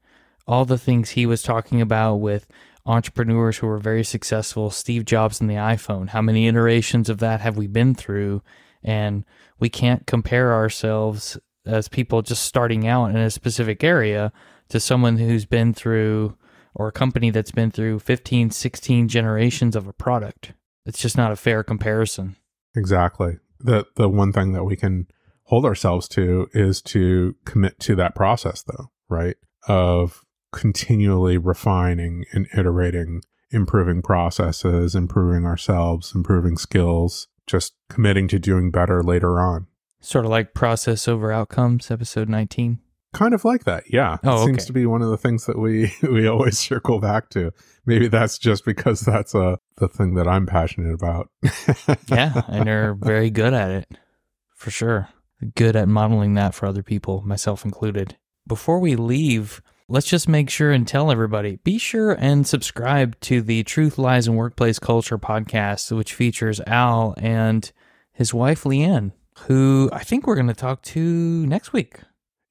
All 0.48 0.66
the 0.66 0.78
things 0.78 1.12
he 1.12 1.26
was 1.26 1.44
talking 1.44 1.82
about 1.82 2.16
with 2.16 2.48
entrepreneurs 2.86 3.58
who 3.58 3.68
were 3.68 3.78
very 3.78 4.04
successful, 4.04 4.72
Steve 4.72 5.06
Jobs 5.06 5.42
and 5.42 5.50
the 5.50 5.56
iPhone, 5.56 6.10
how 6.10 6.22
many 6.22 6.48
iterations 6.48 7.10
of 7.10 7.20
that 7.20 7.42
have 7.42 7.58
we 7.58 7.68
been 7.68 7.94
through? 7.94 8.42
And 8.82 9.26
we 9.60 9.70
can't 9.70 10.08
compare 10.08 10.54
ourselves 10.54 11.38
as 11.66 11.90
people 11.90 12.22
just 12.22 12.44
starting 12.44 12.88
out 12.88 13.10
in 13.10 13.18
a 13.18 13.30
specific 13.30 13.84
area 13.84 14.32
to 14.70 14.80
someone 14.80 15.18
who's 15.18 15.46
been 15.46 15.74
through 15.74 16.38
or 16.74 16.88
a 16.88 16.94
company 16.94 17.30
that's 17.30 17.52
been 17.52 17.72
through 17.72 18.00
15, 18.00 18.52
16 18.52 19.08
generations 19.10 19.76
of 19.76 19.86
a 19.86 19.94
product. 19.94 20.54
It's 20.86 21.02
just 21.02 21.18
not 21.18 21.34
a 21.34 21.36
fair 21.36 21.62
comparison. 21.64 22.38
Exactly. 22.76 23.38
The 23.60 23.86
the 23.96 24.08
one 24.08 24.32
thing 24.32 24.54
that 24.54 24.64
we 24.64 24.78
can 24.78 25.08
hold 25.50 25.66
ourselves 25.66 26.08
to 26.08 26.48
is 26.54 26.80
to 26.80 27.36
commit 27.44 27.80
to 27.80 27.96
that 27.96 28.14
process 28.14 28.64
though, 28.64 28.92
right? 29.10 29.36
Of 29.68 30.24
continually 30.52 31.38
refining 31.38 32.26
and 32.32 32.48
iterating, 32.56 33.22
improving 33.50 34.04
processes, 34.04 34.94
improving 34.94 35.46
ourselves, 35.46 36.14
improving 36.14 36.56
skills, 36.58 37.28
just 37.48 37.74
committing 37.90 38.28
to 38.28 38.38
doing 38.38 38.70
better 38.70 39.02
later 39.02 39.40
on. 39.40 39.66
Sort 40.02 40.24
of 40.24 40.32
like 40.32 40.54
process 40.54 41.08
over 41.08 41.32
outcomes, 41.32 41.90
episode 41.90 42.30
19. 42.30 42.80
Kind 43.12 43.34
of 43.34 43.44
like 43.44 43.64
that, 43.64 43.86
yeah. 43.92 44.18
Oh, 44.24 44.44
it 44.44 44.46
seems 44.46 44.60
okay. 44.60 44.68
to 44.68 44.74
be 44.74 44.86
one 44.86 45.02
of 45.02 45.10
the 45.10 45.18
things 45.18 45.48
that 45.48 45.58
we 45.58 45.92
we 46.04 46.28
always 46.28 46.60
circle 46.60 47.00
back 47.00 47.30
to. 47.32 47.52
Maybe 47.88 48.08
that's 48.08 48.38
just 48.38 48.64
because 48.66 49.00
that's 49.02 49.34
uh, 49.34 49.56
the 49.78 49.88
thing 49.88 50.14
that 50.14 50.28
I'm 50.28 50.46
passionate 50.46 50.94
about. 50.94 51.32
yeah, 52.08 52.44
and 52.48 52.68
they're 52.68 52.94
very 52.94 53.32
good 53.32 53.56
at 53.56 53.72
it, 53.72 53.98
for 54.54 54.70
sure. 54.70 55.10
Good 55.56 55.76
at 55.76 55.88
modeling 55.88 56.34
that 56.34 56.54
for 56.54 56.66
other 56.66 56.84
people, 56.84 57.22
myself 57.22 57.64
included. 57.64 58.18
Before 58.48 58.80
we 58.80 58.96
leave, 58.96 59.62
let's 59.88 60.08
just 60.08 60.28
make 60.28 60.50
sure 60.50 60.72
and 60.72 60.88
tell 60.88 61.12
everybody 61.12 61.58
be 61.64 61.78
sure 61.78 62.12
and 62.12 62.46
subscribe 62.46 63.20
to 63.22 63.42
the 63.42 63.64
Truth, 63.64 63.98
Lies, 63.98 64.28
and 64.28 64.36
Workplace 64.36 64.80
Culture 64.80 65.18
podcast, 65.18 65.96
which 65.96 66.14
features 66.14 66.60
Al 66.68 67.14
and 67.18 67.72
his 68.12 68.34
wife, 68.34 68.64
Leanne, 68.64 69.14
who 69.48 69.90
I 69.94 70.04
think 70.04 70.28
we're 70.28 70.36
going 70.36 70.48
to 70.48 70.54
talk 70.54 70.82
to 70.84 71.46
next 71.46 71.72
week. 71.72 72.00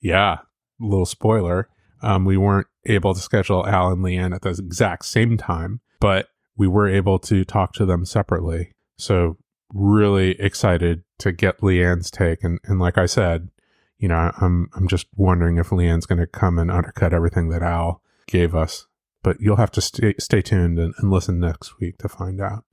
Yeah, 0.01 0.39
little 0.81 1.07
spoiler. 1.07 1.69
Um, 2.03 2.25
we 2.25 2.37
weren't 2.37 2.69
able 2.87 3.15
to 3.15 3.21
schedule 3.21 3.67
Al 3.67 3.93
and 3.93 4.03
Leanne 4.03 4.35
at 4.35 4.43
the 4.43 4.51
exact 4.51 5.05
same 5.05 5.37
time, 5.37 5.81
but 6.01 6.29
we 6.57 6.69
were 6.69 6.89
able 6.89 7.19
to 7.21 7.45
talk 7.45 7.73
to 7.75 7.85
them 7.85 8.05
separately. 8.05 8.73
So 8.99 9.37
really 9.73 10.41
excited 10.41 11.05
to 11.19 11.33
get 11.33 11.61
Leanne's 11.61 12.11
take. 12.11 12.45
And, 12.45 12.59
and 12.65 12.79
like 12.79 12.99
I 12.99 13.07
said, 13.07 13.51
you 13.99 14.09
know, 14.09 14.33
I'm 14.41 14.69
I'm 14.75 14.89
just 14.89 15.07
wondering 15.17 15.59
if 15.59 15.71
Leanne's 15.71 16.07
going 16.07 16.21
to 16.21 16.27
come 16.27 16.59
and 16.59 16.71
undercut 16.71 17.13
everything 17.13 17.49
that 17.51 17.63
Al 17.63 18.01
gave 18.27 18.55
us. 18.55 18.87
But 19.23 19.41
you'll 19.41 19.57
have 19.57 19.73
to 19.73 19.81
stay 19.81 20.15
stay 20.19 20.41
tuned 20.41 20.79
and, 20.79 20.95
and 20.99 21.11
listen 21.11 21.41
next 21.41 21.81
week 21.81 21.99
to 21.99 22.09
find 22.09 22.41
out. 22.41 22.65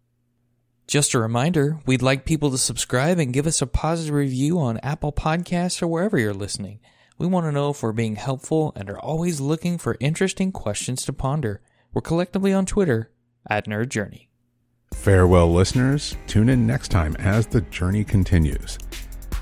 Just 0.87 1.15
a 1.15 1.19
reminder, 1.19 1.79
we'd 1.87 2.03
like 2.03 2.25
people 2.25 2.51
to 2.51 2.59
subscribe 2.59 3.17
and 3.17 3.33
give 3.33 3.47
us 3.47 3.59
a 3.59 3.65
positive 3.65 4.13
review 4.13 4.59
on 4.59 4.77
Apple 4.83 5.11
Podcasts 5.11 5.81
or 5.81 5.87
wherever 5.87 6.19
you're 6.19 6.31
listening. 6.31 6.79
We 7.17 7.25
want 7.25 7.47
to 7.47 7.51
know 7.51 7.71
if 7.71 7.81
we're 7.81 7.91
being 7.91 8.17
helpful 8.17 8.71
and 8.75 8.87
are 8.89 8.99
always 8.99 9.41
looking 9.41 9.79
for 9.79 9.97
interesting 9.99 10.51
questions 10.51 11.03
to 11.05 11.13
ponder. 11.13 11.61
We're 11.91 12.01
collectively 12.01 12.53
on 12.53 12.67
Twitter 12.67 13.09
at 13.49 13.65
Nerd 13.65 13.89
Journey. 13.89 14.29
Farewell, 14.95 15.53
listeners. 15.53 16.15
Tune 16.25 16.49
in 16.49 16.65
next 16.65 16.89
time 16.89 17.15
as 17.19 17.45
the 17.45 17.61
journey 17.61 18.03
continues. 18.03 18.79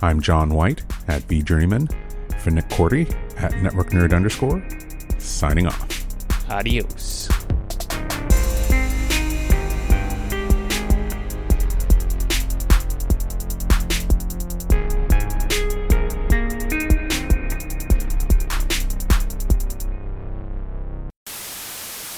I'm 0.01 0.19
John 0.19 0.49
White 0.49 0.83
at 1.07 1.21
vJourneyman, 1.21 1.89
for 2.41 2.51
Nick 2.51 2.67
Korte 2.67 3.09
at 3.41 3.55
Network 3.61 3.91
Nerd 3.91 4.13
underscore, 4.13 4.61
signing 5.19 5.67
off. 5.67 6.51
Adios. 6.51 7.29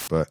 But 0.09 0.29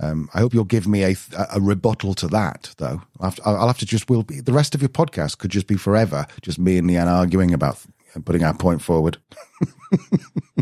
um, 0.00 0.28
I 0.34 0.40
hope 0.40 0.52
you'll 0.52 0.64
give 0.64 0.86
me 0.86 1.04
a, 1.04 1.16
a 1.52 1.60
rebuttal 1.60 2.14
to 2.14 2.28
that, 2.28 2.74
though. 2.78 3.02
I'll 3.18 3.30
have 3.30 3.36
to, 3.36 3.42
I'll 3.46 3.66
have 3.66 3.78
to 3.78 3.86
just, 3.86 4.10
will 4.10 4.22
be, 4.22 4.40
the 4.40 4.52
rest 4.52 4.74
of 4.74 4.82
your 4.82 4.88
podcast 4.88 5.38
could 5.38 5.50
just 5.50 5.66
be 5.66 5.76
forever, 5.76 6.26
just 6.42 6.58
me 6.58 6.76
and 6.78 6.88
Leanne 6.88 7.06
arguing 7.06 7.54
about 7.54 7.78
putting 8.24 8.44
our 8.44 8.54
point 8.54 8.82
forward. 8.82 9.18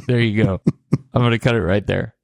There 0.07 0.20
you 0.20 0.45
go. 0.45 0.61
I'm 1.14 1.22
going 1.22 1.30
to 1.30 1.39
cut 1.39 1.55
it 1.55 1.62
right 1.62 1.87
there. 1.87 2.14